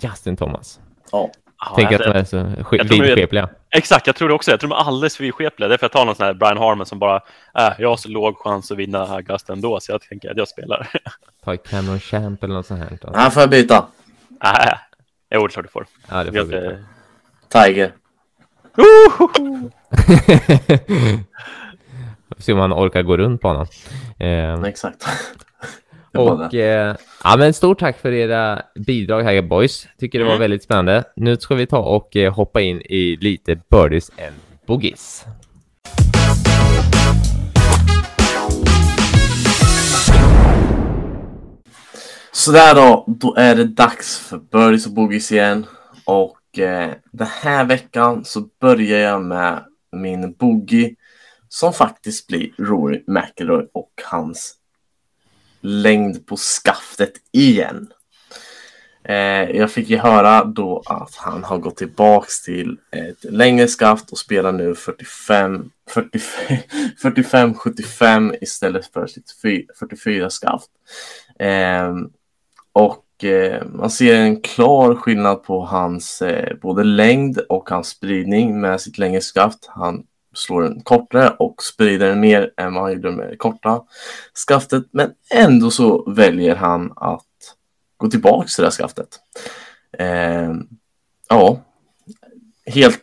Justin 0.00 0.36
Thomas. 0.36 0.80
Ja. 1.12 1.30
Tänker 1.76 1.94
att 1.94 2.02
de 2.14 2.18
är 2.18 2.24
så 2.24 2.46
vidskepliga. 2.82 3.48
Exakt, 3.70 4.06
jag 4.06 4.16
tror 4.16 4.28
det 4.28 4.34
också. 4.34 4.50
Jag 4.50 4.60
tror 4.60 4.70
de 4.70 4.76
är 4.76 4.80
alldeles 4.80 5.16
för 5.16 5.24
vidskepliga. 5.24 5.68
Därför 5.68 5.84
jag 5.84 5.92
tar 5.92 6.04
någon 6.04 6.14
sån 6.14 6.26
här 6.26 6.34
Brian 6.34 6.58
Harman 6.58 6.86
som 6.86 6.98
bara, 6.98 7.16
äh, 7.58 7.72
jag 7.78 7.88
har 7.88 7.96
så 7.96 8.08
låg 8.08 8.38
chans 8.38 8.70
att 8.70 8.78
vinna 8.78 9.06
Augusta 9.06 9.52
ändå, 9.52 9.80
så 9.80 9.92
jag 9.92 10.00
tänker 10.00 10.30
att 10.30 10.36
jag 10.36 10.48
spelar. 10.48 10.88
Ta 11.44 11.56
Cameron 11.56 12.00
Champ 12.00 12.44
eller 12.44 12.54
något 12.54 12.66
sånt 12.66 12.80
här. 12.80 12.88
Nej, 12.90 12.98
ja, 13.14 13.30
får 13.30 13.42
jag 13.42 13.50
byta? 13.50 13.86
Nej, 14.28 14.74
jo, 15.30 15.40
det 15.40 15.46
är 15.46 15.48
klart 15.48 15.64
du 15.64 15.70
får. 15.70 15.86
Ja, 16.08 16.24
det 16.24 16.32
får 16.32 16.36
jag, 16.36 16.48
byta. 16.48 16.76
Tiger. 17.48 17.92
Se 22.38 22.52
om 22.52 22.58
han 22.58 22.72
orkar 22.72 23.02
gå 23.02 23.16
runt 23.16 23.40
på 23.40 23.48
honom. 23.48 23.66
Eh, 24.18 24.62
Exakt. 24.62 25.06
Och 26.12 26.54
eh, 26.54 26.96
ja, 27.24 27.36
men 27.38 27.54
stort 27.54 27.78
tack 27.78 27.98
för 27.98 28.12
era 28.12 28.62
bidrag 28.74 29.22
här 29.22 29.42
boys. 29.42 29.88
Tycker 29.98 30.18
det 30.18 30.24
var 30.24 30.32
mm. 30.32 30.40
väldigt 30.40 30.62
spännande. 30.62 31.04
Nu 31.16 31.36
ska 31.36 31.54
vi 31.54 31.66
ta 31.66 31.78
och 31.78 32.16
eh, 32.16 32.34
hoppa 32.34 32.60
in 32.60 32.80
i 32.80 33.16
lite 33.20 33.60
birdies 33.70 34.10
and 34.10 34.36
boogies. 34.66 35.24
Sådär 42.32 42.74
då, 42.74 43.04
då 43.20 43.34
är 43.34 43.54
det 43.54 43.64
dags 43.64 44.18
för 44.18 44.38
birdies 44.38 44.86
och 44.86 44.92
boogies 44.92 45.32
igen. 45.32 45.66
Och 46.04 46.58
eh, 46.58 46.90
den 47.12 47.28
här 47.42 47.64
veckan 47.64 48.24
så 48.24 48.44
börjar 48.60 48.98
jag 48.98 49.22
med 49.22 49.64
min 49.96 50.32
boogie 50.32 50.94
som 51.48 51.72
faktiskt 51.72 52.26
blir 52.26 52.50
Rory 52.58 53.04
McIlroy 53.06 53.66
och 53.72 53.92
hans 54.04 54.59
längd 55.60 56.26
på 56.26 56.36
skaftet 56.36 57.12
igen. 57.32 57.92
Eh, 59.04 59.50
jag 59.50 59.70
fick 59.70 59.90
ju 59.90 59.96
höra 59.96 60.44
då 60.44 60.82
att 60.86 61.14
han 61.14 61.44
har 61.44 61.58
gått 61.58 61.76
tillbaks 61.76 62.42
till 62.42 62.76
ett 62.90 63.24
längre 63.32 63.68
skaft 63.68 64.10
och 64.10 64.18
spelar 64.18 64.52
nu 64.52 64.74
45, 64.74 65.70
45, 67.02 67.54
75 67.54 68.34
istället 68.40 68.86
för 68.86 69.06
sitt 69.06 69.30
44 69.78 70.30
skaft. 70.30 70.70
Eh, 71.38 71.94
och 72.72 73.24
eh, 73.24 73.66
man 73.66 73.90
ser 73.90 74.14
en 74.14 74.40
klar 74.40 74.94
skillnad 74.94 75.42
på 75.42 75.64
hans 75.64 76.22
eh, 76.22 76.56
både 76.62 76.84
längd 76.84 77.38
och 77.38 77.70
hans 77.70 77.88
spridning 77.88 78.60
med 78.60 78.80
sitt 78.80 78.98
längre 78.98 79.20
skaft. 79.20 79.66
Han 79.68 80.04
slår 80.34 80.62
den 80.62 80.80
kortare 80.80 81.30
och 81.38 81.62
sprider 81.62 82.08
den 82.08 82.20
mer 82.20 82.50
än 82.56 82.74
vad 82.74 82.82
han 82.82 82.92
gjorde 82.92 83.10
med 83.10 83.30
det 83.30 83.36
korta 83.36 83.82
skaftet. 84.48 84.84
Men 84.92 85.10
ändå 85.34 85.70
så 85.70 86.10
väljer 86.10 86.56
han 86.56 86.92
att 86.96 87.26
gå 87.96 88.08
tillbaka 88.08 88.48
till 88.48 88.62
det 88.62 88.66
här 88.66 88.70
skaftet. 88.70 89.08
Eh, 89.98 90.54
ja, 91.28 91.60
helt, 92.66 93.00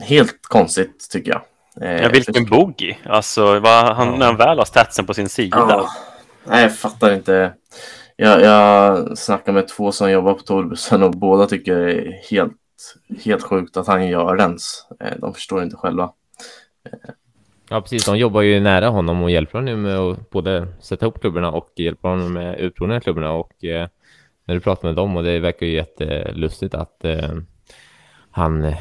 helt 0.00 0.42
konstigt 0.42 1.10
tycker 1.10 1.30
jag. 1.30 1.42
Eh, 1.80 2.02
ja, 2.02 2.08
vilken 2.08 2.44
boogie! 2.44 2.96
Alltså, 3.04 3.60
vad, 3.60 3.96
han, 3.96 4.08
ja. 4.08 4.16
när 4.16 4.26
han 4.26 4.36
väl 4.36 4.58
har 4.58 4.64
statsen 4.64 5.06
på 5.06 5.14
sin 5.14 5.28
sida. 5.28 5.56
Ja. 5.56 5.88
Nej, 6.44 6.62
jag 6.62 6.76
fattar 6.76 7.14
inte. 7.14 7.52
Jag, 8.16 8.40
jag 8.42 9.18
snackar 9.18 9.52
med 9.52 9.68
två 9.68 9.92
som 9.92 10.10
jobbar 10.10 10.34
på 10.34 10.42
Torbussen 10.42 11.02
och 11.02 11.10
båda 11.10 11.46
tycker 11.46 11.76
det 11.76 11.92
är 11.92 12.12
helt, 12.30 12.56
helt 13.24 13.42
sjukt 13.42 13.76
att 13.76 13.86
han 13.86 14.08
gör 14.08 14.36
den. 14.36 14.58
Eh, 15.00 15.18
de 15.18 15.34
förstår 15.34 15.62
inte 15.62 15.76
själva. 15.76 16.10
Ja, 17.70 17.80
precis. 17.80 18.04
De 18.04 18.18
jobbar 18.18 18.42
ju 18.42 18.60
nära 18.60 18.88
honom 18.88 19.22
och 19.22 19.30
hjälper 19.30 19.58
honom 19.58 19.82
med 19.82 19.98
att 19.98 20.30
både 20.30 20.68
sätta 20.80 21.06
ihop 21.06 21.20
klubborna 21.20 21.50
och 21.50 21.72
hjälpa 21.76 22.08
honom 22.08 22.32
med 22.32 22.60
utprovningen 22.60 22.96
av 22.96 23.02
klubborna. 23.02 23.32
Och 23.32 23.64
eh, 23.64 23.88
när 24.44 24.54
du 24.54 24.60
pratar 24.60 24.88
med 24.88 24.96
dem 24.96 25.16
och 25.16 25.22
det 25.22 25.38
verkar 25.38 25.66
ju 25.66 25.72
jättelustigt 25.72 26.74
att 26.74 27.04
eh, 27.04 27.34
han... 28.30 28.74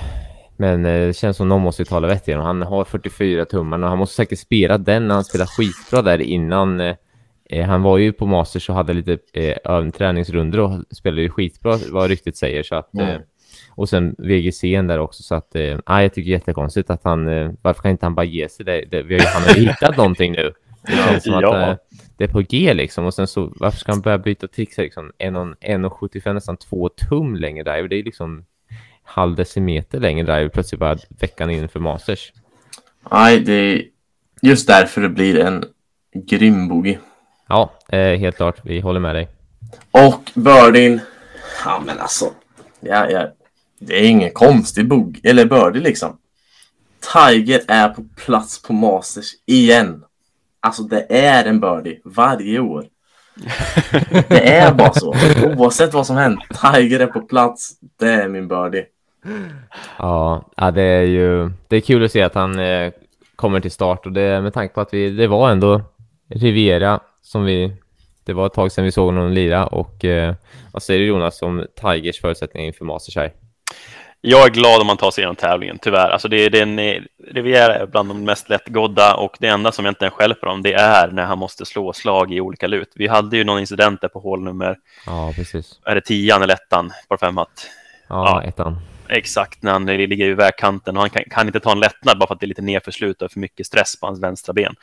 Men 0.59 0.85
eh, 0.85 1.07
det 1.07 1.17
känns 1.17 1.37
som 1.37 1.49
någon 1.49 1.61
måste 1.61 1.85
tala 1.85 2.07
vett 2.07 2.27
igen. 2.27 2.41
Han 2.41 2.61
har 2.61 2.85
44 2.85 3.45
tummar 3.45 3.83
och 3.83 3.89
han 3.89 3.97
måste 3.97 4.15
säkert 4.15 4.39
spela 4.39 4.77
den 4.77 5.07
när 5.07 5.15
han 5.15 5.23
spelar 5.23 5.45
skitbra 5.45 6.01
där 6.01 6.21
innan. 6.21 6.79
Eh, 6.79 7.65
han 7.65 7.81
var 7.81 7.97
ju 7.97 8.13
på 8.13 8.25
Masters 8.25 8.69
och 8.69 8.75
hade 8.75 8.93
lite 8.93 9.17
eh, 9.33 9.89
träningsrunder 9.89 10.59
och 10.59 10.71
spelade 10.91 11.21
ju 11.21 11.29
skitbra 11.29 11.77
vad 11.91 12.09
ryktet 12.09 12.37
säger. 12.37 12.63
Så 12.63 12.75
att 12.75 12.93
mm. 12.93 13.21
Och 13.77 13.89
sen 13.89 14.15
VGC 14.17 14.61
där 14.61 14.99
också 14.99 15.23
så 15.23 15.35
att, 15.35 15.55
eh, 15.55 15.77
jag 15.85 16.13
tycker 16.13 16.31
jättekonstigt 16.31 16.89
att 16.89 17.03
han, 17.03 17.27
eh, 17.27 17.51
varför 17.61 17.81
kan 17.81 17.91
inte 17.91 18.05
han 18.05 18.15
bara 18.15 18.25
ge 18.25 18.49
sig 18.49 18.65
det? 18.65 18.85
det 18.91 19.01
vi 19.01 19.13
har 19.13 19.21
ju, 19.21 19.27
han 19.27 19.41
har 19.41 19.55
ju 19.55 19.69
hittat 19.69 19.97
någonting 19.97 20.31
nu. 20.31 20.53
Det 20.81 20.91
känns 20.91 21.23
som 21.23 21.41
ja. 21.41 21.55
att 21.55 21.69
eh, 21.69 21.75
det 22.17 22.23
är 22.23 22.27
på 22.27 22.41
G 22.41 22.73
liksom 22.73 23.05
och 23.05 23.13
sen 23.13 23.27
så 23.27 23.53
varför 23.55 23.77
ska 23.77 23.91
han 23.91 24.01
börja 24.01 24.17
byta 24.17 24.47
tricks 24.47 24.77
liksom 24.77 25.11
1,75 25.19 26.33
nästan 26.33 26.57
två 26.57 26.89
tum 26.89 27.35
längre 27.35 27.63
drive. 27.63 27.87
Det 27.87 27.95
är 27.95 28.03
liksom 28.03 28.45
halv 29.03 29.35
decimeter 29.35 29.99
längre 29.99 30.25
drive 30.25 30.49
plötsligt 30.49 30.79
bara 30.79 30.97
veckan 31.19 31.49
inför 31.49 31.79
Masters. 31.79 32.33
Nej, 33.11 33.39
det 33.39 33.53
är 33.53 33.83
just 34.41 34.67
därför 34.67 35.01
det 35.01 35.09
blir 35.09 35.39
en 35.39 35.65
grym 36.13 36.67
boogie. 36.67 36.99
Ja, 37.47 37.71
eh, 37.89 38.19
helt 38.19 38.35
klart. 38.35 38.59
Vi 38.63 38.79
håller 38.79 38.99
med 38.99 39.15
dig. 39.15 39.27
Och 39.91 40.31
birdien. 40.33 40.99
Ja, 41.65 41.83
men 41.85 41.99
alltså. 41.99 42.25
Ja, 42.79 43.09
ja, 43.09 43.27
det 43.79 44.05
är 44.05 44.09
ingen 44.09 44.31
konstig 44.31 44.87
boogie, 44.87 45.29
eller 45.29 45.45
birdie 45.45 45.79
liksom. 45.79 46.17
Tiger 47.13 47.61
är 47.67 47.89
på 47.89 48.05
plats 48.25 48.61
på 48.61 48.73
Masters 48.73 49.25
igen. 49.45 50.03
Alltså 50.59 50.83
det 50.83 51.05
är 51.09 51.45
en 51.45 51.59
birdie 51.59 51.99
varje 52.03 52.59
år. 52.59 52.85
Det 54.27 54.49
är 54.49 54.73
bara 54.73 54.93
så. 54.93 55.15
Oavsett 55.57 55.93
vad 55.93 56.07
som 56.07 56.15
händer. 56.15 56.45
Tiger 56.73 56.99
är 56.99 57.07
på 57.07 57.21
plats. 57.21 57.73
Det 57.99 58.09
är 58.09 58.27
min 58.27 58.47
birdie. 58.47 58.85
Ja, 59.97 60.51
ja 60.57 60.71
det 60.71 60.81
är 60.81 61.01
ju 61.01 61.51
det 61.67 61.75
är 61.75 61.81
kul 61.81 62.05
att 62.05 62.11
se 62.11 62.21
att 62.21 62.35
han 62.35 62.59
eh, 62.59 62.91
kommer 63.35 63.59
till 63.59 63.71
start 63.71 64.05
och 64.05 64.11
det 64.11 64.41
med 64.41 64.53
tanke 64.53 64.73
på 64.73 64.81
att 64.81 64.93
vi, 64.93 65.09
det 65.09 65.27
var 65.27 65.51
ändå 65.51 65.81
Riviera 66.29 66.99
som 67.21 67.43
vi, 67.43 67.73
det 68.23 68.33
var 68.33 68.45
ett 68.45 68.53
tag 68.53 68.71
sedan 68.71 68.83
vi 68.83 68.91
såg 68.91 69.13
någon 69.13 69.33
lira 69.33 69.67
och 69.67 70.05
eh, 70.05 70.35
vad 70.71 70.83
säger 70.83 70.99
du 70.99 71.05
Jonas 71.05 71.41
om 71.41 71.65
Tigers 71.81 72.21
förutsättningar 72.21 72.67
inför 72.67 72.85
Masters 72.85 73.15
här? 73.15 73.33
Jag 74.29 74.45
är 74.45 74.49
glad 74.49 74.81
om 74.81 74.87
man 74.87 74.97
tar 74.97 75.11
sig 75.11 75.21
igenom 75.21 75.35
tävlingen, 75.35 75.79
tyvärr. 75.81 76.09
Alltså 76.09 76.27
det, 76.27 76.49
det 76.49 76.59
är 76.59 76.63
en, 76.63 77.05
Riviera 77.27 77.75
är 77.75 77.85
bland 77.85 78.09
de 78.09 78.23
mest 78.23 78.49
lättgådda 78.49 79.15
och 79.15 79.37
det 79.39 79.47
enda 79.47 79.71
som 79.71 79.85
egentligen 79.85 80.11
stjälper 80.11 80.47
dem, 80.47 80.61
det 80.61 80.73
är 80.73 81.07
när 81.11 81.25
han 81.25 81.37
måste 81.37 81.65
slå 81.65 81.93
slag 81.93 82.33
i 82.33 82.41
olika 82.41 82.67
lut. 82.67 82.91
Vi 82.95 83.07
hade 83.07 83.37
ju 83.37 83.43
någon 83.43 83.59
incident 83.59 84.01
där 84.01 84.07
på 84.07 84.19
hål 84.19 84.43
nummer, 84.43 84.77
ja, 85.05 85.33
precis. 85.35 85.79
är 85.85 85.95
det 85.95 86.01
tian 86.01 86.43
eller 86.43 86.53
ettan, 86.53 86.91
på 87.07 87.17
fem 87.17 87.37
att, 87.37 87.69
ja, 88.09 88.41
ja, 88.43 88.49
ettan. 88.49 88.79
Exakt, 89.07 89.63
när 89.63 89.71
han 89.71 89.85
ligger 89.85 90.25
i 90.25 90.33
vägkanten 90.33 90.97
och 90.97 91.01
han 91.01 91.09
kan, 91.09 91.23
kan, 91.29 91.47
inte 91.47 91.59
ta 91.59 91.71
en 91.71 91.79
lättnad 91.79 92.19
bara 92.19 92.27
för 92.27 92.33
att 92.33 92.39
det 92.39 92.45
är 92.45 92.47
lite 92.47 92.61
nedförslut 92.61 93.21
och 93.21 93.31
för 93.31 93.39
mycket 93.39 93.65
stress 93.65 93.99
på 93.99 94.07
hans 94.07 94.23
vänstra 94.23 94.53
ben. 94.53 94.75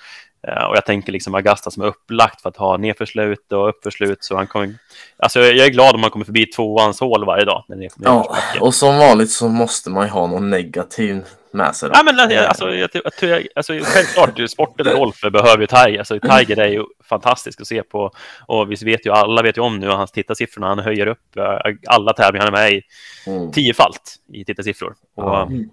Uh, 0.48 0.64
och 0.64 0.76
jag 0.76 0.86
tänker 0.86 1.12
liksom 1.12 1.34
Augusta 1.34 1.70
som 1.70 1.82
är 1.82 1.86
upplagt 1.86 2.42
för 2.42 2.48
att 2.48 2.56
ha 2.56 2.76
nedförslut 2.76 3.52
och 3.52 3.68
uppförslut. 3.68 4.24
Så 4.24 4.36
han 4.36 4.46
kommer, 4.46 4.74
alltså 5.16 5.40
jag 5.40 5.66
är 5.66 5.70
glad 5.70 5.94
om 5.94 6.00
man 6.00 6.10
kommer 6.10 6.24
förbi 6.24 6.46
tvåans 6.46 7.00
hål 7.00 7.24
varje 7.26 7.44
dag. 7.44 7.64
När 7.68 7.88
ja, 7.96 8.36
och 8.60 8.74
som 8.74 8.98
vanligt 8.98 9.30
så 9.30 9.48
måste 9.48 9.90
man 9.90 10.04
ju 10.04 10.10
ha 10.10 10.26
någon 10.26 10.50
negativ 10.50 11.24
med 11.54 11.76
sig. 11.76 11.88
Då. 11.88 11.94
Ja, 11.94 12.02
men 12.02 12.20
alltså, 12.20 12.70
jag, 12.70 12.90
jag, 13.20 13.46
alltså, 13.54 13.72
självklart, 13.82 14.50
sport 14.50 14.80
eller 14.80 14.94
golf 14.94 15.20
behöver 15.20 15.58
ju 15.58 15.66
Tiger. 15.66 15.98
Alltså, 15.98 16.20
Tiger 16.20 16.58
är 16.58 16.68
ju 16.68 16.84
fantastisk 17.04 17.60
att 17.60 17.66
se 17.66 17.82
på. 17.82 18.10
Och 18.46 18.72
vi 18.72 18.74
vet 18.84 19.06
ju, 19.06 19.10
alla 19.10 19.42
vet 19.42 19.56
ju 19.56 19.62
om 19.62 19.78
nu 19.78 19.88
hans 19.88 20.12
tittarsiffror 20.12 20.62
han 20.62 20.78
höjer 20.78 21.06
upp 21.06 21.36
eh, 21.36 21.74
alla 21.86 22.12
tävlingar 22.12 22.44
han 22.44 22.54
är 22.54 22.58
med 22.58 22.72
i 22.72 22.82
mm. 23.26 23.52
tiofalt 23.52 24.16
i 24.32 24.44
tittarsiffror. 24.44 24.94
Och, 25.16 25.42
mm. 25.42 25.70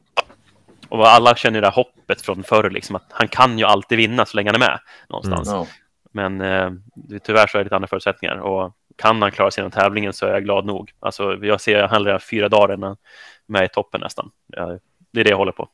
Och 0.91 1.07
alla 1.07 1.35
känner 1.35 1.57
ju 1.57 1.61
det 1.61 1.67
här 1.67 1.73
hoppet 1.73 2.21
från 2.21 2.43
förr, 2.43 2.69
liksom, 2.69 2.95
att 2.95 3.05
han 3.09 3.27
kan 3.27 3.59
ju 3.59 3.65
alltid 3.65 3.97
vinna 3.97 4.25
så 4.25 4.37
länge 4.37 4.49
han 4.49 4.61
är 4.61 4.67
med 4.67 4.79
någonstans. 5.09 5.49
Mm. 5.49 5.65
Men 6.11 6.41
eh, 6.41 6.71
tyvärr 7.23 7.47
så 7.47 7.57
är 7.57 7.59
det 7.59 7.63
lite 7.63 7.75
andra 7.75 7.87
förutsättningar. 7.87 8.35
Och 8.37 8.73
kan 8.95 9.21
han 9.21 9.31
klara 9.31 9.51
sig 9.51 9.61
genom 9.61 9.71
tävlingen 9.71 10.13
så 10.13 10.25
är 10.25 10.33
jag 10.33 10.43
glad 10.43 10.65
nog. 10.65 10.91
Alltså, 10.99 11.37
jag 11.41 11.61
ser 11.61 11.87
hellre 11.87 12.19
fyra 12.19 12.49
dagar 12.49 12.73
än 12.73 12.97
med 13.45 13.65
i 13.65 13.67
toppen 13.67 14.01
nästan. 14.01 14.31
Det 15.11 15.19
är 15.19 15.23
det 15.23 15.29
jag 15.29 15.37
håller 15.37 15.51
på. 15.51 15.69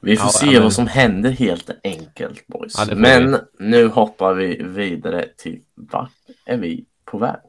Vi 0.00 0.16
får 0.16 0.26
ja, 0.26 0.30
se 0.30 0.46
men... 0.46 0.62
vad 0.62 0.72
som 0.72 0.86
händer 0.86 1.30
helt 1.30 1.70
enkelt 1.84 2.46
boys. 2.46 2.74
Ja, 2.78 2.94
men 2.94 3.32
vi. 3.32 3.38
nu 3.58 3.88
hoppar 3.88 4.34
vi 4.34 4.62
vidare 4.62 5.28
till 5.36 5.60
vart 5.74 6.10
är 6.44 6.56
vi 6.56 6.84
på 7.04 7.18
väg? 7.18 7.40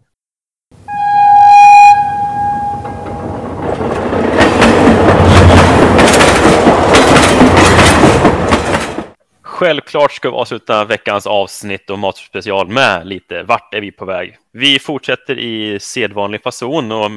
Självklart 9.53 10.11
ska 10.11 10.29
vi 10.29 10.35
avsluta 10.35 10.85
veckans 10.85 11.27
avsnitt 11.27 11.89
och 11.89 11.99
matspecial 11.99 12.67
med 12.67 13.07
lite 13.07 13.43
vart 13.43 13.73
är 13.73 13.81
vi 13.81 13.91
på 13.91 14.05
väg? 14.05 14.37
Vi 14.53 14.79
fortsätter 14.79 15.39
i 15.39 15.79
sedvanlig 15.79 16.43
fason 16.43 16.91
och 16.91 17.11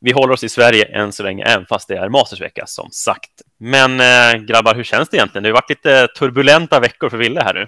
vi 0.00 0.12
håller 0.12 0.34
oss 0.34 0.44
i 0.44 0.48
Sverige 0.48 0.84
än 0.84 1.12
så 1.12 1.22
länge, 1.22 1.44
även 1.44 1.66
fast 1.66 1.88
det 1.88 1.96
är 1.96 2.08
Mastersvecka 2.08 2.66
som 2.66 2.90
sagt. 2.90 3.30
Men 3.58 4.00
eh, 4.00 4.42
grabbar, 4.42 4.74
hur 4.74 4.84
känns 4.84 5.08
det 5.08 5.16
egentligen? 5.16 5.42
Det 5.42 5.48
har 5.48 5.54
varit 5.54 5.70
lite 5.70 6.06
turbulenta 6.18 6.80
veckor 6.80 7.08
för 7.08 7.16
Ville 7.16 7.40
här 7.40 7.54
nu. 7.54 7.66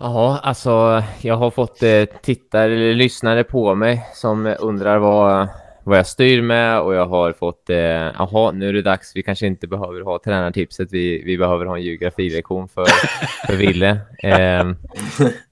Ja, 0.00 0.38
alltså 0.42 1.02
jag 1.20 1.36
har 1.36 1.50
fått 1.50 1.82
eh, 1.82 2.04
tittare 2.22 2.64
eller 2.64 2.94
lyssnare 2.94 3.44
på 3.44 3.74
mig 3.74 4.06
som 4.14 4.56
undrar 4.60 4.98
vad, 4.98 5.48
vad 5.84 5.98
jag 5.98 6.06
styr 6.06 6.42
med 6.42 6.80
och 6.80 6.94
jag 6.94 7.06
har 7.06 7.32
fått, 7.32 7.70
eh, 7.70 7.76
jaha, 7.76 8.52
nu 8.52 8.68
är 8.68 8.72
det 8.72 8.82
dags, 8.82 9.12
vi 9.16 9.22
kanske 9.22 9.46
inte 9.46 9.66
behöver 9.66 10.00
ha 10.00 10.18
tränartipset, 10.24 10.88
vi, 10.92 11.22
vi 11.24 11.38
behöver 11.38 11.66
ha 11.66 11.76
en 11.76 11.82
geografilektion 11.82 12.68
för, 12.68 12.84
för 13.46 13.56
Ville. 13.56 13.98
Eh, 14.22 14.64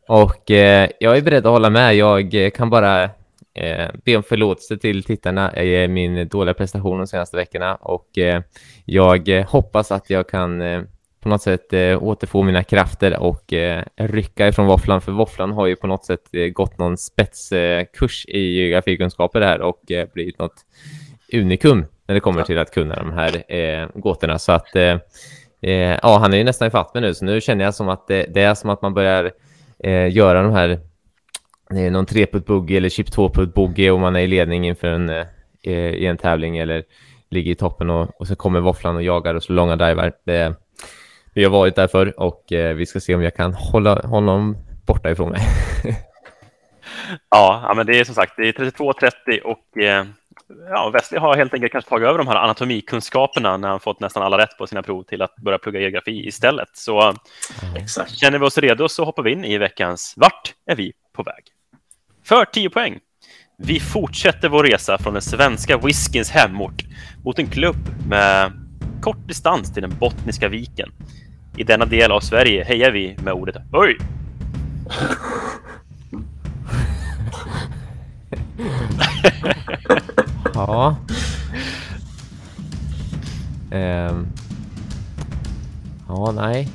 och 0.08 0.50
eh, 0.50 0.90
jag 1.00 1.16
är 1.16 1.22
beredd 1.22 1.46
att 1.46 1.52
hålla 1.52 1.70
med, 1.70 1.96
jag 1.96 2.50
kan 2.54 2.70
bara 2.70 3.10
eh, 3.54 3.88
be 4.04 4.16
om 4.16 4.22
förlåtelse 4.22 4.76
till 4.76 5.04
tittarna. 5.04 5.62
I 5.62 5.88
min 5.88 6.28
dåliga 6.28 6.54
prestation 6.54 6.98
de 6.98 7.06
senaste 7.06 7.36
veckorna 7.36 7.74
och 7.74 8.18
eh, 8.18 8.42
jag 8.84 9.44
hoppas 9.48 9.92
att 9.92 10.10
jag 10.10 10.28
kan 10.28 10.62
eh, 10.62 10.82
på 11.20 11.28
något 11.28 11.42
sätt 11.42 11.72
eh, 11.72 12.02
återfå 12.02 12.42
mina 12.42 12.62
krafter 12.62 13.18
och 13.18 13.52
eh, 13.52 13.84
rycka 13.96 14.48
ifrån 14.48 14.66
våfflan, 14.66 15.00
för 15.00 15.12
våfflan 15.12 15.52
har 15.52 15.66
ju 15.66 15.76
på 15.76 15.86
något 15.86 16.04
sätt 16.04 16.22
eh, 16.32 16.46
gått 16.46 16.78
någon 16.78 16.96
spetskurs 16.96 18.26
i 18.28 18.40
geografikunskaper 18.40 19.40
här 19.40 19.60
och 19.60 19.90
eh, 19.90 20.08
blivit 20.14 20.38
något 20.38 20.54
unikum 21.32 21.86
när 22.06 22.14
det 22.14 22.20
kommer 22.20 22.42
till 22.42 22.58
att 22.58 22.74
kunna 22.74 22.94
de 22.94 23.12
här 23.12 23.54
eh, 23.54 23.88
gåtorna. 23.94 24.38
Så 24.38 24.52
att 24.52 24.76
eh, 24.76 24.98
eh, 25.62 25.98
ja, 26.02 26.18
han 26.18 26.32
är 26.32 26.38
ju 26.38 26.44
nästan 26.44 26.68
ifatt 26.68 26.94
mig 26.94 27.00
nu, 27.00 27.14
så 27.14 27.24
nu 27.24 27.40
känner 27.40 27.64
jag 27.64 27.74
som 27.74 27.88
att 27.88 28.06
det, 28.08 28.36
är 28.36 28.54
som 28.54 28.70
att 28.70 28.82
man 28.82 28.94
börjar 28.94 29.30
eh, 29.84 30.12
göra 30.12 30.42
de 30.42 30.52
här 30.52 30.80
är 31.70 31.90
någon 31.90 32.06
treputt 32.06 32.46
boogie 32.46 32.76
eller 32.76 32.88
chip 32.88 33.12
tvåputt 33.12 33.54
boogie 33.54 33.90
och 33.90 34.00
man 34.00 34.16
är 34.16 34.20
i 34.20 34.26
ledning 34.26 34.66
inför 34.66 34.88
en, 34.88 35.08
eh, 35.08 35.74
i 35.74 36.06
en 36.06 36.16
tävling 36.16 36.58
eller 36.58 36.84
ligger 37.30 37.52
i 37.52 37.54
toppen 37.54 37.90
och, 37.90 38.20
och 38.20 38.26
så 38.26 38.36
kommer 38.36 38.60
våfflan 38.60 38.96
och 38.96 39.02
jagar 39.02 39.34
och 39.34 39.42
så 39.42 39.52
långa 39.52 39.76
divar. 39.76 40.12
Det, 40.24 40.54
vi 41.34 41.44
har 41.44 41.50
varit 41.50 41.76
där 41.76 41.86
förr 41.86 42.20
och 42.20 42.52
eh, 42.52 42.74
vi 42.74 42.86
ska 42.86 43.00
se 43.00 43.14
om 43.14 43.22
jag 43.22 43.34
kan 43.34 43.54
hålla 43.54 43.94
honom 43.94 44.56
borta 44.86 45.10
ifrån 45.10 45.30
mig. 45.30 45.40
ja, 47.30 47.72
men 47.76 47.86
det 47.86 48.00
är 48.00 48.04
som 48.04 48.14
sagt 48.14 48.32
det 48.36 48.48
är 48.48 48.52
32-30 48.52 49.40
och 49.40 49.82
eh, 49.82 50.04
ja, 50.70 50.90
Wesley 50.90 51.20
har 51.20 51.36
helt 51.36 51.54
enkelt 51.54 51.72
kanske 51.72 51.90
tagit 51.90 52.08
över 52.08 52.18
de 52.18 52.26
här 52.26 52.36
anatomikunskaperna 52.36 53.56
när 53.56 53.68
han 53.68 53.80
fått 53.80 54.00
nästan 54.00 54.22
alla 54.22 54.38
rätt 54.38 54.58
på 54.58 54.66
sina 54.66 54.82
prov 54.82 55.02
till 55.02 55.22
att 55.22 55.36
börja 55.36 55.58
plugga 55.58 55.80
geografi 55.80 56.26
istället. 56.26 56.68
Så 56.72 57.00
mm. 57.00 57.16
känner 58.06 58.38
vi 58.38 58.46
oss 58.46 58.58
redo 58.58 58.88
så 58.88 59.04
hoppar 59.04 59.22
vi 59.22 59.32
in 59.32 59.44
i 59.44 59.58
veckans 59.58 60.14
Vart 60.16 60.54
är 60.66 60.76
vi 60.76 60.92
på 61.12 61.22
väg? 61.22 61.44
För 62.24 62.44
10 62.44 62.70
poäng. 62.70 62.98
Vi 63.58 63.80
fortsätter 63.80 64.48
vår 64.48 64.64
resa 64.64 64.98
från 64.98 65.12
den 65.12 65.22
svenska 65.22 65.78
whiskyns 65.78 66.30
hemort 66.30 66.84
mot 67.24 67.38
en 67.38 67.46
klubb 67.46 67.88
med 68.08 68.52
kort 69.02 69.28
distans 69.28 69.72
till 69.72 69.82
den 69.82 69.98
Bottniska 69.98 70.48
viken. 70.48 70.92
I 71.60 71.64
denna 71.64 71.84
del 71.84 72.12
av 72.12 72.20
Sverige 72.20 72.64
hejar 72.64 72.90
vi 72.90 73.16
med 73.22 73.32
ordet 73.32 73.56
Oj! 73.72 73.98
ja. 80.54 80.96
Um. 83.70 84.26
Ja, 86.08 86.32
nej. 86.32 86.68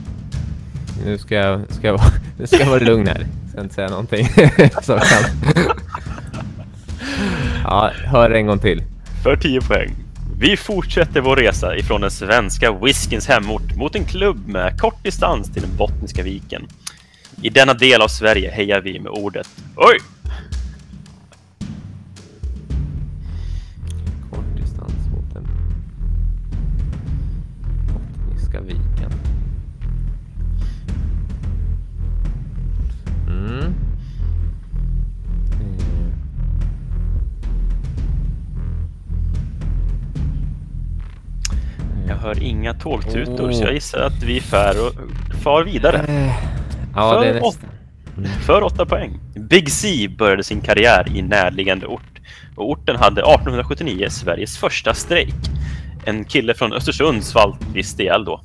Nu 1.05 1.17
ska 1.17 1.35
jag, 1.35 1.61
ska 1.73 1.87
jag, 1.87 1.99
nu 2.37 2.47
ska 2.47 2.59
jag 2.59 2.69
vara 2.69 2.79
lugn 2.79 3.07
här 3.07 3.25
ska 3.55 3.61
inte 3.61 3.75
säga 3.75 3.89
någonting. 3.89 4.27
kan... 4.85 4.99
ja, 7.63 7.91
hör 8.05 8.31
en 8.31 8.47
gång 8.47 8.59
till. 8.59 8.83
För 9.23 9.35
10 9.35 9.61
poäng. 9.61 10.04
Vi 10.39 10.57
fortsätter 10.57 11.21
vår 11.21 11.35
resa 11.35 11.77
ifrån 11.77 12.01
den 12.01 12.11
svenska 12.11 12.71
whiskyns 12.71 13.27
hemort 13.27 13.75
mot 13.75 13.95
en 13.95 14.05
klubb 14.05 14.47
med 14.47 14.79
kort 14.79 15.03
distans 15.03 15.53
till 15.53 15.61
den 15.61 15.77
Bottniska 15.77 16.23
viken. 16.23 16.67
I 17.41 17.49
denna 17.49 17.73
del 17.73 18.01
av 18.01 18.07
Sverige 18.07 18.51
hejar 18.51 18.81
vi 18.81 18.99
med 18.99 19.11
ordet 19.11 19.47
Oj! 19.75 19.99
tågtutor, 42.79 43.49
oh. 43.49 43.51
så 43.51 43.61
jag 43.61 43.69
oh. 43.69 43.73
gissar 43.73 43.99
att 43.99 44.23
vi 44.23 44.41
fär 44.41 44.87
och 44.87 44.93
far 45.43 45.63
vidare. 45.63 45.97
Eh. 45.97 46.31
Ja, 46.95 47.13
för, 47.13 47.33
det 47.33 47.41
åt 47.41 47.59
mm. 48.17 48.29
för 48.29 48.61
åtta 48.61 48.85
poäng. 48.85 49.19
Big 49.35 49.71
C 49.71 50.07
började 50.17 50.43
sin 50.43 50.61
karriär 50.61 51.11
i 51.15 51.21
närliggande 51.21 51.87
ort 51.87 52.21
och 52.55 52.69
orten 52.69 52.95
hade 52.95 53.21
1879 53.21 54.07
Sveriges 54.09 54.57
första 54.57 54.93
strejk. 54.93 55.35
En 56.05 56.25
kille 56.25 56.53
från 56.53 56.73
Östersund 56.73 57.23
svalt 57.23 57.59
visst 57.73 57.99
ihjäl 57.99 58.25
då. 58.25 58.41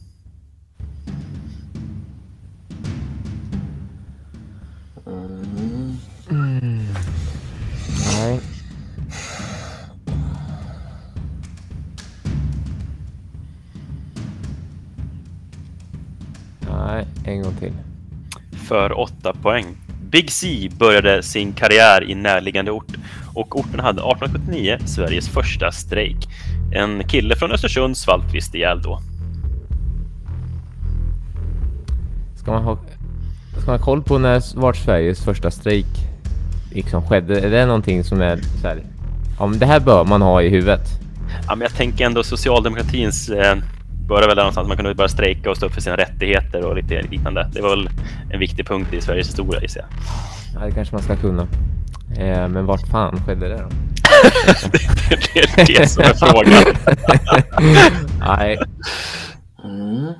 Mm. 6.30 6.86
Nej. 8.16 8.40
En 17.30 17.42
gång 17.42 17.54
till. 17.54 17.72
För 18.68 18.98
åtta 18.98 19.32
poäng. 19.42 19.66
Big 20.10 20.30
C 20.30 20.68
började 20.78 21.22
sin 21.22 21.52
karriär 21.52 22.10
i 22.10 22.14
närliggande 22.14 22.70
ort 22.70 22.92
och 23.34 23.58
orten 23.58 23.80
hade 23.80 24.00
1879 24.00 24.78
Sveriges 24.86 25.28
första 25.28 25.72
strejk. 25.72 26.28
En 26.74 27.08
kille 27.08 27.36
från 27.36 27.52
Östersund 27.52 27.96
svalt 27.96 28.34
visst 28.34 28.54
ihjäl 28.54 28.82
då. 28.82 29.00
Ska 32.36 32.52
man 32.52 32.62
ha, 32.62 32.78
ska 33.58 33.66
man 33.66 33.78
ha 33.78 33.84
koll 33.84 34.02
på 34.02 34.18
när 34.18 34.60
vart 34.60 34.76
Sveriges 34.76 35.24
första 35.24 35.50
strejk 35.50 35.86
liksom 36.72 37.02
skedde? 37.06 37.40
Är 37.40 37.50
det 37.50 37.66
någonting 37.66 38.04
som 38.04 38.20
är 38.20 38.36
så 38.60 38.68
här, 38.68 38.82
ja 39.38 39.46
men 39.46 39.58
det 39.58 39.66
här 39.66 39.80
bör 39.80 40.04
man 40.04 40.22
ha 40.22 40.42
i 40.42 40.48
huvudet? 40.48 41.00
Ja, 41.46 41.54
men 41.54 41.60
jag 41.60 41.74
tänker 41.74 42.06
ändå 42.06 42.22
socialdemokratins 42.22 43.28
eh, 43.28 43.56
började 44.10 44.26
väl 44.26 44.36
där 44.36 44.42
någonstans. 44.42 44.68
Man 44.68 44.76
kunde 44.76 44.94
börja 44.94 45.08
strejka 45.08 45.50
och 45.50 45.56
stå 45.56 45.66
upp 45.66 45.74
för 45.74 45.80
sina 45.80 45.96
rättigheter 45.96 46.64
och 46.64 46.76
lite 46.76 47.02
liknande. 47.02 47.50
Det 47.52 47.60
var 47.60 47.70
väl 47.70 47.88
en 48.30 48.40
viktig 48.40 48.66
punkt 48.66 48.92
i 48.92 49.00
Sveriges 49.00 49.28
historia 49.28 49.60
gissar 49.60 49.80
jag. 49.80 49.88
Ja, 50.54 50.66
det 50.66 50.72
kanske 50.72 50.94
man 50.94 51.02
ska 51.02 51.16
kunna. 51.16 51.42
Eh, 52.18 52.48
men 52.48 52.66
vart 52.66 52.88
fan 52.88 53.20
skedde 53.26 53.48
det 53.48 53.56
då? 53.56 53.68
det, 54.72 55.18
det, 55.34 55.66
det, 55.66 55.76
är 55.76 55.80
det 55.80 55.88
som 55.88 56.02
är 56.02 56.14
frågan. 56.14 56.74
Nej. 58.38 58.58
Mm. 59.64 60.12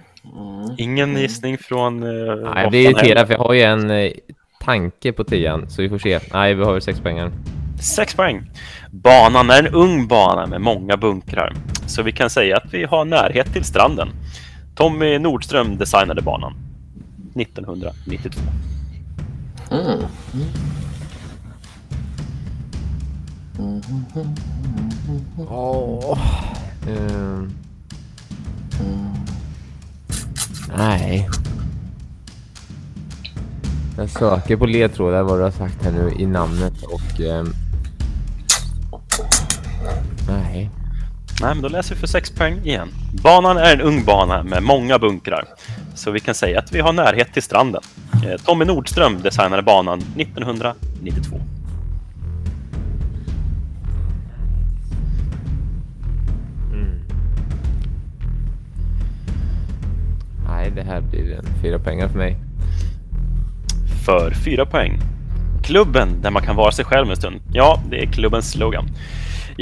Ingen 0.78 1.16
gissning 1.16 1.58
från... 1.58 2.02
Eh, 2.02 2.34
Nej, 2.54 2.62
jag 2.62 2.70
blir 2.70 2.90
irriterad 2.90 3.26
för 3.26 3.34
jag 3.34 3.40
har 3.40 3.54
ju 3.54 3.62
en 3.62 3.90
eh, 3.90 4.10
tanke 4.64 5.12
på 5.12 5.24
tian, 5.24 5.70
så 5.70 5.82
vi 5.82 5.88
får 5.88 5.98
se. 5.98 6.20
Nej, 6.32 6.54
vi 6.54 6.64
har 6.64 6.80
sex 6.80 7.00
pengar. 7.00 7.30
6 7.80 8.14
poäng. 8.14 8.50
Banan 8.90 9.50
är 9.50 9.58
en 9.58 9.74
ung 9.74 10.06
bana 10.06 10.46
med 10.46 10.60
många 10.60 10.96
bunkrar, 10.96 11.54
så 11.86 12.02
vi 12.02 12.12
kan 12.12 12.30
säga 12.30 12.56
att 12.56 12.74
vi 12.74 12.84
har 12.84 13.04
närhet 13.04 13.52
till 13.52 13.64
stranden. 13.64 14.08
Tommy 14.74 15.18
Nordström 15.18 15.76
designade 15.76 16.22
banan 16.22 16.54
1992. 17.34 18.40
Mm. 19.70 19.98
Mm. 23.58 23.82
Oh. 25.48 26.18
Um. 26.88 27.52
Nej. 30.76 31.28
Jag 33.96 34.10
söker 34.10 34.56
på 34.56 34.66
ledtrådar 34.66 35.22
vad 35.22 35.38
du 35.38 35.42
har 35.42 35.50
sagt 35.50 35.84
här 35.84 35.92
nu 35.92 36.12
i 36.18 36.26
namnet 36.26 36.82
och 36.82 37.20
um, 37.20 37.52
nej. 40.28 40.70
Nej, 41.40 41.54
men 41.54 41.62
då 41.62 41.68
läser 41.68 41.94
vi 41.94 42.00
för 42.00 42.06
sex 42.06 42.30
poäng 42.30 42.60
igen. 42.64 42.88
Banan 43.22 43.56
är 43.56 43.72
en 43.72 43.80
ung 43.80 44.04
bana 44.04 44.42
med 44.42 44.62
många 44.62 44.98
bunkrar. 44.98 45.44
Så 45.94 46.10
vi 46.10 46.20
kan 46.20 46.34
säga 46.34 46.58
att 46.58 46.72
vi 46.72 46.80
har 46.80 46.92
närhet 46.92 47.32
till 47.32 47.42
stranden. 47.42 47.82
Eh, 48.26 48.40
Tommy 48.44 48.64
Nordström 48.64 49.22
designade 49.22 49.62
banan 49.62 49.98
1992. 50.16 51.40
Mm. 56.72 57.00
Nej, 60.48 60.70
det 60.70 60.82
här 60.82 61.00
blir 61.00 61.32
en 61.32 61.46
fyra 61.62 61.78
pengar 61.78 62.08
för 62.08 62.18
mig 62.18 62.36
för 64.04 64.30
4 64.30 64.66
poäng. 64.66 64.98
Klubben 65.62 66.22
där 66.22 66.30
man 66.30 66.42
kan 66.42 66.56
vara 66.56 66.72
sig 66.72 66.84
själv 66.84 67.10
en 67.10 67.16
stund. 67.16 67.40
Ja, 67.52 67.82
det 67.90 68.02
är 68.02 68.06
klubbens 68.06 68.50
slogan. 68.50 68.90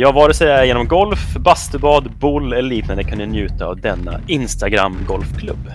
Ja, 0.01 0.13
vare 0.13 0.35
sig 0.35 0.47
det 0.47 0.53
är 0.53 0.65
genom 0.65 0.89
golf, 0.89 1.37
bastubad, 1.37 2.11
boll 2.21 2.53
eller 2.53 2.69
liknande 2.69 3.05
kan 3.05 3.19
ni 3.19 3.27
njuta 3.27 3.67
av 3.67 3.81
denna 3.81 4.21
Instagram 4.27 4.99
golfklubb. 5.07 5.73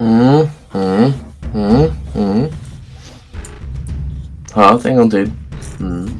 Mm, 0.00 0.46
mm, 0.74 1.12
mm, 1.54 1.90
mm. 2.16 2.46
Ja, 4.54 4.80
en 4.84 4.96
gång 4.96 5.10
till. 5.10 5.30
Mm. 5.80 6.10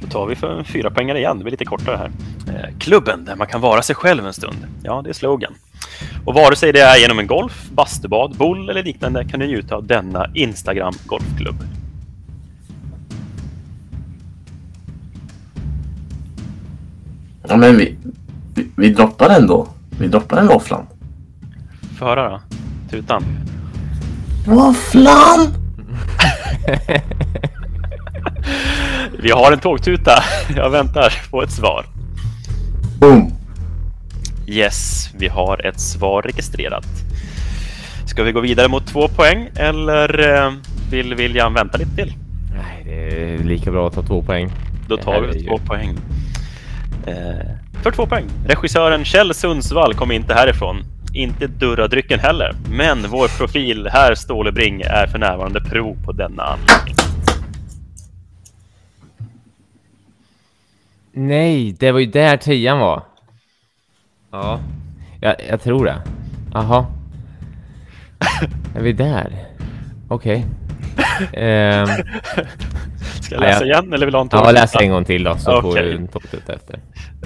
Då 0.00 0.06
tar 0.06 0.26
vi 0.26 0.36
för 0.36 0.62
fyra 0.62 0.90
pengar 0.90 1.14
igen. 1.14 1.38
Det 1.38 1.44
blir 1.44 1.50
lite 1.50 1.64
kortare 1.64 1.96
här. 1.96 2.10
Eh, 2.54 2.78
klubben 2.78 3.24
där 3.24 3.36
man 3.36 3.46
kan 3.46 3.60
vara 3.60 3.82
sig 3.82 3.96
själv 3.96 4.26
en 4.26 4.32
stund. 4.32 4.66
Ja, 4.82 5.02
det 5.02 5.10
är 5.10 5.14
slogan. 5.14 5.54
Och 6.24 6.34
vare 6.34 6.56
sig 6.56 6.72
det 6.72 6.80
är 6.80 6.96
genom 6.96 7.18
en 7.18 7.26
golf, 7.26 7.68
bastubad, 7.70 8.36
boll 8.36 8.70
eller 8.70 8.82
liknande 8.82 9.24
kan 9.24 9.40
du 9.40 9.46
njuta 9.46 9.74
av 9.74 9.86
denna 9.86 10.26
Instagram 10.34 10.94
golfklubb. 11.06 11.64
Ja, 17.48 17.56
men 17.56 17.76
vi, 17.76 17.96
vi, 18.54 18.66
vi 18.76 18.90
droppar 18.90 19.28
den 19.28 19.46
då. 19.46 19.68
Vi 19.98 20.08
droppar 20.08 20.36
den 20.36 20.46
våfflan. 20.46 20.86
Få 21.98 22.04
höra 22.04 22.28
då. 22.30 22.40
Tutan. 22.90 23.24
Våfflan! 24.46 25.54
vi 29.22 29.30
har 29.30 29.52
en 29.52 29.58
tågtuta. 29.58 30.12
Jag 30.56 30.70
väntar 30.70 31.30
på 31.30 31.42
ett 31.42 31.52
svar. 31.52 31.86
Boom! 33.00 33.39
Yes, 34.50 35.10
vi 35.18 35.28
har 35.28 35.66
ett 35.66 35.80
svar 35.80 36.22
registrerat. 36.22 36.86
Ska 38.06 38.22
vi 38.22 38.32
gå 38.32 38.40
vidare 38.40 38.68
mot 38.68 38.86
två 38.86 39.08
poäng 39.08 39.50
eller 39.56 40.34
eh, 40.34 40.52
vill 40.90 41.14
William 41.14 41.54
vänta 41.54 41.78
lite 41.78 41.96
till? 41.96 42.14
Nej, 42.56 42.82
det 42.84 43.34
är 43.34 43.38
lika 43.38 43.70
bra 43.70 43.86
att 43.86 43.94
ta 43.94 44.02
två 44.02 44.22
poäng. 44.22 44.50
Då 44.88 44.96
tar 44.96 45.20
vi 45.20 45.44
två 45.44 45.58
ju... 45.58 45.66
poäng. 45.66 45.98
Eh, 47.06 47.50
för 47.82 47.90
två 47.90 48.06
poäng. 48.06 48.24
Regissören 48.46 49.04
Kjell 49.04 49.34
Sundsvall 49.34 49.94
kom 49.94 50.12
inte 50.12 50.34
härifrån. 50.34 50.82
Inte 51.14 51.46
Durradrycken 51.46 52.20
heller. 52.20 52.54
Men 52.70 53.08
vår 53.08 53.38
profil 53.38 53.88
här, 53.92 54.14
Stålebring, 54.14 54.80
är 54.80 55.06
för 55.06 55.18
närvarande 55.18 55.60
prov 55.60 55.96
på 56.04 56.12
denna 56.12 56.42
anläggning. 56.42 56.96
Nej, 61.12 61.76
det 61.78 61.92
var 61.92 62.00
ju 62.00 62.06
där 62.06 62.36
tian 62.36 62.78
var. 62.78 63.09
Ja, 64.30 64.60
jag, 65.20 65.36
jag 65.48 65.62
tror 65.62 65.84
det. 65.84 66.02
Jaha. 66.52 66.86
Är 68.76 68.82
vi 68.82 68.92
där? 68.92 69.46
Okej. 70.08 70.36
Okay. 70.36 70.44
Um, 71.20 71.26
ehm, 71.32 71.88
Ska 73.20 73.34
jag 73.34 73.40
läsa 73.40 73.64
igen 73.64 73.92
eller 73.92 74.06
vill 74.06 74.12
du 74.12 74.18
ha 74.18 74.22
en 74.22 74.28
Ja, 74.32 74.50
läs 74.50 74.76
en 74.76 74.90
gång 74.90 75.04
till 75.04 75.24
då 75.24 75.36
så 75.38 75.58
okay. 75.58 75.70
får 75.70 75.78
du 75.78 75.96
en 75.96 76.08
topp 76.08 76.34
ut 76.34 76.48
efter. 76.48 76.80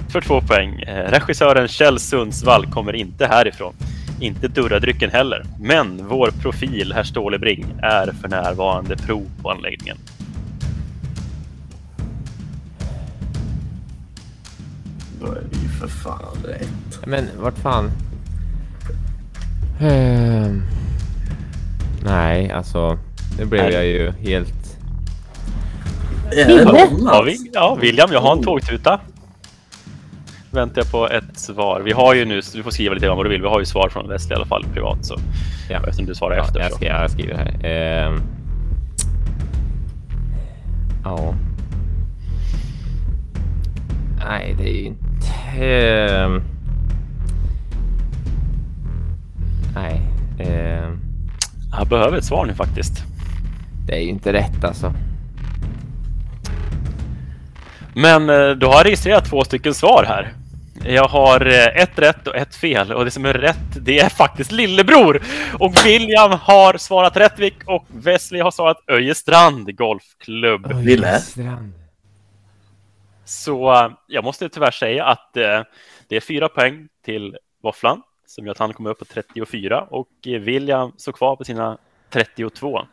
För 0.09 0.21
två 0.21 0.41
poäng. 0.41 0.81
Eh, 0.81 1.11
regissören 1.11 1.67
Kjell 1.67 1.99
Sundsvall 1.99 2.65
kommer 2.65 2.95
inte 2.95 3.27
härifrån. 3.27 3.73
Inte 4.19 4.47
Durradrycken 4.47 5.09
heller. 5.11 5.43
Men 5.59 6.07
vår 6.07 6.31
profil, 6.41 6.93
herr 6.95 7.03
Stålebring, 7.03 7.65
är 7.81 8.11
för 8.21 8.27
närvarande 8.27 8.97
prov 8.97 9.29
på 9.41 9.51
anläggningen. 9.51 9.97
Då 15.21 15.27
är 15.27 15.41
det 15.51 15.57
ju 15.63 15.69
för 15.69 15.87
fan 15.87 16.37
rätt. 16.43 16.84
Men 17.05 17.29
vart 17.39 17.57
fan? 17.57 17.91
Uh, 19.81 20.61
nej, 22.03 22.51
alltså. 22.51 22.97
Nu 23.39 23.45
blev 23.45 23.63
nej. 23.63 23.73
jag 23.73 23.85
ju 23.85 24.11
helt... 24.11 24.77
Ja, 27.05 27.23
vi, 27.25 27.51
ja, 27.53 27.77
William, 27.81 28.09
jag 28.11 28.21
har 28.21 28.35
en 28.37 28.43
tågtuta. 28.43 28.99
Väntar 30.51 30.81
jag 30.81 30.91
på 30.91 31.09
ett 31.09 31.39
svar. 31.39 31.81
Vi 31.85 31.91
har 31.91 32.13
ju 32.13 32.25
nu, 32.25 32.41
du 32.53 32.63
får 32.63 32.71
skriva 32.71 32.93
lite 32.93 33.09
om 33.09 33.17
vad 33.17 33.25
du 33.25 33.29
vill. 33.29 33.41
Vi 33.41 33.47
har 33.47 33.59
ju 33.59 33.65
svar 33.65 33.89
från 33.89 34.09
Wesley 34.09 34.33
i 34.33 34.35
alla 34.35 34.45
fall 34.45 34.65
privat. 34.73 35.05
Så. 35.05 35.19
Ja. 35.69 35.77
Eftersom 35.77 36.05
du 36.05 36.15
svarar 36.15 36.35
ja, 36.35 36.43
efter. 36.43 36.59
Jag, 36.59 36.71
ska, 36.71 36.85
jag 36.85 37.11
skriver 37.11 37.35
här. 37.35 38.11
Uh, 38.13 38.21
ja. 41.03 41.35
Nej, 44.25 44.55
det 44.57 44.69
är 44.69 44.73
ju 44.73 44.85
inte... 44.85 45.05
Uh, 46.25 46.54
Nej. 49.75 50.01
Eh... 50.39 50.91
Jag 51.77 51.87
behöver 51.87 52.17
ett 52.17 52.25
svar 52.25 52.45
nu 52.45 52.53
faktiskt. 52.53 52.93
Det 53.87 53.95
är 53.95 53.99
ju 53.99 54.09
inte 54.09 54.33
rätt 54.33 54.63
alltså. 54.63 54.93
Men 57.95 58.29
eh, 58.29 58.49
du 58.49 58.65
har 58.65 58.83
registrerat 58.83 59.25
två 59.25 59.43
stycken 59.43 59.73
svar 59.73 60.03
här. 60.03 60.33
Jag 60.85 61.07
har 61.07 61.45
eh, 61.45 61.81
ett 61.81 61.99
rätt 61.99 62.27
och 62.27 62.35
ett 62.35 62.55
fel 62.55 62.91
och 62.91 63.05
det 63.05 63.11
som 63.11 63.25
är 63.25 63.33
rätt 63.33 63.57
det 63.75 63.99
är 63.99 64.09
faktiskt 64.09 64.51
lillebror. 64.51 65.21
Och 65.59 65.85
William 65.85 66.31
har 66.31 66.77
svarat 66.77 67.17
Rättvik 67.17 67.55
och 67.65 67.85
Wesley 67.87 68.41
har 68.41 68.51
svarat 68.51 68.77
Öjestrand 68.87 69.77
Golfklubb. 69.77 70.71
Öjestrand. 70.71 71.73
Så 73.25 73.73
eh, 73.73 73.91
jag 74.07 74.23
måste 74.23 74.49
tyvärr 74.49 74.71
säga 74.71 75.05
att 75.05 75.33
det 76.07 76.15
är 76.15 76.19
fyra 76.19 76.49
poäng 76.49 76.87
till 77.05 77.37
Våfflan 77.63 78.01
som 78.25 78.45
gör 78.45 78.51
att 78.51 78.57
han 78.57 78.73
kommer 78.73 78.89
upp 78.89 78.99
på 78.99 79.05
34 79.05 79.87
och 79.89 80.09
William 80.23 80.91
står 80.97 81.11
kvar 81.11 81.35
på 81.35 81.43
sina 81.43 81.77
32. 82.09 82.87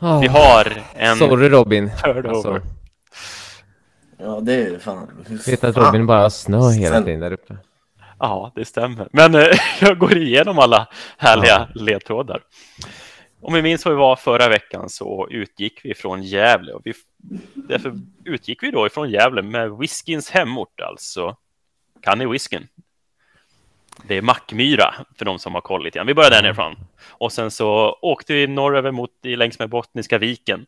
Oh, 0.00 0.20
vi 0.20 0.26
har 0.26 0.82
en... 0.94 1.16
Sorry 1.16 1.48
Robin. 1.48 1.90
Alltså. 2.02 2.60
Ja, 4.18 4.40
det 4.40 4.54
är 4.54 4.78
fan. 4.78 5.24
Vet 5.46 5.64
att 5.64 5.76
Robin 5.76 6.06
bara 6.06 6.30
snö 6.30 6.70
hela 6.70 7.02
tiden 7.02 7.20
där 7.20 7.32
uppe. 7.32 7.56
Ja, 8.18 8.52
det 8.54 8.64
stämmer. 8.64 9.08
Men 9.12 9.34
eh, 9.34 9.46
jag 9.80 9.98
går 9.98 10.16
igenom 10.16 10.58
alla 10.58 10.88
härliga 11.18 11.68
ja. 11.74 11.80
ledtrådar. 11.82 12.40
Om 13.40 13.54
vi 13.54 13.62
minns 13.62 13.84
var 13.84 13.92
vi 13.92 13.98
var 13.98 14.16
förra 14.16 14.48
veckan 14.48 14.88
så 14.88 15.28
utgick 15.30 15.80
vi 15.84 15.94
från 15.94 16.22
Gävle. 16.22 16.72
Och 16.72 16.82
vi, 16.84 16.92
därför 17.54 17.94
utgick 18.24 18.62
vi 18.62 18.70
då 18.70 18.86
ifrån 18.86 19.10
Gävle 19.10 19.42
med 19.42 19.70
whiskyns 19.70 20.30
hemort 20.30 20.80
alltså. 20.80 21.36
Kan 22.02 22.18
ni 22.18 22.26
whiskyn? 22.26 22.68
Det 24.08 24.16
är 24.16 24.22
Mackmyra 24.22 24.94
för 25.18 25.24
de 25.24 25.38
som 25.38 25.54
har 25.54 25.60
koll 25.60 25.84
lite 25.84 25.98
grann. 25.98 26.06
Vi 26.06 26.14
börjar 26.14 26.30
där 26.30 26.42
nerifrån. 26.42 26.76
Och 27.08 27.32
sen 27.32 27.50
så 27.50 27.98
åkte 28.02 28.32
vi 28.32 28.46
norröver 28.46 28.90
mot 28.90 29.10
längs 29.22 29.58
med 29.58 29.68
Bottniska 29.68 30.18
viken. 30.18 30.66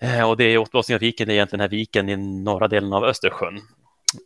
Eh, 0.00 0.30
och 0.30 0.36
det 0.36 0.44
är 0.44 0.58
Bottniska 0.58 0.98
viken, 0.98 1.26
det 1.26 1.32
är 1.32 1.34
egentligen 1.34 1.58
den 1.58 1.70
här 1.70 1.78
viken 1.78 2.08
i 2.08 2.16
norra 2.16 2.68
delen 2.68 2.92
av 2.92 3.04
Östersjön. 3.04 3.60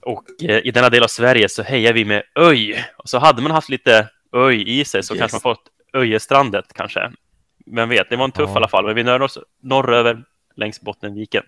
Och 0.03 0.25
eh, 0.43 0.67
i 0.67 0.71
denna 0.71 0.91
del 0.91 1.03
av 1.03 1.09
Sverige 1.09 1.49
så 1.49 1.63
hejar 1.63 1.93
vi 1.93 2.05
med 2.05 2.23
Öj. 2.35 2.85
Och 2.97 3.09
så 3.09 3.19
hade 3.19 3.43
man 3.43 3.53
haft 3.53 3.69
lite 3.69 4.09
Öj 4.33 4.81
i 4.81 4.85
sig 4.85 5.03
så 5.03 5.15
yes. 5.15 5.21
kanske 5.21 5.35
man 5.35 5.55
fått 5.55 5.63
Öjestrandet 5.93 6.73
kanske. 6.75 7.13
Vem 7.67 7.89
vet, 7.89 8.11
det 8.11 8.17
var 8.17 8.25
en 8.25 8.33
tuff 8.33 8.49
ja. 8.49 8.55
i 8.55 8.57
alla 8.57 8.69
fall. 8.69 8.87
Men 8.87 8.95
vi 8.95 9.03
nöjer 9.03 9.23
oss 9.23 9.39
norröver 9.63 10.25
längs 10.57 10.81
Bottenviken. 10.81 11.45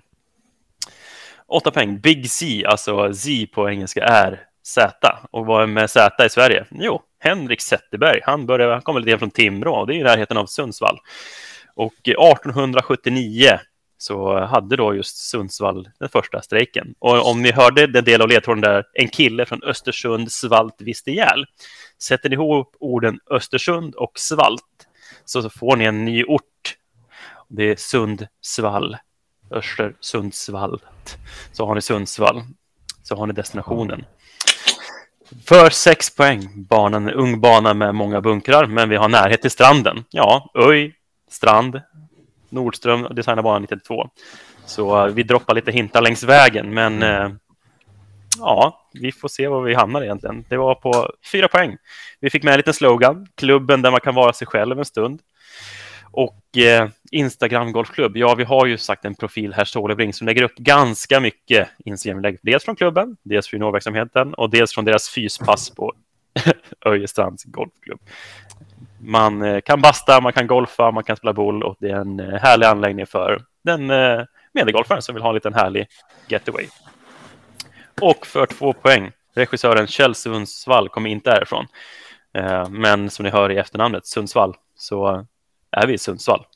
Åtta 1.47 1.71
poäng. 1.71 1.99
Big 1.99 2.31
C, 2.31 2.65
alltså 2.67 3.15
Z 3.15 3.47
på 3.53 3.71
engelska, 3.71 4.05
är 4.05 4.41
Z. 4.67 5.19
Och 5.31 5.47
vad 5.47 5.63
är 5.63 5.67
med 5.67 5.91
Z 5.91 6.27
i 6.27 6.31
Sverige? 6.31 6.67
Jo, 6.71 7.03
Henrik 7.19 7.61
Zetterberg. 7.61 8.21
Han, 8.23 8.47
började, 8.47 8.73
han 8.73 8.83
kommer 8.83 9.01
lite 9.01 9.19
från 9.19 9.31
Timrå 9.31 9.75
och 9.75 9.87
det 9.87 9.95
är 9.95 9.97
i 9.97 10.03
närheten 10.03 10.37
av 10.37 10.47
Sundsvall. 10.47 10.99
Och 11.75 12.09
1879 12.09 13.59
så 13.99 14.41
hade 14.41 14.77
då 14.77 14.95
just 14.95 15.17
Sundsvall 15.17 15.89
den 15.99 16.09
första 16.09 16.43
strejken. 16.43 16.95
Och 16.99 17.31
om 17.31 17.43
ni 17.43 17.53
hörde 17.53 17.87
den 17.87 18.05
del 18.05 18.23
av 18.23 18.29
ledtråden 18.29 18.61
där 18.61 18.85
en 18.93 19.09
kille 19.09 19.47
från 19.47 19.63
Östersund 19.63 20.33
svalt 20.33 20.77
visst 20.79 21.09
ihjäl. 21.09 21.47
Sätter 22.03 22.29
ni 22.29 22.35
ihop 22.35 22.77
orden 22.81 23.19
Östersund 23.31 23.95
och 23.95 24.19
svalt 24.19 24.63
så 25.25 25.51
får 25.51 25.77
ni 25.77 25.85
en 25.85 26.05
ny 26.05 26.25
ort. 26.25 26.77
Det 27.49 27.71
är 27.71 27.77
Sundsvall. 27.77 28.97
Östersundsvall. 29.51 30.81
Så 31.53 31.67
har 31.67 31.75
ni 31.75 31.83
Sundsvall. 31.83 32.43
Så 33.03 33.17
har 33.17 33.27
ni 33.27 33.33
destinationen. 33.33 34.05
För 35.47 35.71
sex 35.71 36.17
poäng. 36.17 36.67
Banan 36.69 37.09
är 37.09 37.13
ung 37.13 37.41
bana 37.41 37.75
med 37.75 37.95
många 37.95 38.21
bunkrar, 38.21 38.67
men 38.67 38.89
vi 38.89 38.97
har 38.97 39.09
närhet 39.09 39.43
till 39.43 39.51
stranden. 39.51 40.05
Ja, 40.11 40.51
Öj, 40.55 40.95
strand, 41.31 41.81
Nordström 42.49 43.03
designar 43.11 43.43
banan 43.43 43.63
92. 43.63 44.09
Så 44.67 45.07
eh, 45.07 45.13
vi 45.13 45.23
droppar 45.23 45.55
lite 45.55 45.73
hintar 45.73 46.03
längs 46.03 46.23
vägen, 46.23 46.75
men 46.75 47.03
eh, 47.03 47.29
ja, 48.39 48.89
vi 48.93 49.13
får 49.13 49.29
se 49.29 49.49
var 49.49 49.63
vi 49.63 49.75
hamnar 49.75 50.03
egentligen. 50.03 50.45
Det 50.49 50.57
var 50.57 50.75
på 50.75 51.11
fyra 51.33 51.49
poäng. 51.49 51.77
Vi 52.21 52.31
fick 52.31 52.43
med 52.43 52.53
en 52.53 52.59
liten 52.59 52.75
slogan, 52.75 53.27
klubben 53.35 53.83
där 53.83 53.91
man 53.91 54.01
kan 54.01 54.15
vara 54.15 54.33
sig 54.33 54.47
själv 54.47 54.79
en 54.79 54.85
stund. 54.85 55.21
Och 56.17 56.59
eh, 56.59 56.89
Instagram 57.11 57.73
Golfklubb, 57.73 58.17
ja 58.17 58.35
vi 58.35 58.45
har 58.45 58.67
ju 58.67 58.79
sagt 58.79 59.05
en 59.05 59.15
profil 59.15 59.53
här, 59.55 59.65
Stålebring, 59.65 60.13
som 60.13 60.27
lägger 60.27 60.43
upp 60.43 60.55
ganska 60.55 61.21
mycket 61.21 61.69
Instagram-lägg. 61.85 62.39
Dels 62.43 62.65
från 62.65 62.77
klubben, 62.77 63.17
dels 63.23 63.49
från 63.49 63.59
juniorverksamheten 63.59 64.35
och 64.35 64.51
dels 64.51 64.75
från 64.75 64.85
deras 64.85 65.09
fyspass 65.09 65.71
på 65.71 65.93
Öjestrands 66.85 67.45
Golfklubb. 67.45 68.01
Man 69.01 69.43
eh, 69.43 69.61
kan 69.61 69.81
basta, 69.81 70.21
man 70.21 70.33
kan 70.33 70.47
golfa, 70.47 70.91
man 70.91 71.05
kan 71.05 71.17
spela 71.17 71.33
boll 71.33 71.63
och 71.63 71.77
det 71.79 71.91
är 71.91 71.97
en 71.97 72.21
eh, 72.21 72.41
härlig 72.41 72.67
anläggning 72.67 73.07
för 73.07 73.43
den 73.65 73.91
eh, 73.91 74.23
medelgolfaren 74.53 75.03
som 75.03 75.15
vill 75.15 75.23
ha 75.23 75.29
en 75.29 75.35
liten 75.35 75.55
härlig 75.55 75.87
getaway. 76.29 76.67
Och 78.01 78.27
för 78.27 78.47
två 78.47 78.73
poäng, 78.73 79.13
regissören 79.35 79.87
Kjell 79.87 80.15
Sundsvall 80.15 80.89
kommer 80.89 81.11
inte 81.11 81.31
härifrån. 81.31 81.67
Eh, 82.35 82.69
men 82.69 83.11
som 83.11 83.25
ni 83.25 83.31
hör 83.31 83.53
i 83.53 83.57
efternamnet, 83.57 84.07
Sundsvall, 84.07 84.55
så 84.77 85.27
är 85.77 85.87
vi 85.87 85.95
i 85.95 85.99
Sundsvall. 85.99 86.47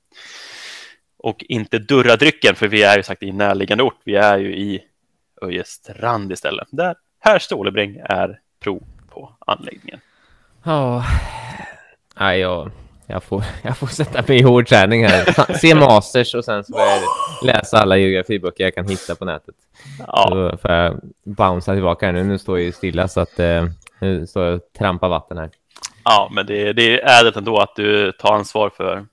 Och 1.19 1.45
inte 1.49 1.79
Durradrycken, 1.79 2.55
för 2.55 2.69
vi 2.69 2.83
är 2.83 2.97
ju 2.97 3.03
sagt 3.03 3.23
i 3.23 3.33
närliggande 3.33 3.85
ort. 3.85 4.01
Vi 4.05 4.15
är 4.15 4.39
ju 4.39 4.57
i 4.57 4.83
Öjestrand 5.43 6.33
istället. 6.33 6.69
Där 6.71 6.97
herr 7.21 7.39
Stålebring 7.39 7.97
är 8.05 8.41
pro 8.61 8.83
på 9.11 9.33
anläggningen. 9.47 10.01
Ja, 10.65 11.05
Nej, 12.21 12.41
jag, 12.41 12.71
jag, 13.07 13.23
får, 13.23 13.45
jag 13.63 13.77
får 13.77 13.87
sätta 13.87 14.25
mig 14.29 14.39
i 14.39 14.43
hård 14.43 14.67
träning 14.67 15.07
här. 15.07 15.55
Se 15.59 15.75
Masters 15.75 16.35
och 16.35 16.45
sen 16.45 16.65
så 16.65 16.73
får 16.73 16.83
jag 16.83 17.03
läsa 17.45 17.79
alla 17.79 17.97
geografiböcker 17.97 18.65
jag 18.65 18.75
kan 18.75 18.89
hitta 18.89 19.15
på 19.15 19.25
nätet. 19.25 19.55
Ja. 20.07 20.29
Så 20.29 20.59
får 20.59 20.71
jag 20.71 21.01
bouncea 21.25 21.75
tillbaka 21.75 22.07
här 22.07 22.13
nu. 22.13 22.25
Nu 22.25 22.39
står 22.39 22.59
jag 22.59 22.65
ju 22.65 22.73
stilla 22.73 23.09
så 23.09 23.21
att 23.21 23.39
eh, 23.39 23.65
nu 23.99 24.27
står 24.27 24.45
jag 24.45 24.55
och 24.55 24.73
trampar 24.79 25.09
vatten 25.09 25.39
här. 25.39 25.51
Ja, 26.05 26.29
men 26.33 26.47
det, 26.47 26.73
det 26.73 27.01
är 27.01 27.21
ädelt 27.21 27.37
ändå 27.37 27.59
att 27.59 27.77
du 27.77 28.13
tar 28.13 28.35
ansvar 28.35 28.71
för 28.77 29.07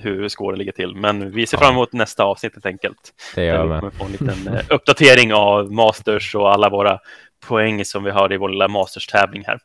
hur 0.00 0.28
skåren 0.28 0.58
ligger 0.58 0.72
till. 0.72 0.96
Men 0.96 1.30
vi 1.30 1.46
ser 1.46 1.58
fram 1.58 1.72
emot 1.72 1.92
nästa 1.92 2.24
avsnitt 2.24 2.52
helt 2.54 2.66
enkelt. 2.66 3.12
Det 3.34 3.44
gör 3.44 3.64
vi. 3.64 3.80
kommer 3.80 3.90
få 3.90 4.04
en 4.04 4.12
liten 4.12 4.54
eh, 4.54 4.64
uppdatering 4.70 5.34
av 5.34 5.72
Masters 5.72 6.34
och 6.34 6.52
alla 6.52 6.68
våra 6.68 6.98
poäng 7.46 7.84
som 7.84 8.04
vi 8.04 8.10
har 8.10 8.32
i 8.32 8.36
vår 8.36 8.48
lilla 8.48 8.68
Masters-tävling 8.68 9.44
här. 9.46 9.58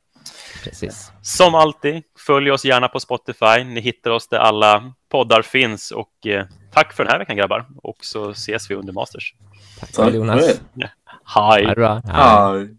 Precis. 0.64 1.12
Som 1.22 1.56
alltid, 1.56 2.04
följ 2.28 2.52
oss 2.52 2.66
gärna 2.66 2.88
på 2.88 3.00
Spotify. 3.00 3.64
Ni 3.64 3.82
hittar 3.82 4.12
oss 4.12 4.28
där 4.28 4.38
alla 4.38 4.94
poddar 5.12 5.42
finns. 5.42 5.92
Och 5.92 6.28
eh, 6.28 6.46
tack 6.74 6.94
för 6.94 7.04
den 7.04 7.12
här 7.12 7.20
veckan 7.20 7.38
grabbar. 7.38 7.66
Och 7.84 7.98
så 8.02 8.30
ses 8.30 8.72
vi 8.72 8.76
under 8.76 8.94
Masters. 8.94 9.34
Tack, 9.80 9.92
tack 9.92 10.14
Jonas. 10.14 10.60
Ja. 10.74 10.88
Hej. 11.26 11.76
Hej. 12.06 12.76